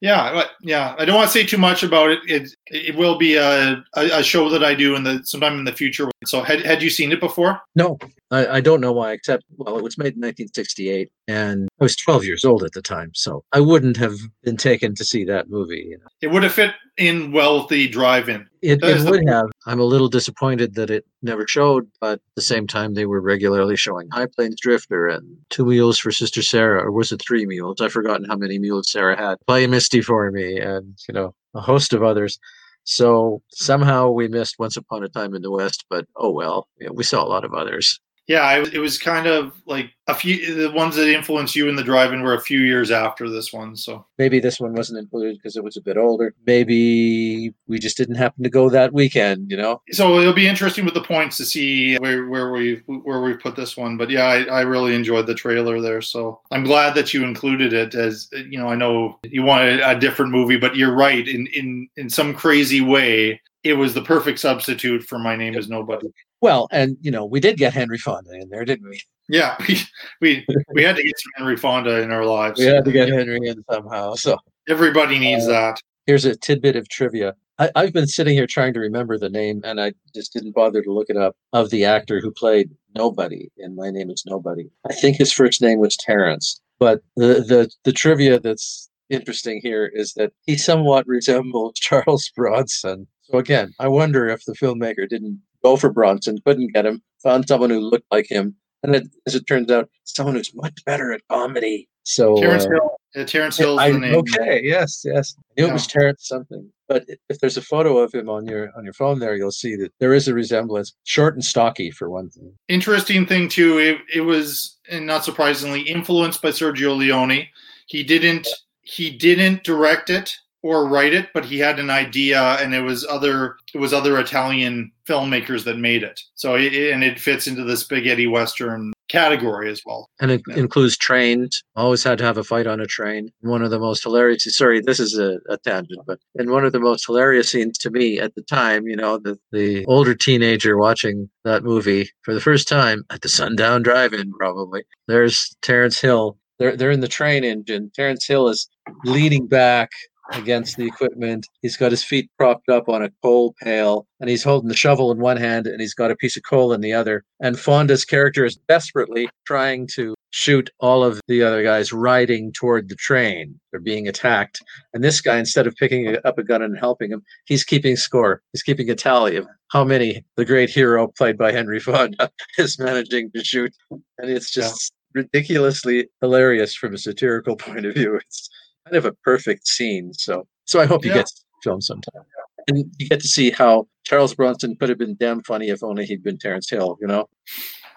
[0.00, 0.94] Yeah yeah.
[0.98, 2.18] I don't want to say too much about it.
[2.26, 5.72] It, it will be a, a, show that i do in the sometime in the
[5.72, 6.10] future.
[6.26, 7.60] So had, had you seen it before?
[7.74, 7.98] No.
[8.30, 11.96] I, I don't know why except well it was made in 1968 and i was
[11.96, 15.48] 12 years old at the time so i wouldn't have been taken to see that
[15.48, 16.06] movie you know?
[16.20, 18.46] it would have fit in wealthy drive-in.
[18.62, 19.50] It, it would the- have.
[19.66, 23.20] I'm a little disappointed that it never showed but at the same time they were
[23.20, 27.46] regularly showing high plains drifter and two mules for sister sarah or was it three
[27.46, 27.80] mules?
[27.80, 31.60] I've forgotten how many mules sarah had play misty for me and you know a
[31.60, 32.38] host of others.
[32.84, 36.90] So somehow we missed Once Upon a Time in the West, but oh well, yeah,
[36.92, 40.70] we saw a lot of others yeah, it, was kind of like a few the
[40.70, 43.76] ones that influenced you in the drive-in were a few years after this one.
[43.76, 46.34] So maybe this one wasn't included because it was a bit older.
[46.46, 49.82] Maybe we just didn't happen to go that weekend, you know.
[49.90, 53.56] So it'll be interesting with the points to see where where we where we put
[53.56, 53.98] this one.
[53.98, 56.00] But yeah, I, I really enjoyed the trailer there.
[56.00, 57.94] So I'm glad that you included it.
[57.94, 61.28] As you know, I know you wanted a different movie, but you're right.
[61.28, 65.68] In in in some crazy way, it was the perfect substitute for My Name Is
[65.68, 66.08] Nobody.
[66.44, 69.00] Well, and you know, we did get Henry Fonda in there, didn't we?
[69.30, 69.78] Yeah, we
[70.20, 72.60] we, we had to get some Henry Fonda in our lives.
[72.60, 74.12] We had to get Henry in somehow.
[74.12, 74.36] So
[74.68, 75.80] everybody needs uh, that.
[76.04, 77.34] Here's a tidbit of trivia.
[77.58, 80.82] I, I've been sitting here trying to remember the name, and I just didn't bother
[80.82, 81.34] to look it up.
[81.54, 85.62] Of the actor who played Nobody in My Name Is Nobody, I think his first
[85.62, 86.60] name was Terence.
[86.78, 93.06] But the the the trivia that's interesting here is that he somewhat resembles Charles Bronson.
[93.22, 97.48] So again, I wonder if the filmmaker didn't go for Bronson, couldn't get him, found
[97.48, 101.12] someone who looked like him, and it, as it turns out, someone who's much better
[101.12, 101.88] at comedy.
[102.04, 103.80] So Terence uh, Hill, yeah, Terence Hill.
[103.80, 105.34] I, okay, yes, yes.
[105.38, 105.70] I knew yeah.
[105.70, 106.70] it was Terence something.
[106.86, 109.74] But if there's a photo of him on your on your phone there, you'll see
[109.76, 110.92] that there is a resemblance.
[111.04, 112.52] Short and stocky, for one thing.
[112.68, 113.78] Interesting thing too.
[113.78, 117.46] It, it was, and not surprisingly, influenced by Sergio Leone.
[117.86, 118.46] He didn't
[118.82, 123.06] he didn't direct it or write it, but he had an idea, and it was
[123.06, 126.18] other it was other Italian filmmakers that made it.
[126.36, 130.08] So it, and it fits into the spaghetti western category as well.
[130.22, 130.56] And it yeah.
[130.56, 131.62] includes trains.
[131.76, 133.30] Always had to have a fight on a train.
[133.40, 134.44] One of the most hilarious.
[134.56, 137.90] Sorry, this is a, a tangent, but in one of the most hilarious scenes to
[137.90, 142.40] me at the time, you know, the the older teenager watching that movie for the
[142.40, 144.84] first time at the Sundown Drive-In, probably.
[145.08, 147.90] There's Terence Hill they're they're in the train engine.
[147.94, 148.68] Terence Hill is
[149.04, 149.90] leaning back
[150.32, 151.48] against the equipment.
[151.62, 155.10] He's got his feet propped up on a coal pail and he's holding the shovel
[155.12, 157.24] in one hand and he's got a piece of coal in the other.
[157.40, 162.88] And Fonda's character is desperately trying to shoot all of the other guys riding toward
[162.88, 163.58] the train.
[163.70, 164.60] They're being attacked.
[164.92, 168.42] And this guy, instead of picking up a gun and helping him, he's keeping score.
[168.52, 172.78] He's keeping a tally of how many the great hero played by Henry Fonda is
[172.78, 173.72] managing to shoot.
[173.90, 175.22] And it's just yeah.
[175.22, 178.16] ridiculously hilarious from a satirical point of view.
[178.16, 178.48] It's
[178.84, 180.12] kind of a perfect scene.
[180.14, 181.18] So, so I hope you yeah.
[181.18, 181.30] get
[181.62, 182.22] film sometime,
[182.68, 186.04] and you get to see how Charles Bronson could have been damn funny if only
[186.04, 186.98] he'd been Terence Hill.
[187.00, 187.28] You know.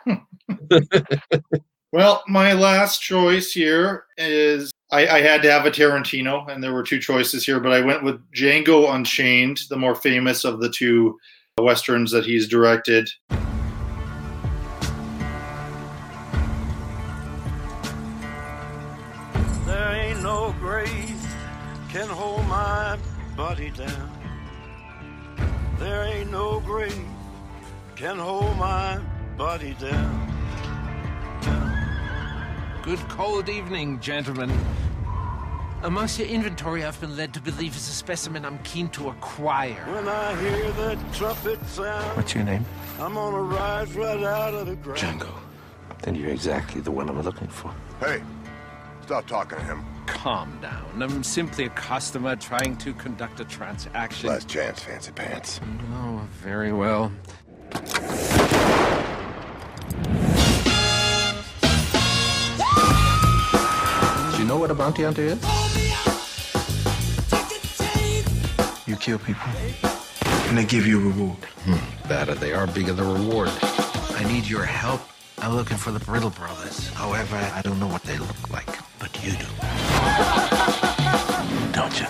[1.91, 6.73] well, my last choice here is I, I, had to have a Tarantino, and there
[6.73, 10.69] were two choices here, but I went with Django Unchained, the more famous of the
[10.69, 11.17] two
[11.59, 13.09] westerns that he's directed.
[21.97, 22.95] Can hold my
[23.35, 24.11] body down.
[25.79, 27.07] There ain't no grave
[27.95, 28.99] can hold my
[29.35, 30.13] body down.
[32.83, 34.51] Good cold evening, gentlemen.
[35.81, 39.83] Amongst your inventory, I've been led to believe is a specimen I'm keen to acquire.
[39.85, 42.63] When I hear that trumpet sound, what's your name?
[42.99, 44.99] I'm gonna rise right out of the ground.
[44.99, 45.33] Django.
[46.03, 47.73] Then you're exactly the one I'm looking for.
[47.99, 48.21] Hey,
[49.07, 49.85] Stop talking to him.
[50.05, 51.01] Calm down.
[51.01, 54.27] I'm simply a customer trying to conduct a transaction.
[54.27, 55.61] Last chance, Fancy Pants.
[55.93, 57.09] Oh, very well.
[64.33, 65.41] Do you know what a bounty hunter is?
[68.85, 69.49] You kill people,
[70.49, 71.45] and they give you a reward.
[71.63, 73.51] Hmm, they are bigger the reward.
[73.61, 74.99] I need your help.
[75.37, 76.89] I'm looking for the Brittle Brothers.
[76.89, 78.76] However, I don't know what they look like
[79.11, 79.45] but you do.
[81.71, 82.07] Don't you?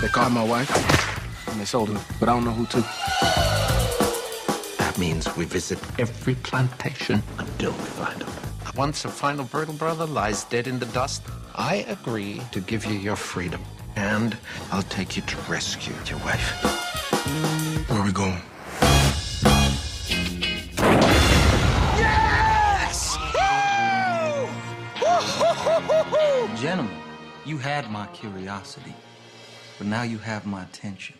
[0.00, 0.70] They caught my wife,
[1.48, 2.80] and they sold her, but I don't know who to.
[4.78, 8.30] That means we visit every plantation until we find them.
[8.76, 11.22] Once a final Brittle Brother lies dead in the dust,
[11.54, 13.62] I agree to give you your freedom.
[13.96, 14.36] And
[14.70, 16.62] I'll take you to rescue your wife.
[17.88, 18.42] Where are we going?
[26.60, 26.96] Gentlemen,
[27.44, 28.94] you had my curiosity,
[29.76, 31.14] but now you have my attention.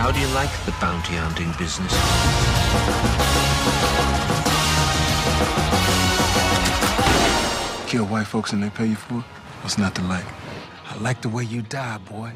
[0.00, 1.92] How do you like the bounty hunting business?
[7.90, 9.24] Kill white folks and they pay you for it?
[9.62, 10.26] What's not to like?
[10.90, 12.32] I like the way you die, boy.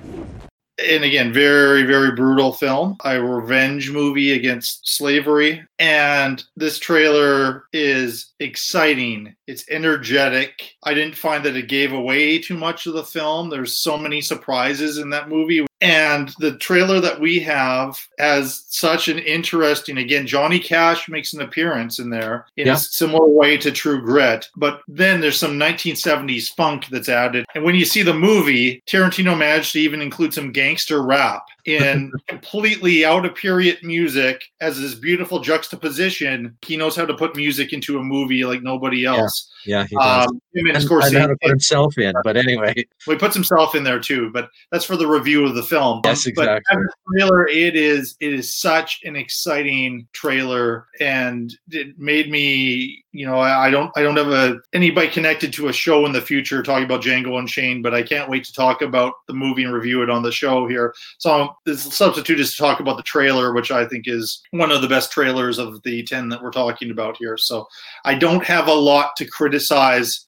[0.79, 5.65] And again, very, very brutal film, a revenge movie against slavery.
[5.79, 9.36] And this trailer is exciting.
[9.47, 10.75] It's energetic.
[10.83, 13.49] I didn't find that it gave away too much of the film.
[13.49, 15.65] There's so many surprises in that movie.
[15.83, 21.43] And the trailer that we have has such an interesting, again, Johnny Cash makes an
[21.43, 22.75] appearance in there in Yeah.
[22.75, 24.49] a similar way to True Grit.
[24.57, 27.45] But then there's some 1970s funk that's added.
[27.55, 32.11] And when you see the movie, Tarantino managed to even include some gangster rap in
[32.29, 36.57] completely out of period music as this beautiful juxtaposition.
[36.65, 39.19] He knows how to put music into a movie like nobody else.
[39.19, 40.29] Yeah, us he does.
[40.29, 42.15] Um, him and and, Scorsese- and to put himself in.
[42.25, 42.75] But anyway,
[43.07, 46.01] well, he puts himself in there too, but that's for the review of the film.
[46.05, 46.77] Yes, But exactly.
[46.77, 53.05] as a trailer, it is it is such an exciting trailer, and it made me,
[53.13, 56.13] you know, I, I don't I don't have a anybody connected to a show in
[56.13, 59.65] the future talking about Django Unchained, but I can't wait to talk about the movie
[59.65, 60.95] and review it on the show here.
[61.19, 64.83] So this substitute is to talk about the trailer, which I think is one of
[64.83, 67.37] the best trailers of the ten that we're talking about here.
[67.37, 67.69] So
[68.05, 69.56] I don't have a lot to criticize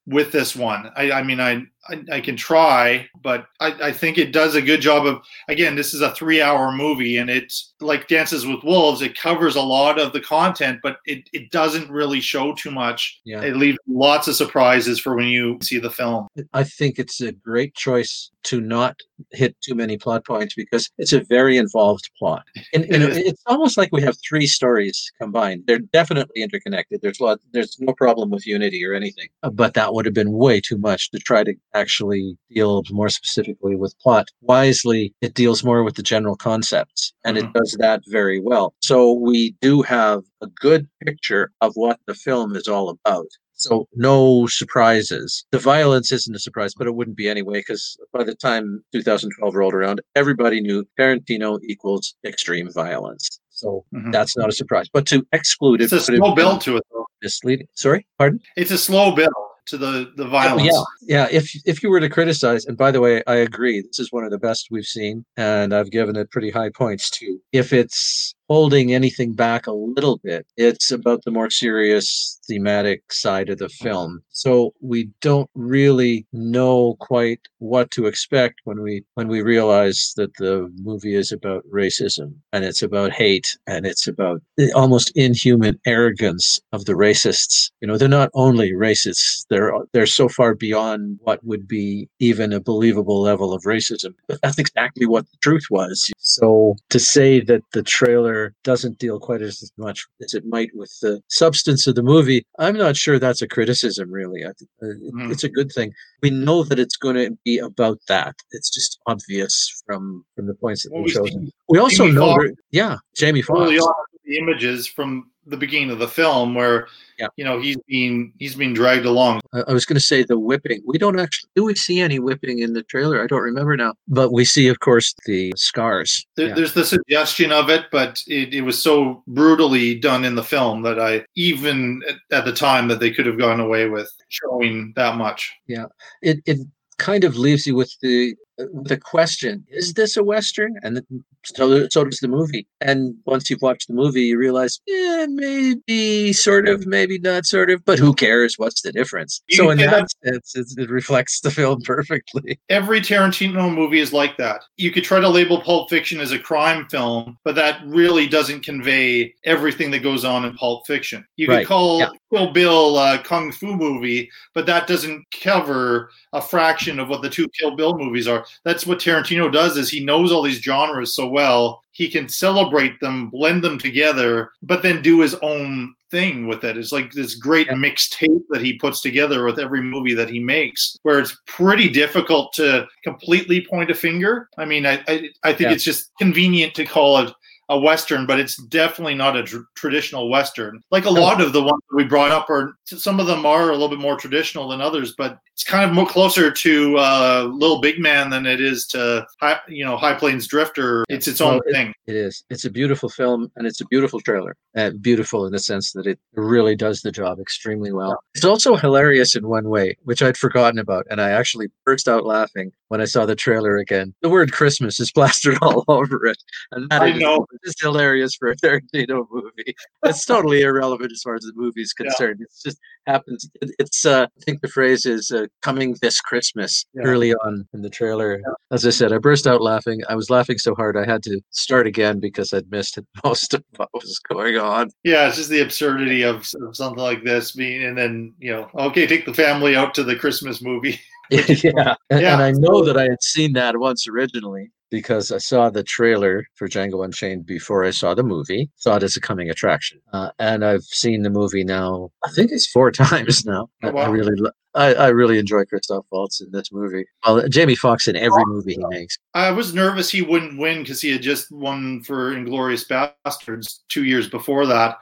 [0.06, 0.90] with this one.
[0.96, 4.62] I, I mean, I, I I can try, but I, I think it does a
[4.62, 5.20] good job of.
[5.48, 9.02] Again, this is a three-hour movie, and it's like Dances with Wolves.
[9.02, 13.20] It covers a lot of the content, but it, it doesn't really show too much.
[13.24, 13.42] Yeah.
[13.42, 16.28] It leaves lots of surprises for when you see the film.
[16.52, 18.96] I think it's a great choice to not
[19.32, 22.44] hit too many plot points because it's a very involved plot.
[22.72, 25.64] And It it's almost like we have three stories combined.
[25.66, 27.00] They're definitely interconnected.
[27.02, 29.28] There's lot, there's no problem with unity or anything.
[29.52, 33.76] But that would have been way too much to try to actually deal more specifically
[33.76, 34.28] with plot.
[34.42, 37.52] Wisely, it deals more with the general concepts, and it mm.
[37.52, 38.74] does that very well.
[38.80, 43.28] So we do have a good picture of what the film is all about.
[43.58, 45.44] So no surprises.
[45.50, 49.54] The violence isn't a surprise, but it wouldn't be anyway, because by the time 2012
[49.54, 53.40] rolled around, everybody knew Tarantino equals extreme violence.
[53.50, 54.12] So mm-hmm.
[54.12, 54.86] that's not a surprise.
[54.92, 57.06] But to exclude it, It's a slow been build to it, though.
[57.20, 57.66] Misleading.
[57.74, 58.38] Sorry, pardon.
[58.56, 59.32] It's a slow build
[59.68, 60.84] to the the Oh, violence.
[61.02, 61.36] yeah, yeah.
[61.36, 64.24] If if you were to criticize, and by the way, I agree, this is one
[64.24, 67.40] of the best we've seen, and I've given it pretty high points too.
[67.52, 73.50] If it's holding anything back a little bit, it's about the more serious thematic side
[73.50, 73.84] of the mm-hmm.
[73.84, 74.22] film.
[74.30, 80.34] So we don't really know quite what to expect when we when we realize that
[80.38, 85.78] the movie is about racism and it's about hate and it's about the almost inhuman
[85.86, 87.70] arrogance of the racists.
[87.80, 92.52] You know, they're not only racists; they're they're so far beyond what would be even
[92.52, 94.14] a believable level of racism.
[94.26, 96.10] But that's exactly what the truth was.
[96.18, 100.92] So to say that the trailer doesn't deal quite as much as it might with
[101.02, 104.06] the substance of the movie, I'm not sure that's a criticism.
[104.20, 104.52] Really, I uh,
[104.82, 105.32] Mhm.
[105.32, 105.92] it's a good thing.
[106.22, 108.34] We know that it's going to be about that.
[108.56, 111.50] It's just obvious from from the points that Well, we've chosen.
[111.68, 113.60] We also Jamie know, there- yeah, Jamie Foxx.
[113.62, 113.80] early
[114.24, 115.10] the images from
[115.48, 116.86] the beginning of the film where
[117.18, 117.28] yeah.
[117.36, 119.40] you know he's being he's being dragged along.
[119.52, 120.82] I I was going to say the whipping.
[120.86, 123.22] We don't actually do we see any whipping in the trailer?
[123.22, 126.26] I don't remember now, but we see, of course, the scars.
[126.36, 126.54] There, Yeah.
[126.54, 130.82] There's the suggestion of it, but it, it was so brutally done in the film
[130.82, 134.92] that I even at, at the time that they could have gone away with showing
[134.96, 135.52] that much.
[135.66, 135.86] Yeah,
[136.22, 136.58] it it
[136.98, 140.76] kind of leaves you with the the question: Is this a western?
[140.82, 141.04] And the,
[141.44, 142.66] so so does the movie.
[142.80, 147.70] And once you've watched the movie, you realize, eh, maybe sort of, maybe not sort
[147.70, 148.58] of, but who cares?
[148.58, 149.42] What's the difference?
[149.48, 152.58] You so in that sense, it, it reflects the film perfectly.
[152.68, 154.62] Every Tarantino movie is like that.
[154.76, 158.62] You could try to label Pulp Fiction as a crime film, but that really doesn't
[158.62, 161.24] convey everything that goes on in Pulp Fiction.
[161.36, 162.10] You could Right, call yeah.
[162.32, 167.30] Kill Bill a kung fu movie, but that doesn't cover a fraction of what the
[167.30, 168.44] two Kill Bill movies are.
[168.64, 171.82] That's what Tarantino does is he knows all these genres so well.
[171.92, 176.78] He can celebrate them, blend them together, but then do his own thing with it.
[176.78, 180.38] It's like this great mixed tape that he puts together with every movie that he
[180.38, 184.48] makes, where it's pretty difficult to completely point a finger.
[184.58, 185.72] I mean, I I, I think Yeah.
[185.72, 187.32] it's just convenient to call it
[187.70, 190.80] a western, but it's definitely not a tr- traditional western.
[190.90, 193.68] Like a lot of the ones that we brought up are some of them are
[193.70, 197.48] a little bit more traditional than others, but it's kind of more closer to uh,
[197.52, 201.04] Little Big Man than it is to High, you know High Plains Drifter.
[201.08, 201.92] It's its own Well, it- thing.
[202.06, 202.42] It is.
[202.48, 204.56] It's a beautiful film, and it's a beautiful trailer.
[204.76, 208.18] Uh, beautiful in the sense that it really does the job extremely well.
[208.34, 212.24] It's also hilarious in one way, which I'd forgotten about, and I actually burst out
[212.24, 214.14] laughing when I saw the trailer again.
[214.22, 216.38] The word Christmas is plastered all over it,
[216.72, 217.46] and that I is know.
[217.64, 219.74] just hilarious for a Tarantino movie.
[220.04, 222.06] It's totally irrelevant as far as the movie's Yeah.
[222.06, 222.40] concerned.
[222.40, 223.48] It's just happens.
[223.62, 227.02] it- It's uh, I think the phrase is uh, coming this Christmas Yeah.
[227.04, 228.40] early on in the trailer.
[228.70, 230.00] As I said, I burst out laughing.
[230.08, 233.62] I was laughing so hard I had to start again because I'd missed most of
[233.76, 234.90] what was going on.
[235.04, 238.68] Yeah, it's just the absurdity of, of something like this being, and then you know,
[238.74, 241.00] okay, take the family out to the Christmas movie.
[241.30, 241.94] yeah.
[242.10, 245.70] And, Yeah, and I know that I had seen that once originally because I saw
[245.70, 248.70] the trailer for Django Unchained before I saw the movie.
[248.76, 252.10] Saw it as a coming attraction, uh, and I've seen the movie now.
[252.24, 253.68] I think it's four times now.
[253.82, 254.02] I, Oh, wow.
[254.02, 257.04] I really, lo- I, I really enjoy Christoph Waltz in this movie.
[257.26, 259.18] Well, Jamie Foxx in every movie he makes.
[259.34, 262.86] I was nervous he wouldn't win because he had just won for Inglourious
[263.26, 264.98] Basterds two years before that.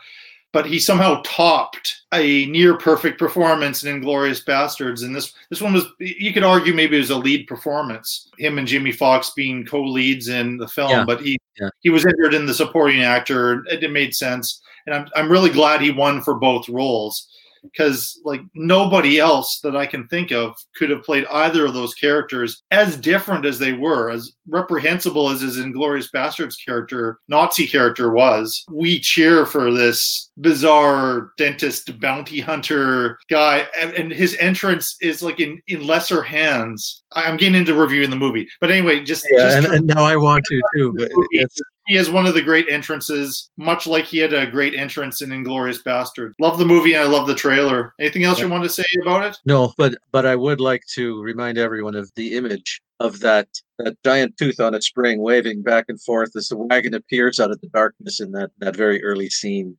[0.56, 5.74] But he somehow topped a near perfect performance in Inglourious Basterds, and this this one
[5.74, 8.30] was you could argue maybe it was a lead performance.
[8.38, 11.04] Him and Jimmy Foxx being co-leads in the film, Yeah.
[11.04, 11.68] but he Yeah.
[11.80, 13.64] he was injured in the supporting actor.
[13.66, 17.28] It, it made sense, and I'm I'm really glad he won for both roles
[17.72, 21.94] because like nobody else that I can think of could have played either of those
[21.94, 28.10] characters as different as they were, as reprehensible as his Inglourious Basterds character, Nazi character
[28.10, 28.64] was.
[28.70, 35.40] We cheer for this bizarre dentist bounty hunter guy, and, and his entrance is like
[35.40, 37.02] in in lesser hands.
[37.12, 40.16] I'm getting into reviewing the movie, but anyway, just, Yeah, just and, and now I
[40.16, 40.94] want to too.
[40.96, 44.74] But it's, he has one of the great entrances, much like he had a great
[44.74, 46.32] entrance in Inglourious Basterd.
[46.40, 47.94] Love the movie and I love the trailer.
[48.00, 49.38] Anything else you want to say about it?
[49.44, 53.48] No, but but I would like to remind everyone of the image of that
[53.78, 57.50] that giant tooth on a spring waving back and forth as the wagon appears out
[57.50, 59.76] of the darkness in that that very early scene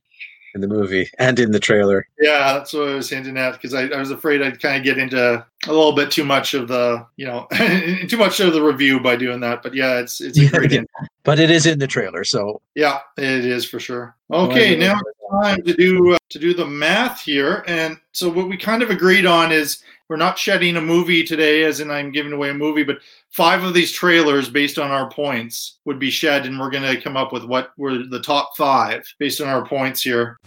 [0.54, 2.06] in the movie and in the trailer.
[2.20, 4.84] Yeah, that's what I was hinting at because I, I was afraid I'd kind of
[4.84, 7.46] get into a little bit too much of the, you know,
[8.08, 9.62] too much of the review by doing that.
[9.62, 10.72] But yeah, it's it's a great.
[10.78, 10.82] Yeah,
[11.24, 14.16] but it is in the trailer, so Yeah, it is for sure.
[14.30, 15.00] Okay, Well, now
[15.30, 18.90] time to do uh, to do the math here, and so what we kind of
[18.90, 22.54] agreed on is we're not shedding a movie today, as in I'm giving away a
[22.54, 22.98] movie, but
[23.30, 27.00] five of these trailers based on our points would be shed, and we're going to
[27.00, 30.38] come up with what were the top five based on our points here.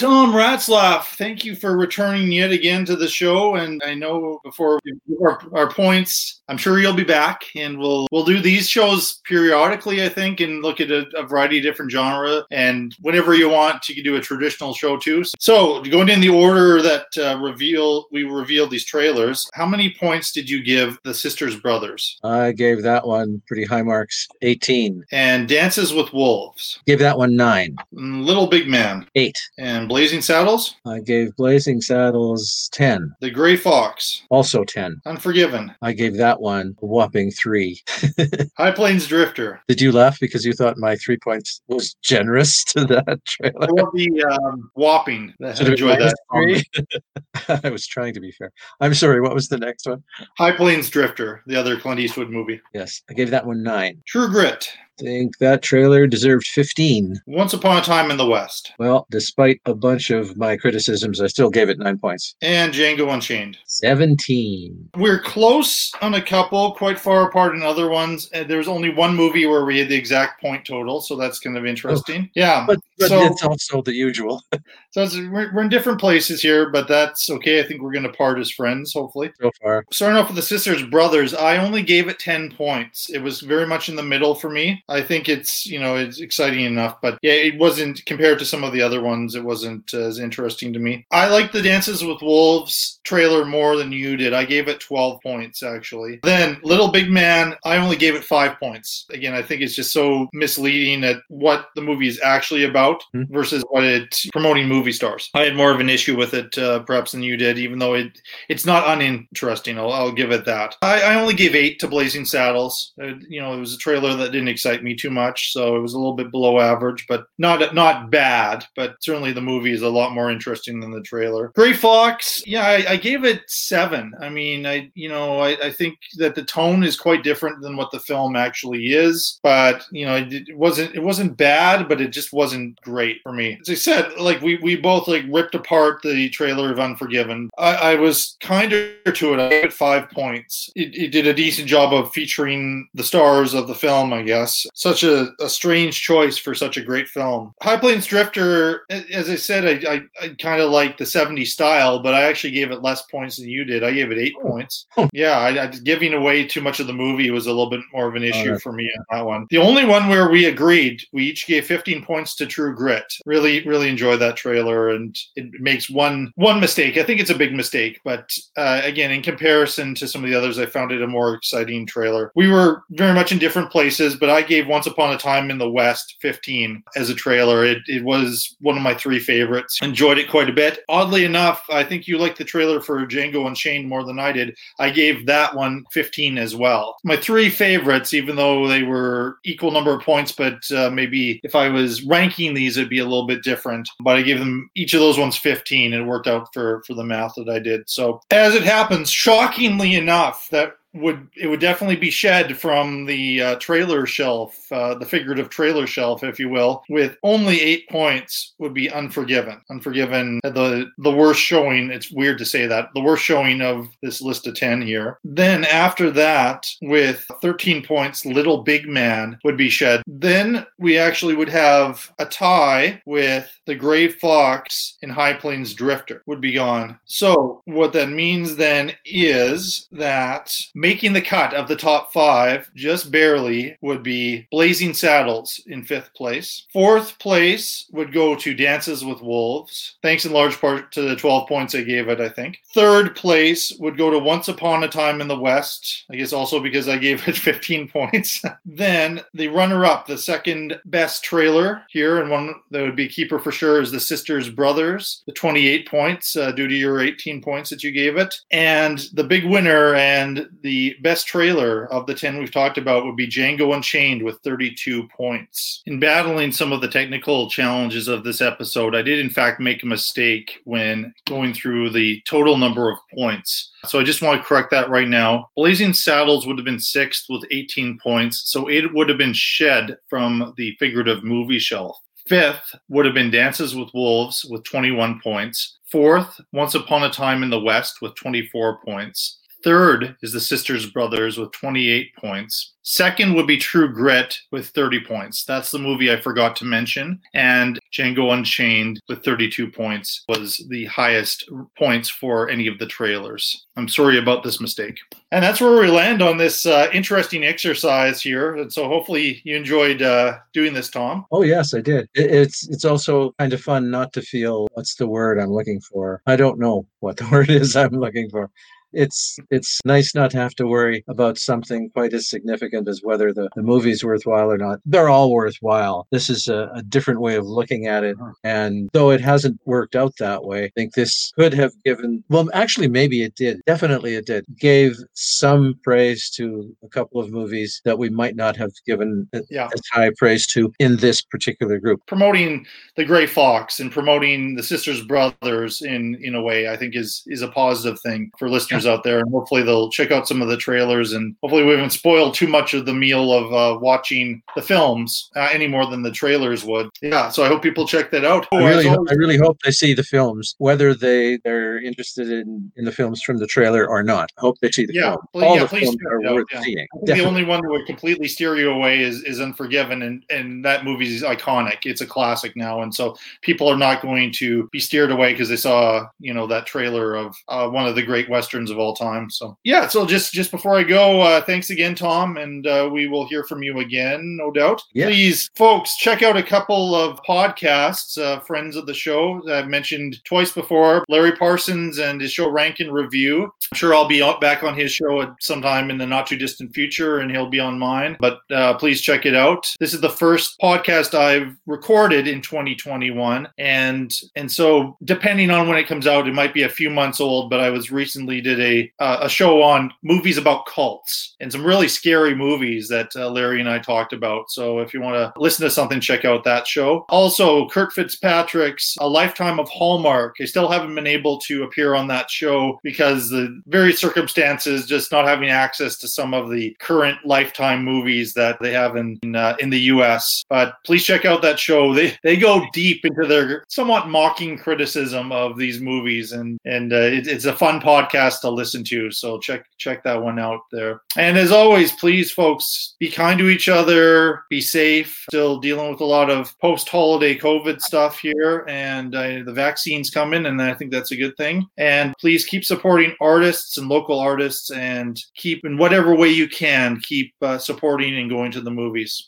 [0.00, 3.56] Tom Ratzlaff, thank you for returning yet again to the show.
[3.56, 4.80] And I know before
[5.22, 10.02] our, our points, I'm sure you'll be back, and we'll we'll do these shows periodically.
[10.02, 12.44] I think, and look at a, a variety of different genre.
[12.50, 15.22] And whenever you want, you can do a traditional show too.
[15.38, 20.32] So going in the order that uh, reveal we revealed these trailers, how many points
[20.32, 25.04] did you give the Sisters Brothers I gave that one pretty high marks, 18.
[25.12, 27.76] and Dances with Wolves, Gave that one 9.
[27.94, 29.38] Mm, Little Big Man, 8.
[29.58, 33.12] and Blazing Saddles, I gave Blazing Saddles 10.
[33.20, 35.00] The Grey Fox, Also 10.
[35.04, 37.82] Unforgiven, I gave that one a whopping 3.
[38.56, 39.60] High Plains Drifter.
[39.66, 43.64] Did you laugh because you thought my 3 points was generous to that trailer?
[43.64, 45.34] I love the um, whopping.
[45.42, 47.00] I enjoyed that.
[47.64, 48.52] I was trying to be fair.
[48.80, 50.04] I'm sorry, what was the next one?
[50.38, 52.60] High Plains Drifter, the other Clint Eastwood movie.
[52.72, 54.02] Yes, I gave that one 9.
[54.06, 54.70] True Grit.
[55.00, 57.20] Think that trailer deserved 15.
[57.26, 58.72] Once Upon a Time in the West.
[58.78, 62.34] Well, despite a bunch of my criticisms, I still gave it nine points.
[62.42, 63.58] And Django Unchained.
[63.66, 64.90] 17.
[64.96, 68.28] We're close on a couple, quite far apart in other ones.
[68.34, 71.38] Uh, and there's only one movie where we had the exact point total, so that's
[71.38, 72.24] kind of interesting.
[72.24, 72.64] Oh, yeah.
[72.66, 74.42] But, but so, it's also the usual.
[74.90, 77.60] so it's, we're, we're in different places here, but that's okay.
[77.60, 79.30] I think we're going to part as friends, hopefully.
[79.40, 79.84] So far.
[79.92, 83.10] Starting off with the Sisters Brothers, I only gave it 10 points.
[83.10, 84.82] It was very much in the middle for me.
[84.90, 88.64] I think it's, you know, it's exciting enough, but yeah, it wasn't compared to some
[88.64, 91.06] of the other ones, it wasn't as interesting to me.
[91.10, 94.32] I like the Dances with Wolves trailer more than you did.
[94.32, 96.20] I gave it 12 points, actually.
[96.22, 99.06] Then Little Big Man, I only gave it five points.
[99.10, 103.32] Again, I think it's just so misleading at what the movie is actually about Mm-hmm.
[103.32, 105.30] versus what it's promoting movie stars.
[105.34, 107.94] I had more of an issue with it, uh, perhaps, than you did, even though
[107.94, 109.78] it it's not uninteresting.
[109.78, 110.76] I'll, I'll give it that.
[110.82, 112.92] I, I only gave eight to Blazing Saddles.
[113.02, 115.80] Uh, you know, it was a trailer that didn't excite me too much, so it
[115.80, 118.64] was a little bit below average, but not not bad.
[118.76, 121.52] But certainly the movie is a lot more interesting than the trailer.
[121.54, 124.12] Grey Fox, yeah, I, I gave it seven.
[124.20, 127.76] I mean, I you know, I, I think that the tone is quite different than
[127.76, 132.00] what the film actually is, but you know, it, it wasn't it wasn't bad, but
[132.00, 133.58] it just wasn't great for me.
[133.60, 137.50] As I said, like we we both like ripped apart the trailer of Unforgiven.
[137.58, 139.40] I, I was kinder to it.
[139.40, 140.70] I gave it five points.
[140.74, 144.66] It, it did a decent job of featuring the stars of the film, I guess.
[144.74, 147.54] Such a, a strange choice for such a great film.
[147.62, 152.00] High Plains Drifter, as I said, I, I, I kind of like the 70s style,
[152.00, 153.84] but I actually gave it less points than you did.
[153.84, 154.86] I gave it eight points.
[155.12, 158.08] Yeah, I, I, giving away too much of the movie was a little bit more
[158.08, 159.46] of an issue for me on that one.
[159.50, 163.12] The only one where we agreed, we each gave 15 points to True Grit.
[163.26, 166.96] Really, really enjoyed that trailer, and it makes one one mistake.
[166.96, 170.36] I think it's a big mistake, but uh, again, in comparison to some of the
[170.36, 172.32] others, I found it a more exciting trailer.
[172.34, 175.56] We were very much in different places, but I gave Once Upon a Time in
[175.56, 177.64] the West 15 as a trailer.
[177.64, 179.78] It, it was one of my three favorites.
[179.80, 180.80] Enjoyed it quite a bit.
[180.88, 184.56] Oddly enough, I think you liked the trailer for Django Unchained more than I did.
[184.78, 186.96] I gave that one 15 as well.
[187.04, 191.54] My three favorites, even though they were equal number of points, but uh, maybe if
[191.54, 193.88] I was ranking these, it'd be a little bit different.
[194.00, 195.94] But I gave them each of those ones 15.
[195.94, 197.88] and It worked out for for the math that I did.
[197.88, 203.42] So as it happens, shockingly enough, that would it would definitely be shed from the
[203.42, 208.54] uh, trailer shelf, uh, the figurative trailer shelf, if you will, with only eight points
[208.58, 209.60] would be Unforgiven.
[209.70, 211.90] Unforgiven, the the worst showing.
[211.90, 215.18] It's weird to say that the worst showing of this list of ten here.
[215.24, 220.02] Then after that, with thirteen points, Little Big Man would be shed.
[220.06, 226.22] Then we actually would have a tie with the Grey Fox and High Plains Drifter
[226.26, 226.98] would be gone.
[227.04, 233.10] So what that means then is that making the cut of the top five just
[233.10, 236.66] barely would be Blazing Saddles in fifth place.
[236.72, 241.46] Fourth place would go to Dances with Wolves, thanks in large part to the 12
[241.46, 242.62] points I gave it, I think.
[242.72, 246.60] Third place would go to Once Upon a Time in the West, I guess also
[246.60, 248.42] because I gave it 15 points.
[248.64, 253.38] then the runner up, the second best trailer here, and one that would be keeper
[253.38, 257.68] for sure, is The Sisters Brothers, the 28 points uh, due to your 18 points
[257.68, 258.40] that you gave it.
[258.50, 260.69] And the big winner and the
[261.02, 265.82] best trailer of the 10 we've talked about would be Django Unchained with 32 points.
[265.86, 269.82] In battling some of the technical challenges of this episode, I did in fact make
[269.82, 273.72] a mistake when going through the total number of points.
[273.86, 275.48] So I just want to correct that right now.
[275.56, 279.96] Blazing Saddles would have been sixth with 18 points, so it would have been shed
[280.08, 281.98] from the figurative movie shelf.
[282.26, 285.78] Fifth would have been Dances with Wolves with 21 points.
[285.90, 289.39] Fourth, Once Upon a Time in the West with 24 points.
[289.62, 292.74] Third is The Sisters Brothers with 28 points.
[292.82, 295.44] Second would be True Grit with 30 points.
[295.44, 297.20] That's the movie I forgot to mention.
[297.34, 303.66] And Django Unchained with 32 points was the highest points for any of the trailers.
[303.76, 304.98] I'm sorry about this mistake.
[305.30, 308.56] And that's where we land on this uh, interesting exercise here.
[308.56, 311.26] And so hopefully you enjoyed uh, doing this, Tom.
[311.30, 312.08] Oh yes, I did.
[312.14, 315.80] It, it's it's also kind of fun not to feel what's the word I'm looking
[315.80, 316.22] for.
[316.26, 318.50] I don't know what the word is I'm looking for.
[318.92, 323.32] It's it's nice not to have to worry about something quite as significant as whether
[323.32, 324.80] the, the movie's worthwhile or not.
[324.84, 326.06] They're all worthwhile.
[326.10, 328.16] This is a, a different way of looking at it.
[328.20, 328.32] Uh-huh.
[328.44, 332.48] And though it hasn't worked out that way, I think this could have given well
[332.54, 333.60] actually maybe it did.
[333.66, 334.44] Definitely it did.
[334.58, 339.68] Gave some praise to a couple of movies that we might not have given Yeah.
[339.72, 342.00] as high praise to in this particular group.
[342.06, 346.94] promoting the Grey Fox and promoting the Sisters Brothers in in a way I think
[346.96, 350.26] is is a positive thing for listeners listeners out there, and hopefully they'll check out
[350.28, 353.52] some of the trailers, and hopefully we haven't spoiled too much of the meal of
[353.52, 356.88] uh, watching the films uh, any more than the trailers would.
[357.02, 358.46] Yeah, so I hope people check that out.
[358.52, 362.30] I Oh, really, always- I really hope they see the films, whether they they're interested
[362.30, 364.30] in, in the films from the trailer or not.
[364.38, 365.24] I hope they see the yeah, film.
[365.32, 366.62] pl- All yeah, the films are out, worth yeah.
[366.62, 366.86] seeing.
[367.08, 370.64] I the only one that would completely steer you away is, is Unforgiven, and, and
[370.64, 371.78] that movie is iconic.
[371.84, 375.48] It's a classic now, and so people are not going to be steered away because
[375.48, 378.94] they saw you know that trailer of uh, one of the great westerns of all
[378.94, 379.30] time.
[379.30, 383.06] So yeah, so just just before I go, uh, thanks again, Tom, and uh, we
[383.06, 384.82] will hear from you again, no doubt.
[384.94, 385.06] Yeah.
[385.06, 390.18] Please, folks, check out a couple of podcasts, uh, friends of the show I've mentioned
[390.24, 391.04] twice before.
[391.08, 393.44] Larry Parsons and his show Rank and Review.
[393.44, 396.74] I'm sure I'll be back on his show at sometime in the not too distant
[396.74, 398.16] future, and he'll be on mine.
[398.20, 399.66] But uh, please check it out.
[399.80, 405.78] This is the first podcast I've recorded in 2021, and and so depending on when
[405.78, 407.50] it comes out, it might be a few months old.
[407.50, 411.64] But I was recently did a uh, a show on movies about cults and some
[411.64, 414.50] really scary movies that uh, Larry and I talked about.
[414.50, 417.06] So if you want to listen to something, check out that show.
[417.08, 420.36] Also, Kurt Fitzpatrick's A Lifetime of Hallmark.
[420.40, 425.12] I still haven't been able to appear on that show because the various circumstances, just
[425.12, 429.36] not having access to some of the current Lifetime movies that they have in in,
[429.36, 430.44] uh, in the U.S.
[430.48, 431.94] But please check out that show.
[431.94, 436.96] They they go deep into their somewhat mocking criticism of these movies, and and uh,
[436.96, 439.10] it, it's a fun podcast listen to.
[439.10, 441.02] So check check that one out there.
[441.16, 445.24] And as always, please, folks, be kind to each other, be safe.
[445.28, 450.10] Still dealing with a lot of post holiday COVID stuff here, and uh, the vaccine's
[450.10, 451.66] coming, and I think that's a good thing.
[451.78, 457.00] And please keep supporting artists and local artists, and keep in whatever way you can
[457.00, 459.18] keep uh, supporting and going to the movies.